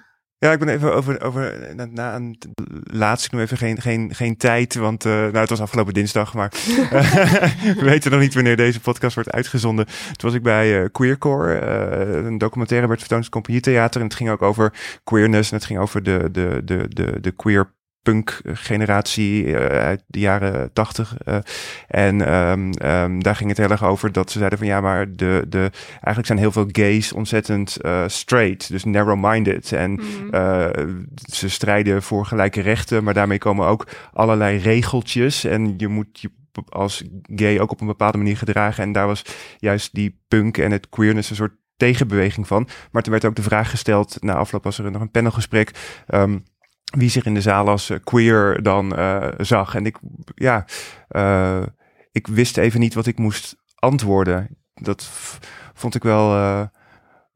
Ja, 0.40 0.52
ik 0.52 0.58
ben 0.58 0.68
even 0.68 0.94
over, 0.94 1.22
over 1.22 1.74
na, 1.74 1.84
na 1.84 2.14
een 2.14 2.38
laatst, 2.82 3.26
ik 3.26 3.32
noem 3.32 3.40
even 3.40 3.56
geen, 3.56 3.80
geen, 3.80 4.14
geen 4.14 4.36
tijd, 4.36 4.74
want 4.74 5.04
eh, 5.04 5.12
nou, 5.12 5.36
het 5.36 5.48
was 5.48 5.60
afgelopen 5.60 5.94
dinsdag, 5.94 6.34
maar 6.34 6.52
we 7.78 7.84
weten 7.84 8.10
nog 8.10 8.20
niet 8.20 8.34
wanneer 8.34 8.56
deze 8.56 8.80
podcast 8.80 9.14
wordt 9.14 9.30
uitgezonden. 9.30 9.86
Toen 9.86 10.28
was 10.30 10.34
ik 10.34 10.42
bij 10.42 10.82
eh, 10.82 10.88
Queercore, 10.92 11.54
eh, 11.54 12.24
een 12.24 12.38
documentaire 12.38 12.86
werd 12.86 13.00
vertoond 13.00 13.20
in 13.20 13.26
het 13.26 13.34
Compagnietheater 13.34 14.00
en 14.00 14.06
het 14.06 14.16
ging 14.16 14.30
ook 14.30 14.42
over 14.42 14.72
queerness 15.04 15.50
en 15.50 15.56
het 15.56 15.66
ging 15.66 15.78
over 15.78 16.02
de, 16.02 16.28
de, 16.32 16.62
de, 16.64 16.86
de, 16.88 17.20
de 17.20 17.30
queer 17.30 17.72
punk 18.08 18.40
generatie 18.44 19.56
eh, 19.56 19.84
uit 19.86 20.02
de 20.06 20.18
jaren 20.18 20.72
tachtig. 20.72 21.16
eh, 21.24 21.38
en 21.88 22.26
ehm, 22.26 22.70
ehm, 22.72 23.18
daar 23.20 23.36
ging 23.36 23.48
het 23.48 23.58
heel 23.58 23.70
erg 23.70 23.84
over 23.84 24.12
dat 24.12 24.30
ze 24.30 24.38
zeiden 24.38 24.58
van 24.58 24.66
ja, 24.66 24.80
maar 24.80 25.16
de, 25.16 25.44
de, 25.48 25.70
eigenlijk 25.90 26.26
zijn 26.26 26.38
heel 26.38 26.52
veel 26.52 26.68
gays 26.72 27.12
ontzettend 27.12 27.76
eh, 27.76 28.04
straight, 28.06 28.68
dus 28.68 28.84
narrow-minded. 28.84 29.72
En 29.72 29.92
Mhm. 29.92 31.02
ze 31.32 31.48
strijden 31.48 32.02
voor 32.02 32.26
gelijke 32.26 32.60
rechten, 32.60 33.04
maar 33.04 33.14
daarmee 33.14 33.38
komen 33.38 33.66
ook 33.66 33.86
allerlei 34.12 34.58
regeltjes. 34.58 35.44
En 35.44 35.74
je 35.76 35.88
moet 35.88 36.20
je 36.20 36.30
als 36.68 37.04
gay 37.34 37.58
ook 37.58 37.70
op 37.70 37.80
een 37.80 37.86
bepaalde 37.86 38.18
manier 38.18 38.36
gedragen. 38.36 38.82
En 38.84 38.92
daar 38.92 39.06
was 39.06 39.22
juist 39.58 39.94
die 39.94 40.20
punk 40.28 40.58
en 40.58 40.70
het 40.70 40.88
queerness 40.88 41.30
een 41.30 41.36
soort 41.36 41.54
tegenbeweging 41.76 42.46
van. 42.46 42.68
Maar 42.90 43.02
toen 43.02 43.12
werd 43.12 43.24
ook 43.24 43.34
de 43.36 43.42
vraag 43.42 43.70
gesteld, 43.70 44.16
na 44.20 44.34
afloop 44.34 44.64
was 44.64 44.78
er 44.78 44.90
nog 44.90 45.00
een 45.00 45.10
panelgesprek. 45.10 45.70
ehm, 46.06 46.38
wie 46.96 47.10
zich 47.10 47.24
in 47.24 47.34
de 47.34 47.40
zaal 47.40 47.68
als 47.68 47.90
eh, 47.90 47.98
queer 48.04 48.62
dan 48.62 48.96
eh, 48.96 49.28
zag. 49.36 49.74
En 49.74 49.86
ik, 49.86 49.98
ja, 50.34 50.64
eh, 51.08 51.62
ik 52.12 52.26
wist 52.26 52.56
even 52.56 52.80
niet 52.80 52.94
wat 52.94 53.06
ik 53.06 53.18
moest 53.18 53.56
antwoorden. 53.74 54.56
Dat 54.74 55.08
vond 55.74 55.94
ik 55.94 56.02
wel, 56.02 56.28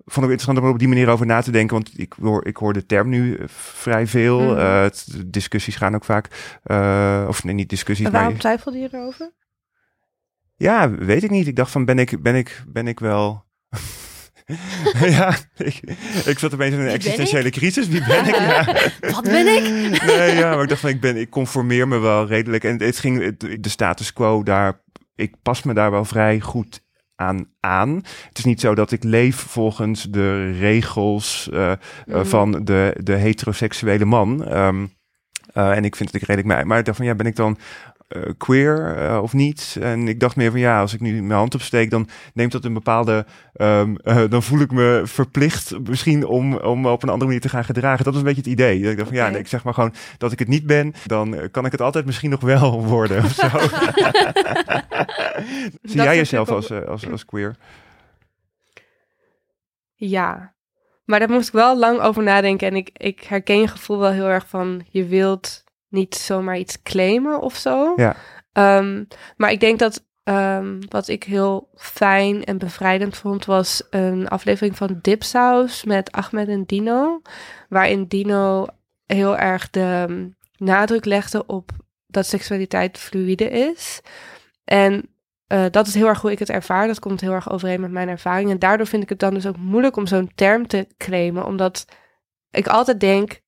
vond 0.05 0.27
ik 0.27 0.33
interessant 0.33 0.59
om 0.59 0.69
op 0.69 0.79
die 0.79 0.89
manier 0.89 1.09
over 1.09 1.27
na 1.27 1.41
te 1.41 1.51
denken. 1.51 1.75
Want 1.75 1.99
ik 1.99 2.15
hoor, 2.21 2.47
ik 2.47 2.57
hoor 2.57 2.73
de 2.73 2.87
term 2.87 3.09
nu 3.09 3.39
vrij 3.47 4.07
veel. 4.07 4.39
De 4.39 5.23
discussies 5.27 5.77
gaan 5.77 5.95
ook 5.95 6.05
vaak, 6.05 6.27
of 7.29 7.45
nee, 7.45 7.55
niet 7.55 7.69
discussies, 7.69 8.07
En 8.07 8.13
maar 8.13 8.21
waarom 8.21 8.39
twijfelde 8.39 8.79
je 8.79 8.89
erover? 8.93 9.33
ja, 10.57 10.91
weet 10.91 11.23
ik 11.23 11.31
niet. 11.31 11.47
Ik 11.47 11.57
dacht 11.57 11.71
van, 11.71 11.85
ben 11.85 11.99
ik, 11.99 12.23
ben 12.23 12.35
ik, 12.35 12.65
ben 12.69 12.87
ik 12.87 13.01
wel... 13.01 13.45
ja, 15.19 15.35
ik, 15.57 15.81
ik 16.25 16.39
zat 16.39 16.55
opeens 16.55 16.75
in 16.75 16.81
een 16.81 16.89
existentiële 16.89 17.51
crisis. 17.51 17.89
Wie 17.89 18.05
ben 18.07 18.27
ik? 18.27 18.35
Ja. 18.41 18.65
Wat 19.11 19.23
ben 19.23 19.47
ik? 19.47 19.63
Nee, 20.07 20.35
ja, 20.37 20.55
maar 20.55 20.63
ik 20.63 20.69
dacht 20.69 20.81
van, 20.81 20.91
ik, 20.91 21.01
ben, 21.01 21.17
ik 21.17 21.31
conformeer 21.31 21.89
me 21.89 21.99
wel 21.99 22.27
redelijk. 22.27 22.65
En 22.65 22.83
het 22.83 22.99
ging, 22.99 23.23
het- 23.25 23.41
de 23.63 23.69
status 23.69 24.13
quo 24.13 24.43
daar, 24.43 24.83
ik 25.15 25.35
pas 25.43 25.63
me 25.63 25.75
daar 25.75 25.91
wel 25.91 26.05
vrij 26.05 26.41
goed 26.41 26.83
aan 27.17 27.47
aan. 27.61 27.95
Het 28.29 28.39
is 28.39 28.45
niet 28.45 28.61
zo 28.61 28.75
dat 28.75 28.93
ik 28.93 29.03
leef 29.05 29.37
volgens 29.37 30.03
de 30.03 30.51
regels 30.53 31.49
eh, 31.53 31.71
eh, 31.73 31.79
Mhm. 32.07 32.25
van 32.25 32.51
de, 32.65 32.97
de 33.03 33.15
heteroseksuele 33.15 34.05
man. 34.05 34.45
Ehm, 34.45 34.87
eh, 35.53 35.77
en 35.77 35.85
ik 35.85 35.97
vind 35.97 36.13
dat 36.13 36.21
ik 36.23 36.27
redelijk 36.29 36.55
mij. 36.55 36.65
Maar 36.65 36.79
ik 36.79 36.85
dacht 36.85 36.97
van 36.97 37.07
ja, 37.07 37.15
ben 37.15 37.27
ik 37.27 37.37
dan 37.37 37.59
queer 38.39 38.97
eh, 38.97 39.23
of 39.23 39.33
niet? 39.33 39.77
En 39.81 40.09
ik 40.09 40.21
dacht 40.21 40.37
meer 40.37 40.51
van 40.51 40.61
ja, 40.61 40.81
als 40.81 40.95
ik 40.95 41.01
nu 41.01 41.23
mijn 41.23 41.39
hand 41.39 41.55
opsteek, 41.55 41.91
dan 41.91 42.09
neemt 42.35 42.53
dat 42.53 42.65
een 42.65 42.73
bepaalde. 42.73 43.27
ehm, 43.53 43.95
eh, 43.95 44.23
dan 44.29 44.43
voel 44.43 44.61
ik 44.61 44.73
me 44.73 45.03
verplicht 45.05 45.79
misschien 45.89 46.27
om, 46.27 46.57
om 46.57 46.87
op 46.87 47.03
een 47.03 47.09
andere 47.09 47.25
manier 47.25 47.41
te 47.41 47.49
gaan 47.49 47.65
gedragen. 47.65 48.05
Dat 48.05 48.13
was 48.13 48.23
een 48.23 48.29
beetje 48.29 48.43
het 48.43 48.51
idee. 48.51 48.81
Ik 48.81 48.97
dacht 48.97 49.09
van 49.09 49.17
ja, 49.17 49.29
nee, 49.29 49.39
ik 49.41 49.47
zeg 49.49 49.65
maar 49.65 49.75
gewoon 49.75 49.95
dat 50.19 50.33
ik 50.33 50.39
het 50.39 50.49
niet 50.49 50.67
ben, 50.67 50.95
dan 51.07 51.35
eh, 51.37 51.49
kan 51.51 51.65
ik 51.65 51.73
het 51.73 51.81
altijd 51.81 52.07
misschien 52.07 52.31
nog 52.31 52.41
wel 52.41 52.85
worden. 52.97 53.25
Of 53.25 53.33
zo. 53.33 53.49
Zie 55.83 55.97
Dat 55.97 56.05
jij 56.05 56.17
jezelf 56.17 56.49
als, 56.49 56.71
eh, 56.71 56.83
als, 56.89 57.11
als 57.11 57.25
queer? 57.25 57.57
Ja, 59.95 60.55
maar 61.05 61.19
daar 61.19 61.31
moest 61.31 61.49
ik 61.49 61.55
wel 61.55 61.79
lang 61.79 62.01
over 62.01 62.23
nadenken. 62.23 62.69
En 62.69 62.77
ik, 62.77 62.91
ik 62.93 63.23
herken 63.23 63.61
je 63.61 63.69
gevoel 63.69 63.99
wel 63.99 64.11
heel 64.11 64.29
erg 64.29 64.49
van 64.49 64.85
je 64.91 65.07
wilt 65.07 65.65
niet 65.93 66.15
zomaar 66.15 66.59
iets 66.59 66.83
claimen 66.83 67.41
of 67.41 67.55
zo. 67.55 67.93
Ja. 67.97 68.17
Ehm, 68.53 69.05
maar 69.37 69.51
ik 69.51 69.61
denk 69.61 69.79
dat 69.79 70.05
ehm, 70.23 70.81
wat 70.89 71.09
ik 71.09 71.25
heel 71.25 71.69
fijn 71.75 72.45
en 72.45 72.59
bevrijdend 72.59 73.17
vond, 73.17 73.45
was 73.45 73.83
een 73.91 74.29
aflevering 74.29 74.77
van 74.77 74.99
Dipsaus 75.03 75.85
met 75.85 76.13
Ahmed 76.13 76.49
en 76.49 76.65
Dino. 76.65 77.23
Waarin 77.69 78.05
Dino 78.07 78.67
heel 79.07 79.37
erg 79.37 79.71
de 79.71 80.05
ehm, 80.09 80.29
nadruk 80.57 81.05
legde 81.05 81.47
op 81.47 81.71
dat 82.07 82.27
seksualiteit 82.27 82.99
fluïde 82.99 83.51
is. 83.51 84.01
En 84.65 85.13
eh, 85.47 85.65
dat 85.71 85.87
is 85.87 85.95
heel 85.95 86.07
erg 86.07 86.21
hoe 86.21 86.31
ik 86.31 86.39
het 86.39 86.51
ervaar. 86.51 86.87
Dat 86.87 86.99
komt 86.99 87.21
heel 87.21 87.33
erg 87.33 87.51
overeen 87.51 87.81
met 87.81 87.91
mijn 87.91 88.09
ervaring. 88.09 88.51
En 88.51 88.59
daardoor 88.59 88.87
vind 88.87 89.03
ik 89.03 89.09
het 89.09 89.19
dan 89.19 89.35
dus 89.35 89.47
ook 89.47 89.57
moeilijk 89.57 89.97
om 89.97 90.07
zo'n 90.07 90.31
term 90.35 90.67
te 90.67 90.87
claimen. 90.97 91.45
Omdat 91.47 91.85
ik 92.51 92.67
altijd 92.67 93.01
denk, 93.01 93.41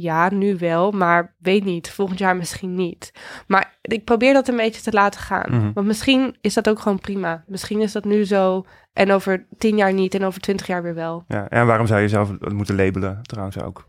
ja, 0.00 0.32
nu 0.32 0.56
wel, 0.58 0.90
maar 0.90 1.34
weet 1.38 1.64
niet. 1.64 1.90
Volgend 1.90 2.18
jaar 2.18 2.36
misschien 2.36 2.74
niet. 2.74 3.12
Maar 3.46 3.78
ik 3.82 4.04
probeer 4.04 4.32
dat 4.32 4.48
een 4.48 4.56
beetje 4.56 4.82
te 4.82 4.92
laten 4.92 5.20
gaan. 5.20 5.50
Mhm. 5.50 5.72
Want 5.72 5.86
misschien 5.86 6.36
is 6.40 6.54
dat 6.54 6.68
ook 6.68 6.80
gewoon 6.80 7.00
prima. 7.00 7.44
Misschien 7.46 7.80
is 7.80 7.92
dat 7.92 8.04
nu 8.04 8.24
zo 8.24 8.64
en 8.92 9.12
over 9.12 9.46
tien 9.58 9.76
jaar 9.76 9.92
niet 9.92 10.14
en 10.14 10.24
over 10.24 10.40
twintig 10.40 10.66
jaar 10.66 10.82
weer 10.82 10.94
wel. 10.94 11.24
Ja, 11.28 11.48
en 11.48 11.66
waarom 11.66 11.86
zou 11.86 12.00
je 12.00 12.08
jezelf 12.08 12.30
moeten 12.38 12.76
labelen 12.76 13.18
trouwens 13.22 13.62
ook? 13.62 13.88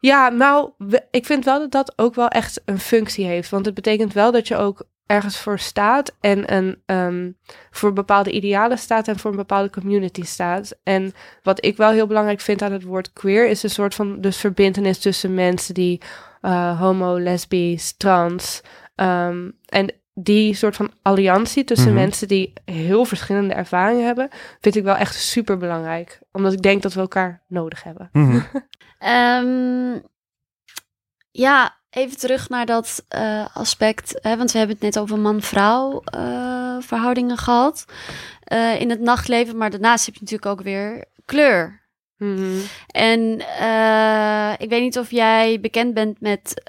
Ja, 0.00 0.28
nou, 0.28 0.70
ik 1.10 1.26
vind 1.26 1.44
wel 1.44 1.58
dat 1.58 1.70
dat 1.70 1.92
ook 1.96 2.14
wel 2.14 2.28
echt 2.28 2.62
een 2.64 2.78
functie 2.78 3.26
heeft. 3.26 3.50
Want 3.50 3.66
het 3.66 3.74
betekent 3.74 4.12
wel 4.12 4.32
dat 4.32 4.48
je 4.48 4.56
ook 4.56 4.86
ergens 5.06 5.38
voor 5.38 5.58
staat 5.58 6.14
en 6.20 6.54
een, 6.54 6.82
ehm, 6.86 7.30
voor 7.70 7.92
bepaalde 7.92 8.30
idealen 8.30 8.78
staat 8.78 9.08
en 9.08 9.18
voor 9.18 9.30
een 9.30 9.36
bepaalde 9.36 9.70
community 9.70 10.22
staat. 10.24 10.78
En 10.82 11.12
wat 11.42 11.64
ik 11.64 11.76
wel 11.76 11.90
heel 11.90 12.06
belangrijk 12.06 12.40
vind 12.40 12.62
aan 12.62 12.72
het 12.72 12.82
woord 12.82 13.12
queer 13.12 13.48
is 13.48 13.62
een 13.62 13.70
soort 13.70 13.94
van 13.94 14.20
dus 14.20 14.36
verbindenis 14.36 14.98
tussen 14.98 15.34
mensen 15.34 15.74
die 15.74 16.00
eh, 16.40 16.80
homo, 16.80 17.18
lesbisch, 17.18 17.96
trans 17.96 18.62
ehm, 18.94 19.50
en 19.66 19.92
die 20.14 20.54
soort 20.54 20.76
van 20.76 20.92
alliantie 21.02 21.64
tussen 21.64 21.92
Mhm. 21.92 22.00
mensen 22.00 22.28
die 22.28 22.52
heel 22.64 23.04
verschillende 23.04 23.54
ervaringen 23.54 24.06
hebben, 24.06 24.28
vind 24.60 24.76
ik 24.76 24.82
wel 24.84 24.94
echt 24.96 25.14
super 25.14 25.56
belangrijk. 25.56 26.20
Omdat 26.32 26.52
ik 26.52 26.62
denk 26.62 26.82
dat 26.82 26.92
we 26.94 27.00
elkaar 27.00 27.42
nodig 27.48 27.82
hebben. 27.82 28.08
Mhm. 28.12 28.40
Ehm, 28.98 29.98
ja, 31.30 31.76
even 31.96 32.18
terug 32.18 32.48
naar 32.48 32.66
dat 32.66 33.04
eh, 33.08 33.46
aspect. 33.52 34.18
Hè, 34.22 34.36
want 34.36 34.52
we 34.52 34.58
hebben 34.58 34.76
het 34.76 34.84
net 34.84 34.98
over 34.98 35.18
man-vrouw 35.18 36.02
eh, 36.04 36.76
verhoudingen 36.80 37.36
gehad 37.36 37.84
eh, 38.44 38.80
in 38.80 38.90
het 38.90 39.00
nachtleven. 39.00 39.56
Maar 39.56 39.70
daarnaast 39.70 40.06
heb 40.06 40.14
je 40.14 40.20
natuurlijk 40.20 40.50
ook 40.50 40.62
weer 40.62 41.04
kleur. 41.24 41.84
Mhm. 42.16 42.58
En 42.86 43.20
ik 44.58 44.68
weet 44.68 44.80
niet 44.80 44.98
of 44.98 45.10
jij 45.10 45.60
bekend 45.60 45.94
bent 45.94 46.20
met 46.20 46.62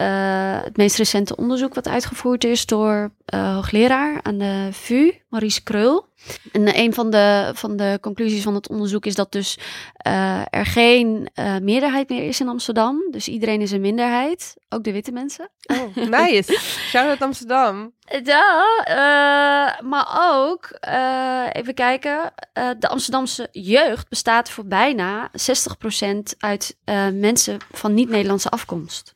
het 0.63 0.77
meest 0.77 0.97
recente 0.97 1.35
onderzoek 1.35 1.73
wat 1.73 1.87
uitgevoerd 1.87 2.43
is 2.43 2.65
door 2.65 3.11
hoogleraar 3.25 4.19
aan 4.21 4.37
de 4.37 4.69
VU, 4.71 5.11
Maurice 5.29 5.63
Kreul. 5.63 6.07
En 6.51 6.79
een 6.79 6.93
van 6.93 7.09
de, 7.09 7.51
van 7.53 7.77
de 7.77 7.97
conclusies 8.01 8.43
van 8.43 8.55
het 8.55 8.69
onderzoek 8.69 9.05
is 9.05 9.15
dat 9.15 9.31
dus 9.31 9.57
eh, 9.93 10.41
er 10.49 10.65
geen 10.65 11.29
eh, 11.33 11.57
meerderheid 11.57 12.09
meer 12.09 12.23
is 12.23 12.39
in 12.39 12.47
Amsterdam. 12.47 13.07
Dus 13.11 13.27
iedereen 13.27 13.61
is 13.61 13.71
een 13.71 13.81
minderheid, 13.81 14.55
ook 14.69 14.83
de 14.83 14.91
witte 14.91 15.11
mensen. 15.11 15.49
Oh, 15.65 15.95
nice. 16.19 16.59
Shout-out 16.89 17.21
Amsterdam. 17.21 17.95
Ja, 18.23 18.81
eh, 18.83 19.81
maar 19.81 20.17
ook, 20.19 20.65
eh, 20.65 21.45
even 21.51 21.73
kijken, 21.73 22.33
eh, 22.53 22.69
de 22.79 22.87
Amsterdamse 22.87 23.47
jeugd 23.51 24.09
bestaat 24.09 24.49
voor 24.49 24.65
bijna 24.65 25.29
60% 25.33 26.35
uit 26.37 26.77
eh, 26.83 27.07
mensen 27.09 27.57
van 27.71 27.93
niet-Nederlandse 27.93 28.49
afkomst. 28.49 29.13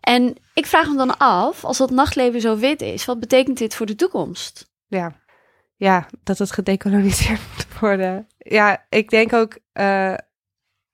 En 0.00 0.36
ik 0.54 0.66
vraag 0.66 0.88
me 0.88 0.96
dan 0.96 1.18
af, 1.18 1.64
als 1.64 1.78
dat 1.78 1.90
nachtleven 1.90 2.40
zo 2.40 2.56
wit 2.56 2.82
is, 2.82 3.04
wat 3.04 3.20
betekent 3.20 3.58
dit 3.58 3.74
voor 3.74 3.86
de 3.86 3.94
toekomst? 3.94 4.66
Ja. 4.86 5.12
Ja, 5.78 6.06
dat 6.22 6.38
het 6.38 6.52
gedecoloniseerd 6.52 7.40
moet 7.54 7.78
worden. 7.80 8.26
Ja, 8.38 8.86
ik 8.88 9.10
denk 9.10 9.32
ook, 9.32 9.58
eh, 9.72 10.14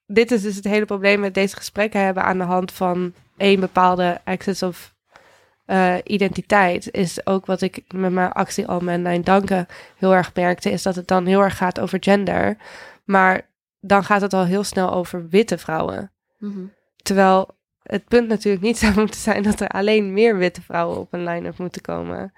dit 0.07 0.31
is 0.31 0.43
dus 0.43 0.57
het 0.57 0.65
hele 0.65 0.85
probleem 0.85 1.21
met 1.21 1.35
deze 1.35 1.57
gesprekken 1.57 2.01
hebben 2.01 2.25
aan 2.25 2.39
de 2.39 2.45
hand 2.45 2.73
van 2.73 3.13
één 3.37 3.61
bepaalde 3.61 4.21
access 4.25 4.63
of 4.63 4.95
eh, 5.65 5.95
identiteit. 6.05 6.91
Is 6.91 7.27
ook 7.27 7.47
wat 7.47 7.61
ik 7.61 7.83
met 7.95 8.13
mijn 8.13 8.33
actie 8.33 8.67
al 8.67 8.81
mijn 8.81 9.03
Nijn 9.03 9.23
Danken 9.23 9.67
heel 9.97 10.15
erg 10.15 10.35
merkte, 10.35 10.71
is 10.71 10.83
dat 10.83 10.95
het 10.95 11.09
dan 11.09 11.27
heel 11.27 11.41
erg 11.41 11.57
gaat 11.57 11.81
over 11.81 11.99
gender. 12.01 12.57
Maar 13.05 13.49
dan 13.81 14.05
gaat 14.05 14.21
het 14.21 14.33
al 14.33 14.45
heel 14.45 14.65
snel 14.65 14.93
over 14.93 15.29
witte 15.29 15.59
vrouwen. 15.59 16.13
Mhm. 16.39 16.65
Terwijl 16.97 17.49
het 17.83 18.05
punt 18.05 18.29
natuurlijk 18.29 18.65
niet 18.65 18.79
zou 18.83 18.95
moeten 18.95 19.21
zijn 19.21 19.43
dat 19.43 19.61
er 19.61 19.69
alleen 19.69 20.13
meer 20.13 20.37
witte 20.37 20.63
vrouwen 20.63 20.99
op 20.99 21.13
een 21.13 21.25
line-up 21.25 21.59
moeten 21.59 21.83
komen. 21.83 22.33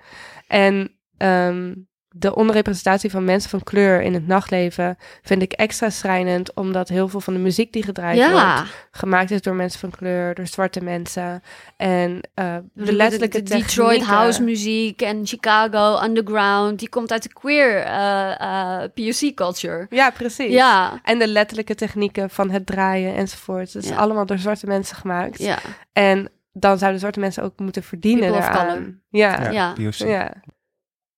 En 0.47 0.97
ehm, 1.17 1.73
de 2.19 2.35
onderrepresentatie 2.35 3.11
van 3.11 3.25
mensen 3.25 3.51
van 3.51 3.63
kleur 3.63 4.03
in 4.03 4.15
het 4.15 4.27
nachtleven 4.27 4.97
vind 5.23 5.43
ik 5.43 5.53
extra 5.53 5.91
schrijnend, 5.91 6.55
omdat 6.55 6.89
heel 6.89 7.09
veel 7.09 7.21
van 7.21 7.35
de 7.35 7.41
muziek 7.41 7.73
die 7.73 7.83
gedraaid 7.83 8.17
Ja, 8.19 8.31
wordt, 8.31 8.71
gemaakt 8.91 9.31
is 9.31 9.43
door 9.43 9.55
mensen 9.55 9.81
van 9.81 9.91
kleur, 9.91 10.35
door 10.35 10.47
zwarte 10.47 10.81
mensen. 10.81 11.43
En 11.77 12.21
eh, 12.35 12.57
de 12.73 12.85
de, 12.85 12.93
letterlijke 12.93 13.43
de 13.43 13.55
Detroit 13.55 14.03
house 14.03 14.43
muziek 14.43 15.03
en 15.03 15.27
Chicago 15.27 16.05
underground, 16.05 16.79
die 16.79 16.89
komt 16.89 17.13
uit 17.13 17.23
de 17.23 17.33
queer 17.33 17.77
eh, 17.77 18.41
eh, 18.41 18.91
POC 18.95 19.35
culture. 19.35 19.87
Ja, 19.91 20.11
precies. 20.11 20.53
Ja, 20.53 21.01
En 21.03 21.19
de 21.19 21.29
letterlijke 21.29 21.75
technieken 21.75 22.31
van 22.31 22.51
het 22.51 22.67
draaien 22.67 23.15
enzovoort. 23.15 23.73
Het 23.73 23.83
is 23.85 23.91
Ja. 23.91 23.97
allemaal 23.97 24.27
door 24.27 24.39
zwarte 24.39 24.67
mensen 24.67 24.97
gemaakt. 24.97 25.39
ja, 25.39 25.59
En 25.93 26.29
dan 26.53 26.79
zouden 26.79 27.01
zwarte 27.01 27.21
mensen 27.21 27.43
ook 27.43 27.59
moeten 27.59 27.83
verdienen 27.83 28.33
daaraan. 28.33 29.01
Ja. 29.11 29.51
Ja. 29.51 29.73
POC. 29.73 29.95
Ja. 29.95 30.33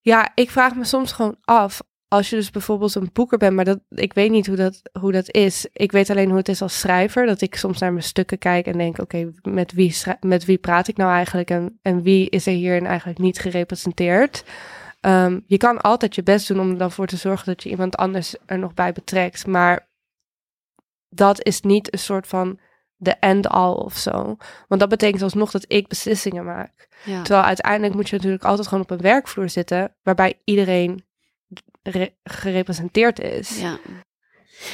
Ja, 0.00 0.32
ik 0.34 0.50
vraag 0.50 0.74
me 0.74 0.84
soms 0.84 1.12
gewoon 1.12 1.36
af. 1.44 1.82
Als 2.08 2.30
je 2.30 2.36
dus 2.36 2.50
bijvoorbeeld 2.50 2.94
een 2.94 3.10
boeker 3.12 3.38
bent, 3.38 3.54
maar 3.54 3.64
dat, 3.64 3.80
ik 3.88 4.12
weet 4.12 4.30
niet 4.30 4.46
hoe 4.46 4.56
dat, 4.56 4.82
hoe 5.00 5.12
dat 5.12 5.32
is. 5.32 5.66
Ik 5.72 5.92
weet 5.92 6.10
alleen 6.10 6.28
hoe 6.28 6.36
het 6.36 6.48
is 6.48 6.62
als 6.62 6.80
schrijver. 6.80 7.26
Dat 7.26 7.40
ik 7.40 7.54
soms 7.54 7.78
naar 7.78 7.92
mijn 7.92 8.04
stukken 8.04 8.38
kijk 8.38 8.66
en 8.66 8.78
denk: 8.78 8.98
oké, 8.98 9.30
met, 9.42 9.72
wie 9.72 9.96
met 10.20 10.44
wie 10.44 10.58
praat 10.58 10.88
ik 10.88 10.96
nou 10.96 11.10
eigenlijk? 11.12 11.50
En, 11.50 11.78
en 11.82 12.02
wie 12.02 12.30
is 12.30 12.46
er 12.46 12.52
hierin 12.52 12.86
eigenlijk 12.86 13.18
niet 13.18 13.38
gerepresenteerd? 13.38 14.44
Ehm, 15.00 15.40
je 15.46 15.56
kan 15.56 15.80
altijd 15.80 16.14
je 16.14 16.22
best 16.22 16.48
doen 16.48 16.60
om 16.60 16.70
er 16.70 16.78
dan 16.78 16.92
voor 16.92 17.06
te 17.06 17.16
zorgen 17.16 17.46
dat 17.46 17.62
je 17.62 17.70
iemand 17.70 17.96
anders 17.96 18.34
er 18.46 18.58
nog 18.58 18.74
bij 18.74 18.92
betrekt. 18.92 19.46
Maar 19.46 19.88
dat 21.08 21.44
is 21.44 21.60
niet 21.60 21.92
een 21.92 21.98
soort 21.98 22.26
van 22.26 22.58
de 23.00 23.10
end-all 23.20 23.72
of 23.72 23.96
zo. 23.96 24.36
Want 24.68 24.80
dat 24.80 24.88
betekent 24.88 25.22
alsnog 25.22 25.50
dat 25.50 25.64
ik 25.68 25.88
beslissingen 25.88 26.44
maak. 26.44 26.88
ja. 27.04 27.22
Terwijl 27.22 27.46
uiteindelijk 27.46 27.94
moet 27.94 28.08
je 28.08 28.16
natuurlijk 28.16 28.44
altijd 28.44 28.66
gewoon 28.68 28.82
op 28.82 28.90
een 28.90 29.00
werkvloer 29.00 29.48
zitten 29.48 29.94
waarbij 30.02 30.40
iedereen 30.44 31.04
re- 31.82 32.14
gerepresenteerd 32.22 33.20
is. 33.20 33.60
Ja. 33.60 33.78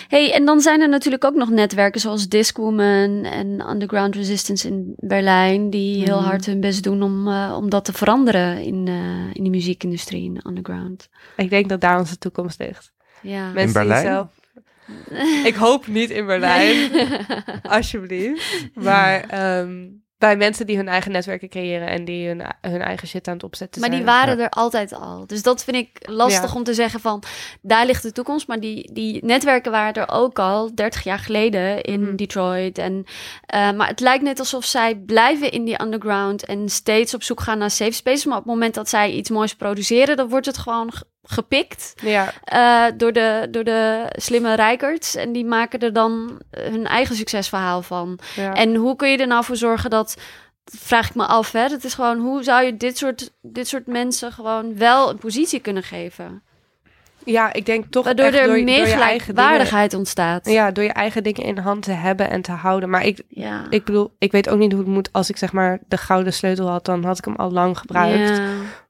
Hey, 0.09 0.33
en 0.33 0.45
dan 0.45 0.61
zijn 0.61 0.81
er 0.81 0.89
natuurlijk 0.89 1.25
ook 1.25 1.35
nog 1.35 1.49
netwerken 1.51 2.01
zoals 2.01 2.29
Discwoman 2.29 3.25
en 3.25 3.69
Underground 3.71 4.15
Resistance 4.15 4.69
in 4.69 4.93
Berlijn, 4.97 5.71
die 5.71 6.05
heel 6.05 6.19
Mhm. 6.21 6.29
hard 6.29 6.47
hun 6.47 6.61
best 6.61 6.83
doen 6.83 7.03
om, 7.03 7.29
eh, 7.29 7.55
om 7.57 7.71
dat 7.71 7.85
te 7.85 7.93
veranderen 7.93 8.63
in, 8.63 8.89
eh, 8.89 9.35
in 9.35 9.45
de 9.45 9.51
muziekindustrie, 9.51 10.25
in 10.25 10.35
de 10.35 10.45
underground. 10.49 11.09
Ik 11.37 11.51
denk 11.51 11.69
dat 11.69 11.81
daar 11.81 11.99
onze 11.99 12.19
toekomst 12.19 12.59
ligt. 12.59 12.93
Ja. 13.23 13.45
Mensen 13.45 13.65
die 13.65 13.73
Berlijn? 13.73 14.07
zelf- 14.07 14.43
Ik 15.45 15.55
hoop 15.55 15.87
niet 15.87 16.11
in 16.11 16.27
Berlijn, 16.27 16.91
alsjeblieft. 17.63 18.69
Maar 18.75 19.21
ehm, 19.29 19.87
bij 20.19 20.37
mensen 20.37 20.67
die 20.67 20.77
hun 20.77 20.89
eigen 20.89 21.13
netwerken 21.13 21.49
creëren 21.49 21.89
en 21.89 22.05
die 22.05 22.27
hun, 22.27 22.43
hun 22.61 22.81
eigen 22.81 23.09
shit 23.09 23.29
aan 23.29 23.35
het 23.35 23.43
opzetten 23.45 23.81
Maar 23.81 23.91
zijn. 23.91 24.03
die 24.03 24.13
waren 24.13 24.39
er 24.39 24.49
altijd 24.49 24.93
al. 24.93 25.27
Dus 25.27 25.43
dat 25.43 25.65
vind 25.65 25.77
ik 25.77 26.09
lastig 26.09 26.51
Ja. 26.53 26.57
om 26.57 26.65
te 26.65 26.75
zeggen 26.75 27.01
van 27.01 27.23
daar 27.63 27.87
ligt 27.87 28.03
de 28.03 28.13
toekomst. 28.13 28.47
Maar 28.49 28.61
die, 28.61 28.93
die 28.93 29.25
netwerken 29.25 29.73
waren 29.73 29.95
er 29.95 30.09
ook 30.13 30.39
al 30.39 30.75
30 30.75 31.05
jaar 31.05 31.19
geleden 31.19 31.83
in 31.83 32.01
Mhm. 32.03 32.17
Detroit. 32.17 32.79
En, 32.79 33.05
eh, 33.47 33.73
maar 33.73 33.89
het 33.89 34.01
lijkt 34.01 34.23
net 34.25 34.39
alsof 34.39 34.65
zij 34.65 34.97
blijven 34.97 35.51
in 35.51 35.65
die 35.65 35.83
underground 35.83 36.45
en 36.45 36.69
steeds 36.69 37.15
op 37.15 37.23
zoek 37.23 37.41
gaan 37.41 37.59
naar 37.59 37.71
safe 37.71 37.93
spaces. 37.93 38.25
Maar 38.25 38.39
op 38.39 38.45
het 38.45 38.53
moment 38.53 38.75
dat 38.75 38.89
zij 38.89 39.11
iets 39.11 39.31
moois 39.31 39.55
produceren, 39.55 40.17
dan 40.17 40.29
wordt 40.29 40.47
het 40.47 40.59
gewoon 40.59 40.93
gepikt 41.25 41.95
Ja, 42.03 42.33
eh, 42.45 42.93
door, 42.97 43.13
de, 43.13 43.49
door 43.51 43.65
de 43.65 44.05
slimme 44.17 44.55
rijkerts. 44.55 45.15
En 45.15 45.33
die 45.33 45.45
maken 45.45 45.79
er 45.79 45.93
dan 45.93 46.41
eh, 46.51 46.71
hun 46.71 46.87
eigen 46.87 47.17
succesverhaal 47.17 47.83
van. 47.83 48.19
ja. 48.35 48.55
En 48.55 48.75
hoe 48.75 48.97
kun 48.97 49.11
je 49.11 49.19
er 49.19 49.27
nou 49.27 49.45
voor 49.45 49.57
zorgen 49.57 49.91
dat, 49.91 50.17
dat 50.65 50.81
vraag 50.81 51.09
ik 51.09 51.15
me 51.15 51.27
af, 51.27 51.53
hè? 51.53 51.61
Het 51.61 51.85
is 51.85 51.95
gewoon, 51.95 52.19
hoe 52.19 52.43
zou 52.43 52.65
je 52.65 52.77
dit 52.77 52.99
soort, 52.99 53.31
dit 53.43 53.69
soort 53.69 53.87
mensen 53.87 54.33
gewoon 54.33 54.77
wel 54.77 55.11
een 55.11 55.19
positie 55.19 55.61
kunnen 55.61 55.83
geven? 55.83 56.43
Ja, 57.25 57.53
ik 57.53 57.67
denk 57.67 57.85
toch 57.91 58.05
Waardoor 58.05 58.27
echt 58.27 58.35
er 58.39 58.47
door, 58.47 58.59
je- 58.59 58.65
meer 58.65 58.77
door 58.79 58.87
je 58.87 58.93
eigen 58.93 59.09
dingen, 59.09 59.25
gelijkwaardigheid 59.35 59.95
ontstaat. 59.95 60.47
ja, 60.51 60.71
door 60.71 60.85
je 60.85 60.93
eigen 60.93 61.23
dingen 61.23 61.43
in 61.43 61.59
hand 61.59 61.83
te 61.83 61.93
hebben 61.93 62.31
en 62.31 62.43
te 62.43 62.53
houden. 62.53 62.91
Maar 62.91 63.05
ik, 63.05 63.23
ja. 63.29 63.63
ik 63.71 63.85
bedoel, 63.85 64.15
ik 64.19 64.33
weet 64.33 64.49
ook 64.49 64.59
niet 64.59 64.73
hoe 64.73 64.81
het 64.81 64.91
moet. 64.91 65.09
Als 65.13 65.29
ik 65.31 65.37
zeg 65.37 65.53
maar 65.53 65.79
de 65.89 65.97
gouden 65.97 66.33
sleutel 66.33 66.69
had, 66.69 66.85
dan 66.85 67.05
had 67.05 67.19
ik 67.19 67.25
hem 67.25 67.37
al 67.37 67.51
lang 67.51 67.79
gebruikt. 67.79 68.37
Ja. 68.37 68.45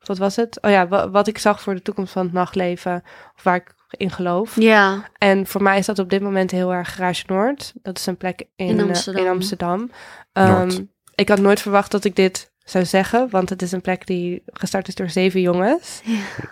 Wat 0.04 0.18
was 0.18 0.36
het? 0.36 0.58
Oh 0.62 0.70
ja, 0.70 0.88
wa- 0.88 1.10
wat 1.10 1.26
ik 1.26 1.38
zag 1.38 1.60
voor 1.60 1.74
de 1.74 1.82
toekomst 1.82 2.12
van 2.12 2.24
het 2.24 2.32
nachtleven, 2.32 3.02
of 3.36 3.42
waar 3.42 3.56
ik 3.56 3.74
in 3.90 4.10
geloof. 4.10 4.56
ja. 4.60 5.02
En 5.18 5.46
voor 5.46 5.62
mij 5.62 5.78
is 5.78 5.86
dat 5.86 5.98
op 5.98 6.10
dit 6.10 6.22
moment 6.22 6.50
heel 6.50 6.72
erg 6.74 6.94
Garage 6.94 7.24
Noord. 7.26 7.72
Dat 7.82 7.98
is 7.98 8.06
een 8.06 8.16
plek 8.16 8.42
in, 8.56 8.66
In 8.66 8.78
eh, 8.78 8.84
Amsterdam. 8.86 9.24
in 9.24 9.30
Amsterdam. 9.30 9.90
Noord. 10.32 10.72
Ehm, 10.74 10.82
ik 11.14 11.28
had 11.28 11.38
nooit 11.38 11.60
verwacht 11.60 11.90
dat 11.90 12.04
ik 12.04 12.16
dit 12.16 12.52
zou 12.58 12.84
zeggen, 12.84 13.28
want 13.30 13.50
het 13.50 13.62
is 13.62 13.72
een 13.72 13.80
plek 13.80 14.06
die 14.06 14.42
gestart 14.46 14.88
is 14.88 14.94
door 14.94 15.10
zeven 15.10 15.40
jongens. 15.40 16.02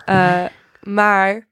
Eh, 0.05 0.43
maar 0.81 1.47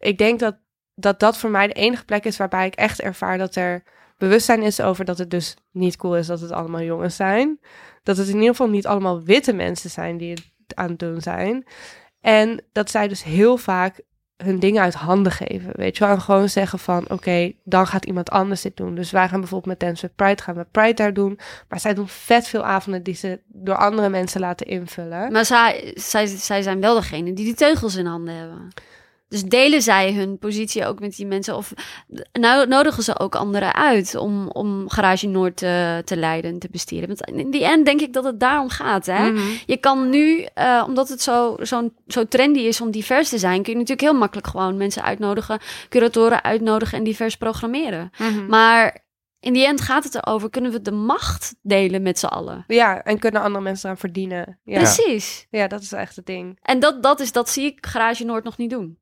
ik 0.00 0.18
denk 0.18 0.40
dat, 0.40 0.56
dat 0.94 1.20
dat 1.20 1.38
voor 1.38 1.50
mij 1.50 1.66
de 1.66 1.72
enige 1.72 2.04
plek 2.04 2.24
is 2.24 2.36
waarbij 2.36 2.66
ik 2.66 2.74
echt 2.74 3.00
ervaar 3.00 3.38
dat 3.38 3.54
er 3.54 3.82
bewustzijn 4.18 4.62
is 4.62 4.80
over 4.80 5.04
dat 5.04 5.18
het 5.18 5.30
dus 5.30 5.56
niet 5.70 5.96
cool 5.96 6.16
is 6.16 6.26
dat 6.26 6.40
het 6.40 6.52
allemaal 6.52 6.82
jongens 6.82 7.16
zijn. 7.16 7.60
Dat 8.02 8.16
het 8.16 8.28
in 8.28 8.34
ieder 8.34 8.48
geval 8.48 8.68
niet 8.68 8.86
allemaal 8.86 9.22
witte 9.22 9.52
mensen 9.52 9.90
zijn 9.90 10.16
die 10.16 10.30
het 10.30 10.44
aan 10.74 10.88
het 10.88 10.98
doen 10.98 11.20
zijn. 11.20 11.66
En 12.20 12.64
dat 12.72 12.90
zij 12.90 13.08
dus 13.08 13.24
heel 13.24 13.56
vaak 13.56 14.00
hun 14.36 14.58
dingen 14.58 14.82
uit 14.82 14.94
handen 14.94 15.32
geven, 15.32 15.72
weet 15.76 15.96
je 15.96 16.04
wel. 16.04 16.14
En 16.14 16.20
gewoon 16.20 16.48
zeggen 16.48 16.78
van, 16.78 17.10
oké, 17.10 17.52
dan 17.64 17.86
gaat 17.86 18.04
iemand 18.04 18.30
anders 18.30 18.62
dit 18.62 18.76
doen. 18.76 18.94
Dus 18.94 19.10
wij 19.10 19.28
gaan 19.28 19.40
bijvoorbeeld 19.40 19.78
met 19.78 19.88
Dance 19.88 20.06
with 20.06 20.16
Pride, 20.16 20.42
gaan 20.42 20.54
we 20.54 20.66
Pride 20.70 20.94
daar 20.94 21.14
doen. 21.14 21.38
Maar 21.68 21.80
zij 21.80 21.94
doen 21.94 22.08
vet 22.08 22.48
veel 22.48 22.64
avonden 22.64 23.02
die 23.02 23.14
ze 23.14 23.40
door 23.46 23.76
andere 23.76 24.08
mensen 24.08 24.40
laten 24.40 24.66
invullen. 24.66 25.32
Maar 25.32 25.44
zij, 25.44 25.92
zij, 25.94 26.26
zij 26.26 26.62
zijn 26.62 26.80
wel 26.80 26.94
degene 26.94 27.32
die 27.32 27.44
die 27.44 27.54
teugels 27.54 27.96
in 27.96 28.06
handen 28.06 28.34
hebben. 28.34 28.68
Dus 29.30 29.42
delen 29.42 29.82
zij 29.82 30.12
hun 30.12 30.38
positie 30.38 30.86
ook 30.86 31.00
met 31.00 31.16
die 31.16 31.26
mensen? 31.26 31.56
Of 31.56 31.72
nou, 32.32 32.66
nodigen 32.66 33.02
ze 33.02 33.18
ook 33.18 33.34
anderen 33.34 33.74
uit 33.74 34.14
om, 34.14 34.48
om 34.48 34.88
Garage 34.88 35.26
Noord 35.26 35.56
te, 35.56 36.02
te 36.04 36.16
leiden 36.16 36.50
en 36.50 36.58
te 36.58 36.68
bestieren? 36.70 37.08
Want 37.08 37.38
in 37.38 37.50
die 37.50 37.64
end 37.64 37.84
denk 37.84 38.00
ik 38.00 38.12
dat 38.12 38.24
het 38.24 38.40
daarom 38.40 38.68
gaat. 38.68 39.06
Hè? 39.06 39.30
Mhm. 39.30 39.42
Je 39.66 39.76
kan 39.76 40.10
nu, 40.10 40.46
eh, 40.54 40.84
omdat 40.86 41.08
het 41.08 41.22
zo, 41.22 41.56
zo, 41.62 41.90
zo 42.06 42.24
trendy 42.24 42.60
is 42.60 42.80
om 42.80 42.90
divers 42.90 43.28
te 43.28 43.38
zijn, 43.38 43.62
kun 43.62 43.72
je 43.72 43.78
natuurlijk 43.78 44.08
heel 44.08 44.18
makkelijk 44.18 44.46
gewoon 44.46 44.76
mensen 44.76 45.02
uitnodigen, 45.02 45.60
curatoren 45.88 46.44
uitnodigen 46.44 46.98
en 46.98 47.04
divers 47.04 47.36
programmeren. 47.36 48.10
Mhm. 48.18 48.46
Maar 48.46 49.04
in 49.40 49.52
die 49.52 49.66
end 49.66 49.80
gaat 49.80 50.04
het 50.04 50.14
erover, 50.14 50.50
kunnen 50.50 50.72
we 50.72 50.82
de 50.82 50.92
macht 50.92 51.54
delen 51.62 52.02
met 52.02 52.18
z'n 52.18 52.26
allen? 52.26 52.64
Ja, 52.66 53.02
en 53.02 53.18
kunnen 53.18 53.42
andere 53.42 53.64
mensen 53.64 53.84
eraan 53.84 54.00
verdienen. 54.00 54.60
Ja, 54.64 54.78
Precies. 54.78 55.46
ja 55.50 55.66
dat 55.66 55.82
is 55.82 55.92
echt 55.92 56.16
het 56.16 56.26
ding. 56.26 56.58
En 56.62 56.80
dat, 56.80 57.02
dat, 57.02 57.20
is, 57.20 57.32
dat 57.32 57.48
zie 57.48 57.64
ik 57.64 57.86
Garage 57.86 58.24
Noord 58.24 58.44
nog 58.44 58.56
niet 58.56 58.70
doen. 58.70 58.98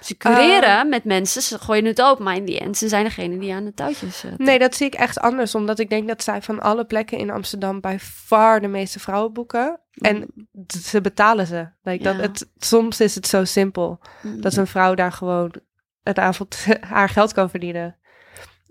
Ze 0.00 0.16
cureren 0.16 0.78
Eh. 0.78 0.84
met 0.84 1.04
mensen, 1.04 1.42
ze 1.42 1.58
gooien 1.58 1.84
het 1.84 2.02
open, 2.02 2.24
maar 2.24 2.36
in 2.36 2.44
die 2.44 2.58
end, 2.60 2.76
ze 2.76 2.88
zijn 2.88 3.04
degene 3.04 3.38
die 3.38 3.54
aan 3.54 3.64
de 3.64 3.74
touwtjes 3.74 4.24
uh, 4.24 4.30
Nee, 4.36 4.58
dat 4.58 4.74
zie 4.74 4.86
ik 4.86 4.94
echt 4.94 5.18
anders. 5.20 5.54
Omdat 5.54 5.78
ik 5.78 5.90
denk 5.90 6.08
dat 6.08 6.22
zij 6.22 6.42
van 6.42 6.60
alle 6.60 6.84
plekken 6.84 7.18
in 7.18 7.30
Amsterdam 7.30 7.80
bij 7.80 7.98
far 7.98 8.60
de 8.60 8.68
meeste 8.68 8.98
vrouwen 9.00 9.32
boeken. 9.32 9.80
En 9.92 10.26
d- 10.66 10.72
ze 10.72 11.00
betalen 11.00 11.46
ze. 11.46 11.68
Like, 11.82 12.02
dat 12.02 12.16
het, 12.16 12.48
soms 12.56 13.00
is 13.00 13.14
het 13.14 13.26
zo 13.26 13.44
simpel 13.44 14.00
dat 14.22 14.56
een 14.56 14.66
vrouw 14.66 14.94
daar 14.94 15.12
gewoon 15.12 15.54
een 16.02 16.16
avond 16.18 16.66
haar 16.80 17.08
geld 17.08 17.32
kan 17.32 17.50
verdienen. 17.50 17.96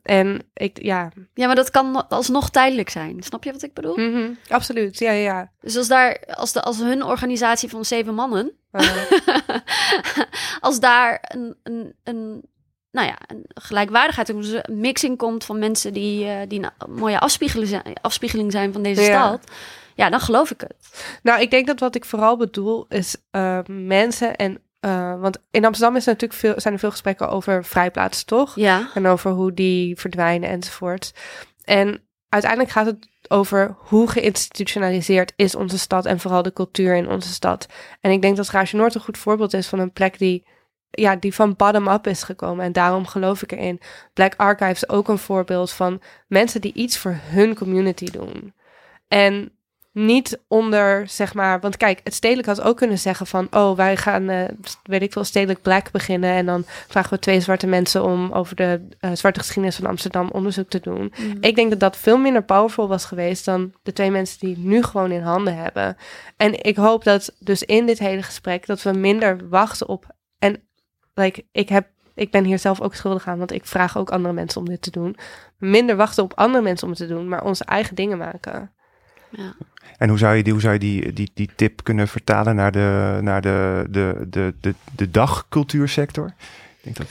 En 0.08 0.42
ik, 0.54 0.84
ja, 0.84 1.12
Ja, 1.34 1.46
maar 1.48 1.56
dat 1.56 1.72
kan 1.72 1.92
no- 1.92 2.06
alsnog 2.10 2.50
tijdelijk 2.50 2.90
zijn. 2.90 3.24
Snap 3.24 3.44
je 3.44 3.52
wat 3.52 3.64
ik 3.64 3.74
bedoel? 3.74 3.96
mhm, 3.98 4.30
absoluut. 4.50 4.98
Ja, 5.00 5.12
ja, 5.12 5.22
ja. 5.24 5.52
Dus 5.62 5.78
als 5.78 5.88
daar, 5.88 6.24
als, 6.36 6.52
de, 6.52 6.62
als 6.62 6.78
hun 6.78 7.04
organisatie 7.04 7.70
van 7.70 7.86
zeven 7.86 8.14
mannen, 8.14 8.52
Eh, 8.72 9.06
als 10.60 10.80
daar 10.80 11.20
een, 11.28 11.56
een, 11.64 11.96
een, 12.04 12.42
nou 12.92 13.08
ja, 13.08 13.16
een 13.28 13.46
gelijkwaardigheid, 13.54 14.28
dus 14.28 14.52
een 14.62 14.80
mixing 14.80 15.18
komt 15.18 15.44
van 15.44 15.60
mensen 15.60 15.94
die, 15.94 16.26
eh, 16.28 16.48
die 16.48 16.60
een 16.78 16.92
mooie 16.96 17.20
afspiegeling 17.20 17.68
zijn, 17.70 17.84
afspiegeling 18.02 18.52
zijn 18.52 18.74
van 18.74 18.82
deze 18.84 19.02
Ja. 19.02 19.08
stad, 19.28 19.52
ja, 19.96 20.10
dan 20.10 20.20
geloof 20.20 20.52
ik 20.52 20.62
het. 20.62 20.76
nou, 21.24 21.42
ik 21.42 21.52
denk 21.52 21.68
dat 21.68 21.80
wat 21.80 21.96
ik 21.96 22.06
vooral 22.06 22.38
bedoel 22.38 22.86
is 22.90 23.16
eh, 23.32 23.60
mensen 23.68 24.36
en... 24.36 24.62
eh, 24.80 25.20
want 25.20 25.38
in 25.52 25.66
Amsterdam 25.66 25.96
is 25.96 26.06
er 26.08 26.12
natuurlijk 26.12 26.40
veel, 26.40 26.54
zijn 26.58 26.74
er 26.74 26.80
veel 26.80 26.92
gesprekken 26.92 27.30
over 27.30 27.66
vrijplaatsen, 27.66 28.26
toch? 28.26 28.56
Ja, 28.56 28.90
en 28.94 29.06
over 29.08 29.32
hoe 29.32 29.54
die 29.54 30.00
verdwijnen 30.00 30.50
enzovoort. 30.50 31.14
En 31.64 32.02
uiteindelijk 32.30 32.72
gaat 32.72 32.86
het 32.86 33.10
over 33.28 33.76
hoe 33.78 34.10
geïnstitutionaliseerd 34.10 35.34
is 35.36 35.56
onze 35.56 35.80
stad 35.80 36.06
en 36.06 36.20
vooral 36.20 36.42
de 36.42 36.54
cultuur 36.54 36.96
in 36.96 37.10
onze 37.10 37.34
stad. 37.34 37.68
En 38.02 38.12
ik 38.12 38.22
denk 38.22 38.38
dat 38.38 38.50
Garage 38.50 38.76
Noord 38.76 38.96
een 38.96 39.02
goed 39.02 39.18
voorbeeld 39.18 39.54
is 39.54 39.68
van 39.68 39.80
een 39.80 39.92
plek 39.92 40.18
die, 40.18 40.48
ja, 40.90 41.16
die 41.16 41.34
van 41.34 41.56
bottom-up 41.56 42.08
is 42.08 42.24
gekomen. 42.24 42.66
En 42.66 42.72
daarom 42.72 43.06
geloof 43.06 43.42
ik 43.42 43.52
erin. 43.52 43.82
Black 44.14 44.34
Archives 44.36 44.90
ook 44.90 45.08
een 45.08 45.18
voorbeeld 45.18 45.72
van 45.72 46.02
mensen 46.28 46.62
die 46.62 46.74
iets 46.74 46.98
voor 46.98 47.20
hun 47.22 47.56
community 47.56 48.12
doen. 48.12 48.54
En 49.08 49.57
niet 49.98 50.40
onder, 50.48 51.08
zeg 51.08 51.34
maar, 51.34 51.60
want 51.60 51.78
kijk, 51.78 52.00
het 52.04 52.14
stedelijk 52.14 52.48
had 52.48 52.62
ook 52.62 52.78
kunnen 52.78 53.00
zeggen 53.00 53.28
van, 53.28 53.48
oh, 53.52 53.76
wij 53.76 53.98
gaan, 53.98 54.30
eh, 54.30 54.44
weet 54.84 55.02
ik 55.02 55.12
veel, 55.12 55.24
stedelijk 55.24 55.62
black 55.62 55.92
beginnen 55.92 56.30
en 56.30 56.46
dan 56.46 56.64
vragen 56.66 57.10
we 57.10 57.20
twee 57.20 57.42
zwarte 57.42 57.68
mensen 57.68 58.04
om 58.04 58.32
over 58.32 58.56
de 58.56 58.88
eh, 59.00 59.12
zwarte 59.14 59.40
geschiedenis 59.40 59.76
van 59.76 59.86
Amsterdam 59.86 60.30
onderzoek 60.32 60.70
te 60.70 60.80
doen. 60.80 61.14
Mm. 61.18 61.38
Ik 61.40 61.56
denk 61.56 61.70
dat 61.70 61.80
dat 61.80 61.98
veel 61.98 62.18
minder 62.18 62.44
powerful 62.44 62.88
was 62.88 63.06
geweest 63.06 63.46
dan 63.46 63.74
de 63.84 63.94
twee 63.94 64.12
mensen 64.12 64.40
die 64.40 64.50
het 64.50 64.64
nu 64.64 64.84
gewoon 64.84 65.12
in 65.12 65.22
handen 65.22 65.56
hebben. 65.56 65.98
En 66.38 66.64
ik 66.64 66.76
hoop 66.76 67.04
dat 67.04 67.36
dus 67.40 67.64
in 67.64 67.86
dit 67.86 68.00
hele 68.00 68.24
gesprek 68.24 68.66
dat 68.66 68.82
we 68.82 68.92
minder 68.92 69.50
wachten 69.50 69.88
op. 69.88 70.06
En 70.40 70.68
like, 71.14 71.46
ik, 71.52 71.70
heb, 71.70 71.88
ik 72.16 72.32
ben 72.32 72.44
hier 72.44 72.60
zelf 72.60 72.82
ook 72.82 72.96
schuldig 72.96 73.28
aan, 73.28 73.38
want 73.38 73.52
ik 73.52 73.66
vraag 73.66 73.98
ook 73.98 74.12
andere 74.12 74.34
mensen 74.34 74.62
om 74.62 74.68
dit 74.68 74.82
te 74.82 74.92
doen. 74.92 75.18
Minder 75.58 75.96
wachten 75.96 76.24
op 76.24 76.34
andere 76.34 76.64
mensen 76.64 76.88
om 76.88 76.94
het 76.94 77.08
te 77.08 77.14
doen, 77.14 77.28
maar 77.28 77.44
onze 77.44 77.64
eigen 77.64 77.96
dingen 77.96 78.18
maken. 78.18 78.72
ja. 79.30 79.56
En 79.98 80.10
hoe 80.10 80.18
zou 80.18 80.36
je 80.36 80.44
die, 80.44 80.52
hoe 80.54 80.62
zou 80.62 80.74
je 80.74 80.80
die, 80.80 81.14
die, 81.14 81.32
die 81.34 81.50
tip 81.56 81.84
kunnen 81.84 82.08
vertalen 82.08 82.56
naar 82.56 82.72
de, 82.72 83.18
naar 83.22 83.42
de, 83.42 83.86
de, 83.90 84.26
de, 84.30 84.54
de, 84.62 84.74
de 84.96 85.12
dagcultuursector? 85.12 86.26
Ik 86.28 86.84
denk 86.84 86.96
dat... 86.98 87.08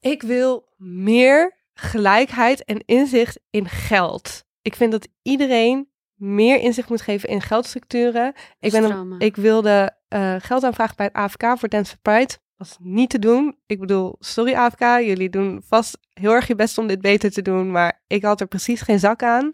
Ik 0.00 0.22
wil 0.22 0.68
meer 0.76 1.54
gelijkheid 1.74 2.64
en 2.64 2.82
inzicht 2.86 3.40
in 3.50 3.68
geld. 3.68 4.44
Ik 4.62 4.74
vind 4.74 4.92
dat 4.92 5.08
iedereen 5.22 5.88
meer 6.14 6.60
inzicht 6.60 6.88
moet 6.88 7.00
geven 7.00 7.28
in 7.28 7.40
geldstructuren. 7.40 8.32
Ik, 8.60 8.70
ben 8.72 8.82
een- 8.84 9.18
ik 9.18 9.36
wilde 9.36 9.96
eh 10.08 10.34
geld 10.38 10.64
aanvragen 10.64 10.96
bij 10.96 11.06
het 11.06 11.14
AFK 11.14 11.58
voor 11.58 11.68
Dance 11.68 11.90
for 11.90 11.98
Pride. 12.02 12.36
Was 12.56 12.76
niet 12.80 13.10
te 13.10 13.18
doen. 13.18 13.56
Ik 13.66 13.80
bedoel, 13.80 14.16
sorry 14.18 14.54
AFK, 14.54 14.80
jullie 14.80 15.30
doen 15.30 15.62
vast 15.66 15.98
heel 16.12 16.32
erg 16.32 16.46
je 16.46 16.54
best 16.54 16.78
om 16.78 16.86
dit 16.86 17.00
beter 17.00 17.30
te 17.30 17.42
doen. 17.42 17.70
Maar 17.70 18.02
ik 18.06 18.24
had 18.24 18.40
er 18.40 18.46
precies 18.46 18.80
geen 18.80 18.98
zak 18.98 19.22
aan. 19.22 19.50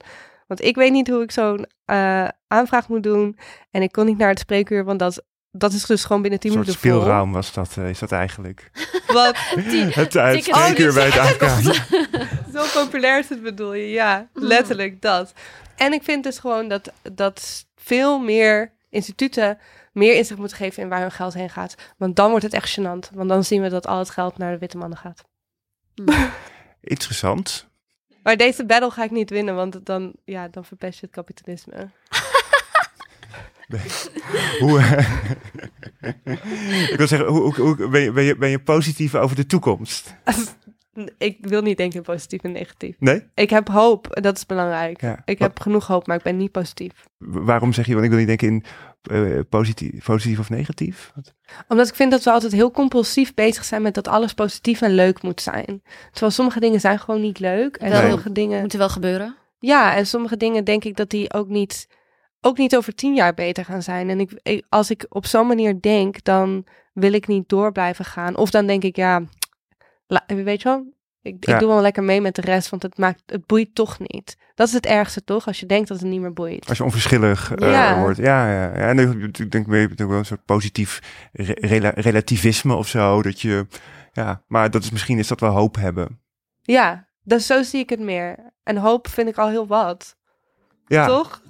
Want 0.51 0.63
ik 0.65 0.75
weet 0.77 0.93
niet 0.93 1.09
hoe 1.09 1.23
ik 1.23 1.31
zo'n 1.31 1.67
eh, 1.85 2.29
aanvraag 2.47 2.89
moet 2.89 3.03
doen. 3.03 3.39
En 3.71 3.83
ik 3.83 3.93
kon 3.93 4.07
niet 4.07 4.19
naar 4.19 4.29
het 4.29 4.39
spreekuur, 4.39 4.85
want 4.85 4.99
dat, 4.99 5.25
dat 5.51 5.73
is 5.73 5.87
dus 5.87 6.05
gewoon 6.05 6.23
binnen 6.23 6.41
10 6.41 6.51
Een 6.51 6.57
soort 6.57 6.67
minuten 6.69 6.91
vol. 6.91 7.01
speelruim 7.01 7.33
was 7.33 7.53
dat, 7.53 7.77
eh, 7.79 7.89
is 7.89 7.99
dat 7.99 8.13
eigenlijk. 8.13 8.71
Wat 9.07 9.37
Die- 9.55 9.85
Het 10.01 10.15
uh, 10.15 10.31
Tickets- 10.31 10.59
spreekuur 10.59 10.93
bij 10.95 11.09
het 11.11 11.15
Oh, 11.43 11.43
AFK. 11.43 11.75
Zo 12.55 12.83
populair 12.85 13.19
is 13.19 13.29
het, 13.29 13.43
bedoel 13.43 13.75
je? 13.75 13.91
Ja, 13.91 14.29
letterlijk 14.35 15.01
dat. 15.03 15.33
En 15.77 15.93
ik 15.93 16.03
vind 16.03 16.25
dus 16.25 16.39
gewoon 16.39 16.69
dat, 16.69 16.93
dat 17.13 17.67
veel 17.77 18.19
meer 18.19 18.73
instituten 18.89 19.59
meer 19.93 20.15
inzicht 20.17 20.39
moeten 20.39 20.57
geven 20.57 20.83
in 20.83 20.89
waar 20.89 21.01
hun 21.01 21.11
geld 21.13 21.35
heen 21.35 21.51
gaat. 21.51 21.75
Want 21.99 22.17
dan 22.17 22.31
wordt 22.31 22.45
het 22.45 22.55
echt 22.55 22.79
gênant. 22.81 23.15
Want 23.15 23.29
dan 23.29 23.45
zien 23.45 23.63
we 23.63 23.69
dat 23.69 23.87
al 23.87 23.99
het 23.99 24.11
geld 24.11 24.39
naar 24.39 24.53
de 24.53 24.59
witte 24.59 24.77
mannen 24.77 24.99
gaat. 24.99 25.25
Interessant. 26.81 27.69
Maar 28.23 28.37
deze 28.37 28.67
battle 28.67 28.91
ga 28.91 29.05
ik 29.05 29.11
niet 29.11 29.31
winnen, 29.31 29.55
want 29.55 29.87
dan, 29.87 30.13
ja, 30.25 30.49
dan 30.49 30.65
verpest 30.65 31.01
je 31.01 31.07
het 31.07 31.15
kapitalisme. 31.15 31.91
Hoe, 34.59 34.81
ik 36.91 36.95
wil 36.97 37.07
zeggen, 37.07 37.29
hoe, 37.29 37.41
hoe, 37.43 37.55
hoe- 37.55 37.89
ben, 37.89 38.01
je, 38.01 38.13
ben, 38.13 38.25
je, 38.25 38.37
ben 38.37 38.49
je 38.51 38.59
positief 38.63 39.15
over 39.15 39.37
de 39.37 39.47
toekomst? 39.47 40.15
Ik 41.19 41.37
wil 41.41 41.63
niet 41.63 41.77
denken 41.77 42.03
positief 42.03 42.43
en 42.43 42.53
negatief. 42.53 42.97
Nee? 42.99 43.23
Ik 43.35 43.51
heb 43.51 43.69
hoop, 43.69 44.07
dat 44.21 44.37
is 44.37 44.47
belangrijk. 44.47 45.01
Ja. 45.01 45.23
Ik 45.25 45.39
Wat- 45.39 45.49
heb 45.49 45.61
genoeg 45.61 45.87
hoop, 45.87 46.07
maar 46.07 46.17
ik 46.17 46.23
ben 46.23 46.37
niet 46.37 46.53
positief. 46.53 46.93
Waarom 47.19 47.73
zeg 47.73 47.87
je, 47.87 47.93
want 47.93 48.05
ik 48.05 48.11
wil 48.11 48.19
niet 48.19 48.29
denken 48.29 48.49
in 48.49 48.65
eh, 49.03 49.41
positief, 49.49 50.05
positief 50.05 50.39
of 50.39 50.51
negatief? 50.51 51.13
Wat- 51.15 51.35
Omdat 51.69 51.89
ik 51.89 51.95
vind 51.95 52.11
dat 52.11 52.23
we 52.25 52.31
altijd 52.31 52.53
heel 52.53 52.71
compulsief 52.71 53.35
bezig 53.35 53.65
zijn 53.65 53.83
met 53.83 53.95
dat 53.95 54.09
alles 54.09 54.35
positief 54.35 54.81
en 54.81 54.95
leuk 54.95 55.23
moet 55.23 55.41
zijn. 55.41 55.83
Terwijl 56.11 56.33
sommige 56.33 56.61
dingen 56.61 56.81
zijn 56.81 56.99
gewoon 56.99 57.21
niet 57.21 57.39
leuk. 57.39 57.77
En 57.77 57.91
Wel. 57.91 58.01
sommige 58.01 58.33
dingen... 58.33 58.61
Moet 58.61 58.73
er 58.73 58.79
wel 58.79 58.89
gebeuren. 58.89 59.37
Ja, 59.59 59.95
en 59.97 60.07
sommige 60.07 60.37
dingen 60.37 60.65
denk 60.65 60.85
ik 60.85 60.97
dat 60.97 61.11
die 61.11 61.33
ook 61.33 61.49
niet, 61.49 61.89
ook 62.41 62.59
niet 62.59 62.77
over 62.77 62.95
tien 62.95 63.15
jaar 63.15 63.35
beter 63.35 63.65
gaan 63.65 63.83
zijn. 63.83 64.11
En 64.11 64.21
ik, 64.21 64.31
ik- 64.43 64.67
als 64.69 64.91
ik 64.91 65.07
op 65.09 65.27
zo'n 65.27 65.47
manier 65.47 65.81
denk, 65.81 66.25
dan 66.25 66.65
wil 66.93 67.13
ik 67.13 67.27
niet 67.27 67.49
door 67.49 67.73
blijven 67.73 68.05
gaan. 68.05 68.37
Of 68.37 68.51
dan 68.51 68.67
denk 68.67 68.83
ik, 68.85 68.97
ja, 68.97 69.23
la- 70.11 70.25
weet 70.27 70.63
je 70.63 70.69
wel, 70.69 70.85
ik, 71.23 71.47
Ja. 71.47 71.55
ik 71.55 71.61
doe 71.61 71.69
wel 71.69 71.81
lekker 71.81 72.03
mee 72.03 72.21
met 72.21 72.35
de 72.35 72.41
rest, 72.41 72.69
want 72.69 72.83
het, 72.83 72.99
maakt, 72.99 73.23
het 73.27 73.47
boeit 73.47 73.75
toch 73.75 73.99
niet. 73.99 74.37
Dat 74.55 74.67
is 74.69 74.73
het 74.75 74.87
ergste, 74.87 75.25
toch? 75.25 75.47
Als 75.47 75.61
je 75.61 75.67
denkt 75.67 75.89
dat 75.89 76.01
het 76.01 76.09
niet 76.09 76.21
meer 76.21 76.33
boeit. 76.33 76.69
Als 76.69 76.79
je 76.79 76.85
onverschillig 76.85 77.55
eh, 77.55 77.71
Ja. 77.73 77.99
wordt. 77.99 78.19
Ja, 78.19 78.53
ja, 78.53 78.63
ja. 78.63 78.73
En 78.73 78.99
ik, 78.99 79.39
ik 79.39 79.51
denk 79.51 79.67
wel 79.67 80.11
een 80.13 80.25
soort 80.25 80.45
positief 80.45 81.01
re- 81.33 81.53
rela- 81.57 81.93
relativisme 81.95 82.75
of 82.75 82.89
zo. 82.89 83.23
Dat 83.23 83.41
je, 83.41 83.67
ja, 84.13 84.43
maar 84.47 84.71
dat 84.71 84.83
is 84.83 84.91
misschien 84.91 85.19
is 85.19 85.29
dat 85.29 85.41
wel 85.41 85.53
hoop 85.53 85.77
hebben. 85.77 86.21
Ja, 86.63 87.09
dus 87.23 87.47
zo 87.47 87.63
zie 87.63 87.81
ik 87.81 87.91
het 87.91 88.01
meer. 88.01 88.53
En 88.63 88.77
hoop 88.77 89.09
vind 89.09 89.29
ik 89.29 89.39
al 89.39 89.49
heel 89.49 89.67
wat, 89.67 90.17
Ja, 90.87 91.07
toch? 91.07 91.43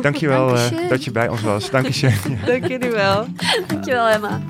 dankjewel 0.00 0.54
eh, 0.54 0.70
Dankeschön. 0.70 0.88
dat 0.88 1.04
je 1.04 1.10
bij 1.10 1.28
ons 1.28 1.40
was. 1.42 1.70
Dank 1.70 1.86
je. 1.86 2.20
Dank 2.46 2.66
jullie 2.66 2.90
wel. 2.90 3.26
Dankjewel, 3.66 4.08
Emma. 4.08 4.40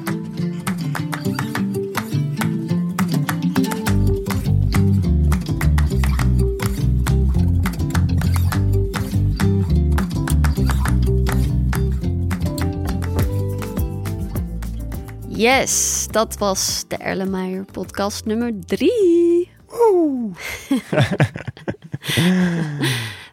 Yes, 15.37 16.07
dat 16.11 16.39
was 16.39 16.85
de 16.89 16.97
Erlenmeyer 16.97 17.65
podcast 17.73 18.25
nummer 18.25 18.53
drie. 18.67 19.51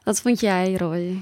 Wat 0.03 0.21
vond 0.21 0.39
jij, 0.39 0.73
Roy? 0.73 1.17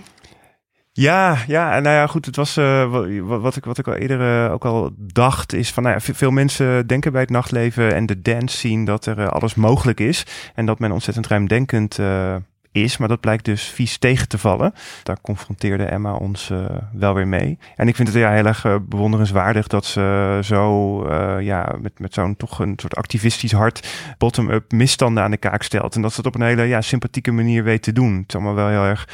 Ja, 0.94 1.38
ja, 1.48 1.80
nou 1.80 1.96
ja, 1.96 2.08
goed. 2.08 2.26
Het 2.26 2.36
was 2.36 2.58
eh, 2.58 2.92
wa- 2.92 3.40
wat, 3.40 3.56
ik, 3.56 3.66
wat 3.66 3.78
ik 3.78 3.88
al 3.88 3.94
eerder 3.94 4.46
eh, 4.46 4.52
ook 4.54 4.66
al 4.66 4.90
dacht, 4.98 5.54
is 5.54 5.72
van 5.72 5.84
nou 5.84 5.96
ja, 5.96 6.02
ve- 6.02 6.14
veel 6.14 6.32
mensen 6.32 6.88
denken 6.88 7.12
bij 7.12 7.22
het 7.22 7.30
nachtleven 7.30 7.96
en 7.96 8.06
de 8.06 8.22
dance 8.22 8.58
scene 8.58 8.86
dat 8.86 9.06
er 9.06 9.20
eh, 9.20 9.28
alles 9.28 9.56
mogelijk 9.56 10.00
is. 10.00 10.26
En 10.56 10.66
dat 10.66 10.80
men 10.80 10.92
ontzettend 10.92 11.28
ruimdenkend 11.28 12.00
is. 12.72 12.98
Maar 12.98 13.08
dat 13.08 13.20
blijkt 13.20 13.46
dus 13.46 13.64
vies 13.64 13.98
tegen 13.98 14.28
te 14.28 14.38
vallen. 14.38 14.74
Daar 15.04 15.22
confronteerde 15.22 15.84
Emma 15.84 16.14
ons 16.14 16.50
eh, 16.50 16.66
wel 16.94 17.14
weer 17.14 17.28
mee. 17.28 17.58
En 17.76 17.88
ik 17.88 17.96
vind 17.96 18.08
het 18.08 18.18
ja, 18.18 18.32
heel 18.32 18.46
erg 18.46 18.66
eh, 18.66 18.76
bewonderenswaardig 18.82 19.68
dat 19.68 19.86
ze 19.86 20.40
zo 20.44 21.06
eh, 21.06 21.42
ja, 21.42 21.76
met, 21.82 22.00
met 22.00 22.14
zo'n 22.14 22.36
toch 22.36 22.60
een 22.60 22.74
soort 22.78 22.96
activistisch 22.96 23.52
hart 23.52 23.88
bottom-up 24.18 24.72
misstanden 24.72 25.24
aan 25.24 25.32
de 25.32 25.38
kaak 25.38 25.64
stelt. 25.64 25.96
En 25.96 26.02
dat 26.02 26.12
ze 26.12 26.18
het 26.18 26.26
op 26.26 26.36
een 26.36 26.48
hele 26.48 26.64
ja, 26.64 26.82
sympathieke 26.82 27.32
manier 27.32 27.64
weet 27.64 27.84
te 27.84 27.92
doen. 27.92 28.18
Het 28.18 28.26
is 28.28 28.36
allemaal 28.36 28.56
wel 28.56 28.68
heel 28.68 28.84
erg 28.84 29.08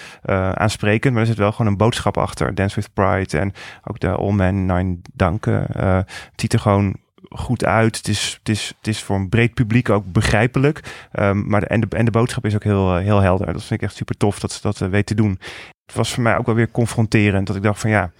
aansprekend, 0.53 1.13
maar 1.13 1.21
er 1.21 1.27
zit 1.27 1.37
wel 1.37 1.51
gewoon 1.51 1.71
een 1.71 1.77
boodschap 1.77 2.17
achter. 2.17 2.55
Dance 2.55 2.75
with 2.75 2.93
Pride 2.93 3.39
en 3.39 3.53
ook 3.83 3.99
de 3.99 4.09
All 4.09 4.31
Men 4.31 4.65
Nine 4.65 4.97
Danken. 5.13 5.65
het 5.77 6.05
ziet 6.35 6.53
er 6.53 6.59
gewoon 6.59 6.95
goed 7.29 7.65
uit. 7.65 7.97
Het 7.97 8.07
is, 8.07 8.35
het 8.39 8.49
is, 8.49 8.73
het 8.77 8.87
is 8.87 9.03
voor 9.03 9.15
een 9.15 9.29
breed 9.29 9.53
publiek 9.53 9.89
ook 9.89 10.11
begrijpelijk. 10.11 11.07
Ehm, 11.11 11.47
maar 11.47 11.59
de, 11.59 11.67
en, 11.67 11.79
de, 11.79 11.87
en 11.89 12.05
de 12.05 12.11
boodschap 12.11 12.45
is 12.45 12.55
ook 12.55 12.63
heel, 12.63 12.95
eh, 12.95 13.03
heel 13.03 13.19
helder. 13.19 13.45
Dat 13.45 13.63
vind 13.63 13.81
ik 13.81 13.87
echt 13.87 13.95
super 13.95 14.17
tof 14.17 14.39
dat 14.39 14.51
ze 14.51 14.61
dat 14.61 14.81
eh, 14.81 14.89
weet 14.89 15.05
te 15.05 15.15
doen. 15.15 15.39
Het 15.87 15.95
was 15.95 16.13
voor 16.13 16.23
mij 16.23 16.37
ook 16.37 16.45
wel 16.45 16.55
weer 16.55 16.71
confronterend. 16.71 17.47
Dat 17.47 17.55
ik 17.55 17.61
dacht 17.63 17.79
van 17.79 17.89
ja, 17.89 18.11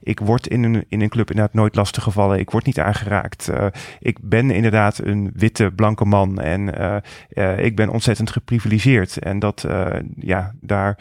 ik 0.00 0.20
word 0.20 0.46
in 0.46 0.62
een, 0.62 0.84
in 0.88 1.00
een 1.00 1.08
club 1.08 1.30
inderdaad 1.30 1.54
nooit 1.54 1.74
lastig 1.74 2.02
gevallen. 2.02 2.38
Ik 2.38 2.50
word 2.50 2.64
niet 2.66 2.78
aangeraakt. 2.78 3.48
Eh, 3.48 3.66
ik 3.98 4.18
ben 4.22 4.50
inderdaad 4.50 4.98
een 4.98 5.30
witte, 5.34 5.72
blanke 5.74 6.04
man. 6.04 6.38
En 6.40 6.78
eh, 6.78 6.96
eh, 7.28 7.64
ik 7.64 7.76
ben 7.76 7.88
ontzettend 7.88 8.30
geprivilegeerd. 8.30 9.18
En 9.18 9.38
dat, 9.38 9.64
ja, 10.16 10.54
daar 10.60 10.98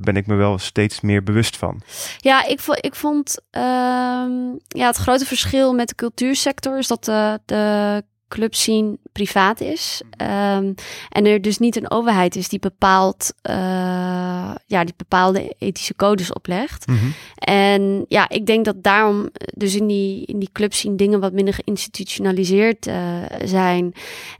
ben 0.00 0.16
ik 0.16 0.26
me 0.26 0.34
wel 0.34 0.58
steeds 0.58 1.00
meer 1.00 1.22
bewust 1.22 1.56
van. 1.56 1.82
Ja, 2.18 2.46
ik, 2.46 2.60
vo- 2.60 2.76
ik 2.80 2.94
vond 2.94 3.38
ehm, 3.50 4.32
ja, 4.68 4.86
het 4.86 4.96
grote 4.96 5.26
verschil 5.26 5.72
met 5.74 5.88
de 5.88 5.94
cultuursector 5.94 6.78
is 6.78 6.86
dat 6.86 7.04
de, 7.04 7.40
de 7.44 8.04
clubscene 8.32 8.98
privaat 9.12 9.60
is. 9.60 10.02
Ehm, 10.16 10.72
en 11.08 11.26
er 11.26 11.40
dus 11.40 11.58
niet 11.58 11.76
een 11.76 11.90
overheid 11.90 12.36
is 12.36 12.48
die 12.48 12.58
bepaalt, 12.58 13.32
eh, 13.42 13.54
ja, 14.66 14.84
die 14.84 14.94
bepaalde 14.96 15.54
ethische 15.58 15.94
codes 15.96 16.32
oplegt. 16.32 16.84
En 17.34 18.04
ja, 18.08 18.28
ik 18.28 18.46
denk 18.46 18.64
dat 18.64 18.82
daarom 18.82 19.30
dus 19.54 19.74
in 19.74 19.86
die, 19.86 20.26
in 20.26 20.38
die 20.38 20.48
clubscene 20.52 20.96
dingen 20.96 21.20
wat 21.20 21.32
minder 21.32 21.54
geïnstitutionaliseerd 21.54 22.86
eh, 22.86 22.96
zijn. 23.44 23.92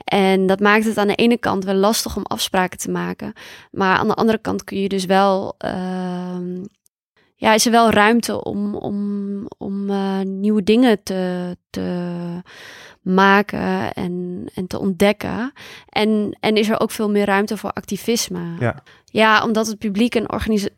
En 0.05 0.47
dat 0.47 0.61
maakt 0.61 0.85
het 0.85 0.99
aan 0.99 1.09
de 1.09 1.15
ene 1.15 1.39
kant 1.39 1.65
wel 1.65 1.75
lastig 1.75 2.17
om 2.17 2.25
afspraken 2.27 2.79
te 2.79 2.91
maken. 2.91 3.33
Maar 3.71 3.97
aan 3.97 4.09
de 4.09 4.15
andere 4.15 4.39
kant 4.39 4.65
kun 4.65 4.81
je 4.81 4.89
dus 4.89 5.05
wel. 5.05 5.55
ehm, 5.59 6.61
ja, 7.43 7.55
is 7.55 7.67
er 7.67 7.73
wel 7.73 7.91
ruimte 7.91 8.45
om, 8.45 8.75
om, 8.75 9.47
om 9.59 9.91
eh, 9.91 10.21
nieuwe 10.21 10.63
dingen 10.63 11.03
te, 11.03 11.57
te 11.71 12.43
maken 13.03 13.93
en, 13.93 14.45
en 14.55 14.67
te 14.67 14.79
ontdekken. 14.79 15.53
En, 15.89 16.37
en 16.41 16.57
is 16.57 16.69
er 16.69 16.81
ook 16.81 16.91
veel 16.91 17.11
meer 17.11 17.27
ruimte 17.27 17.57
voor 17.57 17.71
activisme. 17.71 18.41
Ja. 18.59 18.83
Ja, 19.05 19.45
omdat 19.45 19.67
het 19.67 19.79
publiek 19.79 20.15
en 20.15 20.33
organisa 20.33 20.69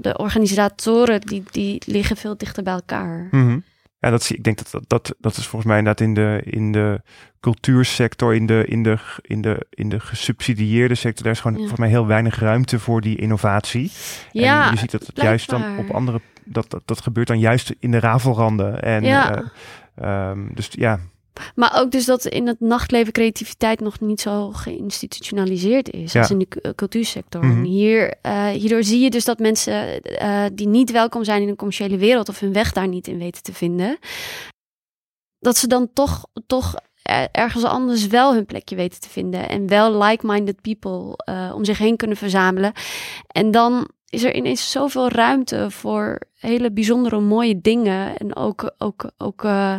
de 0.00 0.18
organisatoren, 0.18 1.20
die, 1.20 1.42
die 1.50 1.82
liggen 1.86 2.16
veel 2.16 2.36
dichter 2.36 2.62
bij 2.62 2.72
elkaar. 2.72 3.28
Mhm. 3.30 3.58
Ja, 3.98 4.10
dat 4.10 4.22
zie 4.22 4.36
ik. 4.36 4.44
denk 4.44 4.56
dat 4.58 4.70
dat, 4.70 4.88
dat 4.88 5.14
dat 5.18 5.36
is 5.36 5.46
volgens 5.46 5.64
mij 5.70 5.78
inderdaad 5.78 6.06
in 6.06 6.14
de, 6.14 6.40
in 6.44 6.72
de 6.72 7.00
cultuursector, 7.40 8.34
in 8.34 8.46
de, 8.46 8.64
in 8.66 8.82
de, 8.82 8.98
in 9.22 9.40
de, 9.42 9.66
in 9.70 9.88
de 9.88 10.00
gesubsidieerde 10.00 10.94
sector, 10.94 11.22
daar 11.24 11.32
is 11.32 11.40
gewoon 11.40 11.56
Ja. 11.56 11.58
volgens 11.60 11.80
mij 11.80 11.88
heel 11.90 12.06
weinig 12.06 12.38
ruimte 12.38 12.78
voor 12.78 13.00
die 13.00 13.16
innovatie. 13.16 13.92
Ja, 14.32 14.64
en 14.66 14.70
je 14.72 14.78
ziet 14.78 14.90
dat 14.90 15.06
het 15.06 15.20
juist 15.20 15.48
dan 15.50 15.78
op 15.78 15.90
andere, 15.90 16.20
dat, 16.44 16.70
dat, 16.70 16.82
dat 16.84 17.00
gebeurt 17.00 17.26
dan 17.26 17.38
juist 17.38 17.74
in 17.78 17.90
de 17.90 17.98
rafelranden. 18.00 18.82
En, 18.82 19.02
Ja. 19.04 19.34
eh, 19.94 20.30
ehm, 20.30 20.38
dus 20.54 20.68
ja, 20.70 20.98
Maar 21.54 21.80
ook 21.80 21.90
dus 21.90 22.04
dat 22.04 22.24
in 22.24 22.46
het 22.46 22.60
nachtleven 22.60 23.12
creativiteit 23.12 23.80
nog 23.80 24.00
niet 24.00 24.20
zo 24.20 24.50
geïnstitutionaliseerd 24.50 25.90
is 25.90 26.12
Ja. 26.12 26.20
als 26.20 26.30
in 26.30 26.38
de 26.38 26.48
cu- 26.48 26.74
cultuursector. 26.74 27.42
En 27.42 27.62
hier, 27.64 28.14
eh, 28.22 28.46
hierdoor 28.48 28.84
zie 28.84 29.00
je 29.00 29.10
dus 29.10 29.24
dat 29.24 29.38
mensen 29.38 30.02
eh, 30.02 30.44
die 30.52 30.68
niet 30.68 30.90
welkom 30.90 31.24
zijn 31.24 31.42
in 31.42 31.48
de 31.48 31.56
commerciële 31.56 31.96
wereld 31.96 32.28
of 32.28 32.40
hun 32.40 32.52
weg 32.52 32.72
daar 32.72 32.88
niet 32.88 33.06
in 33.08 33.18
weten 33.18 33.42
te 33.42 33.52
vinden, 33.54 33.98
dat 35.38 35.56
ze 35.56 35.66
dan 35.66 35.90
toch, 35.92 36.26
toch 36.46 36.74
eh, 37.02 37.22
ergens 37.32 37.64
anders 37.64 38.06
wel 38.06 38.34
hun 38.34 38.46
plekje 38.46 38.76
weten 38.76 39.00
te 39.00 39.08
vinden 39.08 39.48
en 39.48 39.66
wel 39.68 40.02
like-minded 40.02 40.60
people 40.60 41.16
eh, 41.16 41.52
om 41.54 41.64
zich 41.64 41.78
heen 41.78 41.96
kunnen 41.96 42.16
verzamelen. 42.16 42.72
En 43.26 43.50
dan 43.50 43.88
is 44.12 44.24
er 44.24 44.34
ineens 44.34 44.70
zoveel 44.70 45.08
ruimte 45.08 45.70
voor 45.70 46.18
hele 46.38 46.72
bijzondere 46.72 47.20
mooie 47.20 47.60
dingen 47.60 48.16
en 48.18 48.36
ook, 48.36 48.74
ook, 48.78 49.10
ook 49.18 49.44
eh, 49.44 49.76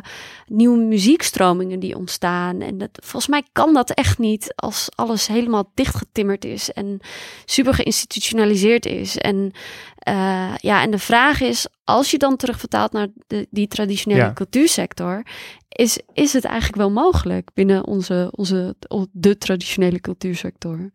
nieuwe 0.48 0.78
muziekstromingen 0.78 1.80
die 1.80 1.98
ontstaan. 1.98 2.62
En 2.62 2.78
dat, 2.78 2.90
volgens 2.94 3.28
mij 3.28 3.44
kan 3.52 3.74
dat 3.74 3.90
echt 3.92 4.18
niet 4.18 4.54
als 4.56 4.90
alles 4.96 5.28
helemaal 5.28 5.72
dichtgetimmerd 5.74 6.46
is 6.46 6.72
en 6.72 7.00
super 7.46 7.74
geïnstitutionaliseerd 7.74 8.86
is. 8.86 9.18
En, 9.18 9.52
eh, 9.98 10.56
ja, 10.58 10.82
en 10.82 10.92
de 10.92 11.00
vraag 11.00 11.42
is, 11.42 11.68
als 11.84 12.12
je 12.12 12.18
dan 12.18 12.36
terugvertaalt 12.36 12.92
naar 12.92 13.08
de, 13.28 13.48
die 13.50 13.68
traditionele 13.68 14.22
Ja. 14.22 14.34
cultuursector, 14.34 15.26
is, 15.70 16.00
is 16.14 16.34
het 16.34 16.46
eigenlijk 16.46 16.76
wel 16.78 16.92
mogelijk 16.92 17.50
binnen 17.54 17.86
onze, 17.86 18.32
onze, 18.36 18.76
de 19.12 19.38
traditionele 19.38 20.00
cultuursector? 20.00 20.92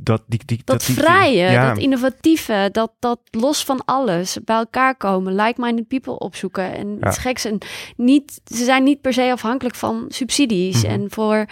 Dat, 0.00 0.22
die, 0.26 0.40
die, 0.44 0.60
Dat, 0.64 0.84
die- 0.86 0.94
vrije, 0.94 1.50
ja. 1.50 1.68
dat 1.68 1.78
innovatieve, 1.78 2.68
dat, 2.72 2.92
dat 2.98 3.18
los 3.30 3.64
van 3.64 3.84
alles 3.84 4.38
bij 4.44 4.56
elkaar 4.56 4.96
komen, 4.96 5.34
like-minded 5.34 5.88
people 5.88 6.18
opzoeken 6.18 6.74
en 6.76 6.96
Ja. 7.00 7.08
iets 7.08 7.18
geks. 7.18 7.44
En 7.44 7.58
niet, 7.96 8.40
ze 8.44 8.64
zijn 8.64 8.82
niet 8.82 9.00
per 9.00 9.12
se 9.12 9.32
afhankelijk 9.32 9.74
van 9.76 10.04
subsidies 10.08 10.82
Mhm. 10.82 10.92
en, 10.92 11.06
voor, 11.10 11.46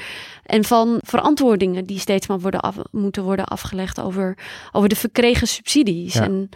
en 0.44 0.64
van 0.64 0.98
verantwoordingen 1.04 1.84
die 1.84 1.98
steeds 1.98 2.26
maar 2.26 2.40
worden 2.40 2.60
af, 2.60 2.76
moeten 2.90 3.22
worden 3.22 3.46
afgelegd 3.46 4.00
over, 4.00 4.38
over 4.72 4.88
de 4.88 4.96
verkregen 4.96 5.46
subsidies. 5.48 6.14
Ja. 6.14 6.22
En, 6.22 6.48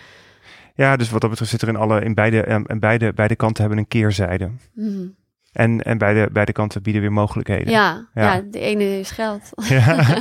Ja, 0.76 0.96
dus 0.96 1.10
wat 1.10 1.20
dat 1.20 1.30
betreft 1.30 1.50
zit 1.50 1.62
er 1.62 1.68
in 1.68 1.76
alle, 1.76 2.00
in 2.04 2.14
beide, 2.14 2.42
en, 2.42 2.66
en 2.66 2.78
beide, 2.80 3.12
beide 3.12 3.36
kanten 3.36 3.60
hebben 3.60 3.78
een 3.80 3.88
keerzijde. 3.88 4.50
mhm. 4.74 5.06
En, 5.54 5.82
en 5.82 5.98
beide, 5.98 6.28
beide 6.32 6.52
kanten 6.52 6.82
bieden 6.82 7.02
weer 7.02 7.12
mogelijkheden. 7.12 7.72
Ja, 7.72 8.06
Ja. 8.14 8.34
ja. 8.34 8.42
de 8.50 8.58
ene 8.58 8.98
is 8.98 9.10
geld. 9.10 9.50
Ja, 9.68 10.16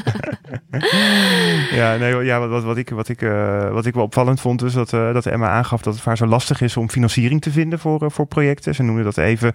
ja, 1.80 1.96
nee, 1.96 2.24
ja 2.24 2.40
wat, 2.40 2.50
wat, 2.50 2.64
wat, 2.64 2.78
ik, 2.78 2.90
wat, 2.90 3.10
ik, 3.10 3.22
eh, 3.22 3.70
wat 3.72 3.86
ik 3.86 3.94
wel 3.94 4.04
opvallend 4.04 4.42
vond, 4.42 4.64
is 4.64 4.74
dat, 4.74 4.94
eh, 4.94 5.14
dat 5.14 5.26
Emma 5.26 5.50
aangaf 5.50 5.82
dat 5.82 5.96
het 5.96 6.04
haar 6.04 6.18
zo 6.18 6.26
lastig 6.26 6.62
is 6.62 6.78
om 6.78 6.90
financiering 6.90 7.42
te 7.42 7.52
vinden 7.52 7.80
voor, 7.80 8.02
eh, 8.02 8.10
voor 8.10 8.26
projecten. 8.26 8.76
Ze 8.76 8.84
noemde 8.84 9.04
dat 9.04 9.18
even 9.18 9.54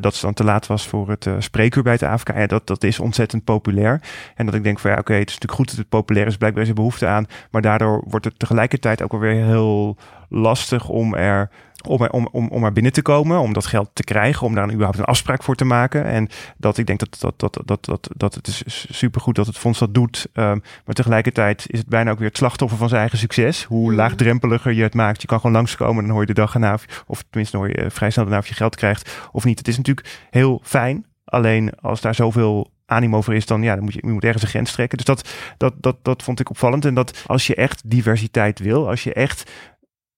dat 0.00 0.14
ze 0.14 0.24
dan 0.24 0.34
te 0.34 0.44
laat 0.44 0.66
was 0.66 0.86
voor 0.86 1.08
het 1.08 1.28
spreekuur 1.38 1.82
bij 1.82 1.92
het 1.92 2.02
AFK. 2.02 2.28
Ja, 2.34 2.46
dat, 2.46 2.66
dat 2.66 2.84
is 2.84 3.00
ontzettend 3.00 3.44
populair. 3.44 4.00
En 4.34 4.46
dat 4.46 4.54
ik 4.54 4.62
denk 4.62 4.78
van 4.78 4.90
ja, 4.90 4.98
oké, 4.98 5.12
het 5.12 5.28
is 5.28 5.34
natuurlijk 5.34 5.60
goed 5.60 5.68
dat 5.68 5.76
het 5.76 5.88
populair 5.88 6.26
is, 6.26 6.36
blijkbaar 6.36 6.62
is 6.62 6.68
er 6.68 6.74
behoefte 6.74 7.06
aan. 7.06 7.26
Maar 7.50 7.62
daardoor 7.62 8.04
wordt 8.06 8.24
het 8.24 8.38
tegelijkertijd 8.38 9.02
ook 9.02 9.12
alweer 9.12 9.44
heel 9.44 9.96
lastig 10.28 10.88
om 10.88 11.14
er 11.14 11.50
om, 11.86 12.06
om, 12.06 12.28
om, 12.32 12.48
om 12.48 12.64
er 12.64 12.72
binnen 12.72 12.92
te 12.92 13.02
komen, 13.02 13.38
om 13.40 13.52
dat 13.52 13.66
geld 13.66 13.90
te 13.92 14.04
krijgen, 14.04 14.46
om 14.46 14.54
daar 14.54 14.64
een, 14.64 14.70
überhaupt 14.70 14.98
een 14.98 15.04
afspraak 15.04 15.42
voor 15.42 15.54
te 15.54 15.64
maken. 15.64 16.04
En 16.04 16.28
dat 16.56 16.78
ik 16.78 16.86
denk 16.86 16.98
dat, 16.98 17.16
dat, 17.20 17.40
dat, 17.40 17.60
dat, 17.64 17.84
dat, 17.84 18.08
dat 18.16 18.34
het 18.34 18.46
is 18.46 18.86
supergoed 18.90 19.34
dat 19.34 19.46
het 19.46 19.58
fonds 19.58 19.78
dat 19.78 19.94
doet. 19.94 20.26
Ehm, 20.32 20.58
maar 20.84 20.94
tegelijkertijd 20.94 21.64
is 21.66 21.78
het 21.78 21.88
bijna 21.88 22.10
ook 22.10 22.18
weer 22.18 22.28
het 22.28 22.36
slachtoffer 22.36 22.78
van 22.78 22.88
zijn 22.88 23.00
eigen 23.00 23.18
succes. 23.18 23.64
Hoe 23.64 23.86
Mhm. 23.86 23.96
laagdrempeliger 23.96 24.72
je 24.72 24.82
het 24.82 24.94
maakt. 24.94 25.20
Je 25.20 25.26
kan 25.26 25.40
gewoon 25.40 25.56
langskomen 25.56 25.96
en 25.96 26.02
dan 26.02 26.10
hoor 26.10 26.20
je 26.20 26.34
de 26.34 26.40
dag 26.40 26.54
erna, 26.54 26.72
of, 26.72 27.04
of 27.06 27.24
tenminste 27.30 27.56
hoor 27.56 27.68
je 27.68 27.74
eh, 27.74 27.90
vrij 27.90 28.10
snel 28.10 28.24
daarna 28.24 28.40
of 28.40 28.48
je 28.48 28.54
geld 28.54 28.76
krijgt 28.76 29.28
of 29.32 29.44
niet. 29.44 29.58
Het 29.58 29.68
is 29.68 29.76
natuurlijk 29.76 30.26
heel 30.30 30.60
fijn. 30.64 31.06
Alleen 31.24 31.72
als 31.80 32.00
daar 32.00 32.14
zoveel 32.14 32.70
animo 32.86 33.16
over 33.16 33.34
is, 33.34 33.46
dan, 33.46 33.62
ja, 33.62 33.74
dan 33.74 33.84
moet 33.84 33.92
je, 33.92 34.00
je 34.02 34.12
moet 34.12 34.24
ergens 34.24 34.42
een 34.42 34.48
grens 34.48 34.72
trekken. 34.72 34.96
Dus 34.96 35.06
dat, 35.06 35.28
dat, 35.56 35.74
dat, 35.80 35.96
dat 36.02 36.22
vond 36.22 36.40
ik 36.40 36.50
opvallend. 36.50 36.84
En 36.84 36.94
dat 36.94 37.24
als 37.26 37.46
je 37.46 37.54
echt 37.54 37.82
diversiteit 37.90 38.58
wil, 38.58 38.88
als 38.88 39.04
je 39.04 39.12
echt 39.12 39.50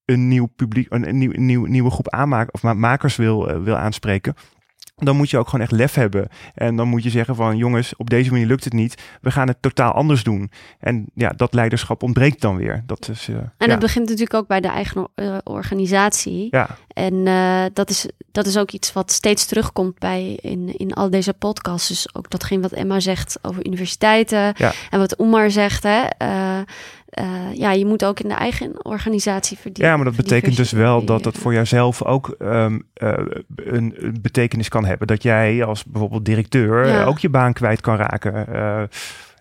een 0.05 0.29
nieuw 0.29 0.47
publiek, 0.57 0.87
een, 0.91 1.19
nieuw, 1.19 1.33
nieuw, 1.35 1.65
nieuwe 1.65 1.91
groep 1.91 2.09
aanmaken 2.09 2.55
of 2.55 2.63
ma- 2.63 2.75
makers 2.75 3.17
wil, 3.17 3.49
eh, 3.49 3.63
wil 3.63 3.77
aanspreken. 3.77 4.35
Dan 4.95 5.17
moet 5.17 5.31
je 5.31 5.39
ook 5.39 5.49
gewoon 5.49 5.61
echt 5.65 5.73
lef 5.73 5.95
hebben. 5.95 6.29
En 6.55 6.77
dan 6.77 6.89
moet 6.89 7.03
je 7.03 7.11
zeggen 7.11 7.35
van 7.35 7.57
jongens, 7.57 7.97
op 7.97 8.11
deze 8.11 8.31
manier 8.31 8.47
lukt 8.47 8.65
het 8.65 8.73
niet. 8.73 9.03
We 9.21 9.31
gaan 9.31 9.49
het 9.49 9.63
totaal 9.63 9.93
anders 9.93 10.23
doen. 10.23 10.51
En 10.79 11.07
ja, 11.15 11.29
dat 11.29 11.55
leiderschap 11.55 12.03
ontbreekt 12.03 12.41
dan 12.41 12.57
weer. 12.57 12.83
Dat 12.87 13.09
is, 13.09 13.29
eh, 13.29 13.35
En 13.37 13.51
ja, 13.59 13.67
dat 13.67 13.79
begint 13.79 14.05
natuurlijk 14.05 14.35
ook 14.35 14.47
bij 14.47 14.61
de 14.61 14.69
eigen 14.69 15.09
eh, 15.15 15.37
organisatie. 15.45 16.49
ja, 16.51 16.69
En 16.89 17.25
dat, 17.73 17.91
is, 17.91 18.09
dat 18.33 18.47
is 18.47 18.57
ook 18.59 18.71
iets 18.71 18.93
wat 18.93 19.13
steeds 19.13 19.47
terugkomt 19.47 19.99
bij 19.99 20.39
in, 20.41 20.77
in 20.77 20.93
al 20.93 21.11
deze 21.11 21.33
podcasts. 21.33 21.89
Dus 21.89 22.15
ook 22.15 22.31
datgene 22.31 22.63
wat 22.63 22.73
Emma 22.73 23.01
zegt 23.01 23.39
over 23.43 23.67
universiteiten. 23.67 24.53
Ja. 24.57 24.73
En 24.91 24.99
wat 24.99 25.19
Omar 25.19 25.51
zegt. 25.51 25.83
Hè, 25.83 26.01
eh, 27.15 27.55
ja, 27.55 27.73
je 27.73 27.87
moet 27.87 28.05
ook 28.05 28.21
in 28.21 28.29
de 28.29 28.35
eigen 28.35 28.85
organisatie 28.85 29.59
verdienen. 29.59 29.91
ja, 29.91 29.97
maar 29.97 30.05
dat 30.05 30.17
betekent 30.17 30.57
dus 30.57 30.73
wel 30.73 31.05
dat 31.05 31.23
dat 31.23 31.39
voor 31.39 31.53
jouzelf 31.53 32.03
ook 32.03 32.35
ehm, 32.39 32.79
eh, 32.95 33.13
een, 33.57 33.95
betekenis 34.21 34.69
kan 34.69 34.85
hebben. 34.85 35.07
Dat 35.07 35.23
jij 35.23 35.65
als 35.65 35.85
bijvoorbeeld 35.85 36.25
directeur 36.25 36.87
Ja. 36.87 37.05
ook 37.05 37.19
je 37.19 37.29
baan 37.29 37.53
kwijt 37.53 37.81
kan 37.81 37.97
raken. 37.97 38.55
Eh, 38.55 38.83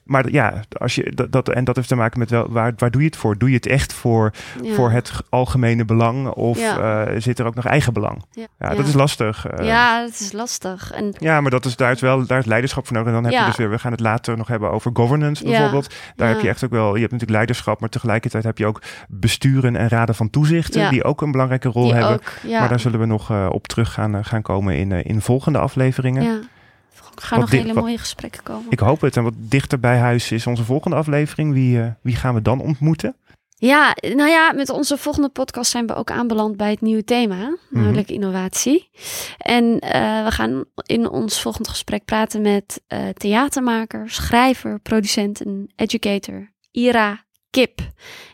maar 0.04 0.32
ja, 0.32 0.54
als 0.80 0.96
je 0.96 1.12
dat, 1.16 1.32
dat, 1.32 1.50
en 1.50 1.64
dat 1.64 1.76
heeft 1.76 1.88
te 1.88 1.96
maken 1.96 2.20
met 2.20 2.30
wel, 2.30 2.46
waar, 2.50 2.74
waar 2.78 2.92
doe 2.92 3.02
je 3.02 3.08
het 3.08 3.18
voor? 3.18 3.38
Doe 3.38 3.50
je 3.50 3.56
het 3.56 3.66
echt 3.66 3.94
voor, 3.94 4.32
Ja. 4.64 4.74
voor 4.74 4.92
het 4.92 5.12
algemene 5.30 5.86
belang? 5.86 6.28
Of 6.28 6.60
Ja. 6.60 7.06
eh, 7.06 7.16
zit 7.22 7.40
er 7.40 7.46
ook 7.46 7.56
nog 7.56 7.66
eigen 7.66 7.94
belang? 7.94 8.24
Ja, 8.60 8.76
dat 8.76 8.88
is 8.88 8.94
lastig. 8.94 9.46
eh. 9.48 9.66
Ja, 9.66 10.02
het 10.04 10.20
is 10.20 10.32
lastig. 10.32 10.92
En 10.92 11.14
Ja, 11.18 11.42
maar 11.42 11.52
dat 11.52 11.66
is, 11.66 11.76
daar 11.76 11.92
is 11.92 12.02
wel 12.02 12.26
daar 12.26 12.40
is 12.40 12.46
leiderschap 12.46 12.86
voor 12.88 12.96
nodig. 12.96 13.14
En 13.14 13.22
dan 13.22 13.32
heb 13.32 13.40
je 13.40 13.46
dus 13.46 13.58
weer, 13.58 13.70
we 13.70 13.80
gaan 13.80 13.92
het 13.92 14.00
later 14.00 14.38
nog 14.38 14.48
hebben 14.48 14.72
over 14.72 14.92
governance 14.94 15.44
bijvoorbeeld. 15.44 15.94
Daar 16.16 16.28
heb 16.30 16.42
je 16.42 16.48
echt 16.50 16.64
ook 16.64 16.72
wel, 16.72 16.86
je 16.94 17.00
hebt 17.00 17.12
natuurlijk 17.12 17.32
leiderschap, 17.32 17.80
maar 17.80 17.90
tegelijkertijd 17.90 18.44
heb 18.44 18.58
je 18.58 18.66
ook 18.66 18.82
besturen 19.08 19.76
en 19.76 19.88
raden 19.88 20.16
van 20.16 20.30
toezichten 20.30 20.82
Ja. 20.82 20.90
die 20.90 21.04
ook 21.04 21.22
een 21.22 21.32
belangrijke 21.32 21.70
rol 21.70 21.84
die 21.84 21.94
hebben. 21.94 22.14
ook. 22.14 22.24
Maar 22.60 22.70
daar 22.70 22.80
zullen 22.80 23.00
we 23.00 23.06
nog 23.06 23.30
eh, 23.32 23.48
op 23.52 23.68
terug 23.68 23.94
gaan, 23.94 24.26
gaan 24.26 24.42
komen 24.42 24.76
in, 24.76 24.92
in 24.92 25.22
volgende 25.22 25.60
afleveringen. 25.60 26.44
Gaan 27.16 27.40
nog 27.40 27.52
hele 27.52 27.74
mooie 27.74 27.98
gesprekken 27.98 28.44
komen. 28.44 28.66
Ik 28.72 28.80
hoop 28.80 29.02
het. 29.02 29.18
En 29.18 29.24
wat 29.24 29.34
dichter 29.36 29.80
bij 29.80 29.98
huis 29.98 30.32
is 30.32 30.48
onze 30.48 30.64
volgende 30.64 30.96
aflevering. 30.96 31.54
Wie, 31.54 31.82
eh, 31.82 31.88
wie 32.02 32.16
gaan 32.16 32.34
we 32.34 32.42
dan 32.42 32.62
ontmoeten? 32.62 33.16
Ja, 33.56 33.96
nou 34.02 34.30
ja, 34.30 34.52
met 34.52 34.70
onze 34.70 34.98
volgende 34.98 35.30
podcast 35.30 35.72
zijn 35.72 35.88
we 35.88 35.96
ook 35.96 36.12
aanbeland 36.12 36.58
bij 36.58 36.70
het 36.70 36.82
nieuwe 36.82 37.04
thema, 37.04 37.58
namelijk 37.70 38.10
innovatie. 38.10 38.90
En 39.38 39.80
eh, 39.80 40.24
we 40.24 40.32
gaan 40.32 40.64
in 40.76 41.10
ons 41.10 41.42
volgend 41.42 41.68
gesprek 41.68 42.06
praten 42.06 42.42
met 42.42 42.82
eh, 42.88 43.10
theatermaker, 43.10 44.10
schrijver, 44.10 44.80
producent 44.80 45.42
en 45.42 45.72
educator 45.76 46.52
Ira 46.72 47.23
Kip. 47.54 47.80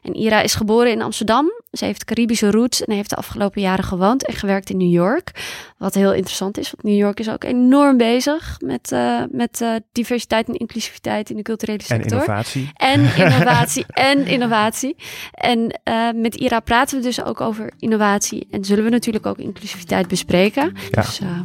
En 0.03 0.15
Ira 0.15 0.41
is 0.41 0.55
geboren 0.55 0.91
in 0.91 1.01
Amsterdam. 1.01 1.51
Ze 1.72 1.86
heeft 1.86 2.05
Caribische 2.05 2.51
roots 2.51 2.84
en 2.84 2.93
heeft 2.93 3.09
de 3.09 3.15
afgelopen 3.15 3.61
jaren 3.61 3.84
gewoond 3.84 4.26
en 4.26 4.34
gewerkt 4.34 4.70
in 4.70 4.78
New 4.78 4.91
York. 4.91 5.32
Wat 5.78 5.93
heel 5.93 6.13
interessant 6.13 6.57
is, 6.57 6.72
want 6.72 6.84
New 6.84 6.97
York 6.97 7.20
is 7.20 7.30
ook 7.30 7.43
enorm 7.43 7.97
bezig 7.97 8.57
met, 8.65 8.91
eh, 8.91 9.22
met 9.32 9.61
eh, 9.61 9.76
diversiteit 9.91 10.47
en 10.47 10.53
inclusiviteit 10.53 11.30
in 11.30 11.36
de 11.36 11.41
culturele 11.41 11.78
En 11.78 11.86
sector. 11.86 12.11
innovatie. 12.11 12.70
En 12.74 12.99
innovatie 13.15 13.86
en 14.11 14.28
innovatie. 14.28 14.95
En 15.32 15.80
eh, 15.84 16.09
met 16.15 16.36
Ira 16.36 16.59
praten 16.59 16.97
we 16.97 17.03
dus 17.03 17.24
ook 17.24 17.41
over 17.41 17.72
innovatie. 17.80 18.47
En 18.51 18.63
zullen 18.65 18.84
we 18.84 18.89
natuurlijk 18.89 19.26
ook 19.26 19.38
inclusiviteit 19.38 20.07
bespreken. 20.07 20.74
Ja. 20.91 21.01
Dus 21.01 21.20
eh, 21.20 21.39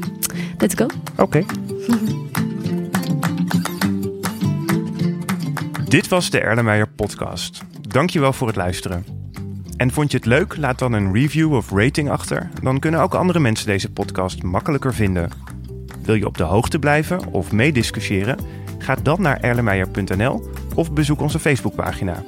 let's 0.59 0.75
go. 0.75 0.87
Oké. 1.17 1.45
Dit 5.95 6.09
was 6.09 6.31
de 6.31 6.41
Erlenmeyer 6.41 6.89
podcast. 6.89 7.63
Dankjewel 7.81 8.33
voor 8.33 8.47
het 8.47 8.57
luisteren. 8.57 9.05
En 9.77 9.91
vond 9.91 10.11
je 10.11 10.17
het 10.17 10.27
leuk? 10.27 10.57
Laat 10.57 10.79
dan 10.79 10.93
een 10.93 11.13
review 11.13 11.53
of 11.53 11.71
rating 11.71 12.11
achter. 12.11 12.51
Dan 12.63 12.79
kunnen 12.79 13.01
ook 13.01 13.15
andere 13.15 13.41
mensen 13.41 13.67
deze 13.67 13.91
podcast 13.91 14.43
makkelijker 14.43 14.95
vinden. 14.95 15.31
Wil 16.03 16.15
je 16.15 16.27
op 16.27 16.37
de 16.37 16.43
hoogte 16.43 16.79
blijven 16.79 17.27
of 17.33 17.53
meediscussiëren? 17.53 18.39
Ga 18.79 18.95
dan 19.03 19.21
naar 19.21 19.41
erlenmeyer.nl 19.41 20.51
of 20.75 20.93
bezoek 20.93 21.21
onze 21.21 21.39
Facebookpagina. 21.39 22.25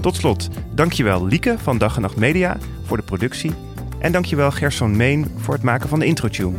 Tot 0.00 0.16
slot, 0.16 0.48
dankjewel 0.74 1.26
Lieke 1.26 1.58
van 1.58 1.78
Dag 1.78 1.96
en 1.96 2.02
Nacht 2.02 2.16
Media 2.16 2.56
voor 2.84 2.96
de 2.96 3.02
productie. 3.02 3.52
En 3.98 4.12
dankjewel 4.12 4.50
Gerson 4.50 4.96
Meen 4.96 5.30
voor 5.36 5.54
het 5.54 5.62
maken 5.62 5.88
van 5.88 5.98
de 5.98 6.06
introtune. 6.06 6.58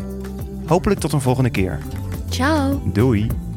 Hopelijk 0.65 0.99
tot 0.99 1.13
een 1.13 1.21
volgende 1.21 1.49
keer. 1.49 1.79
Ciao. 2.29 2.81
Doei! 2.85 3.48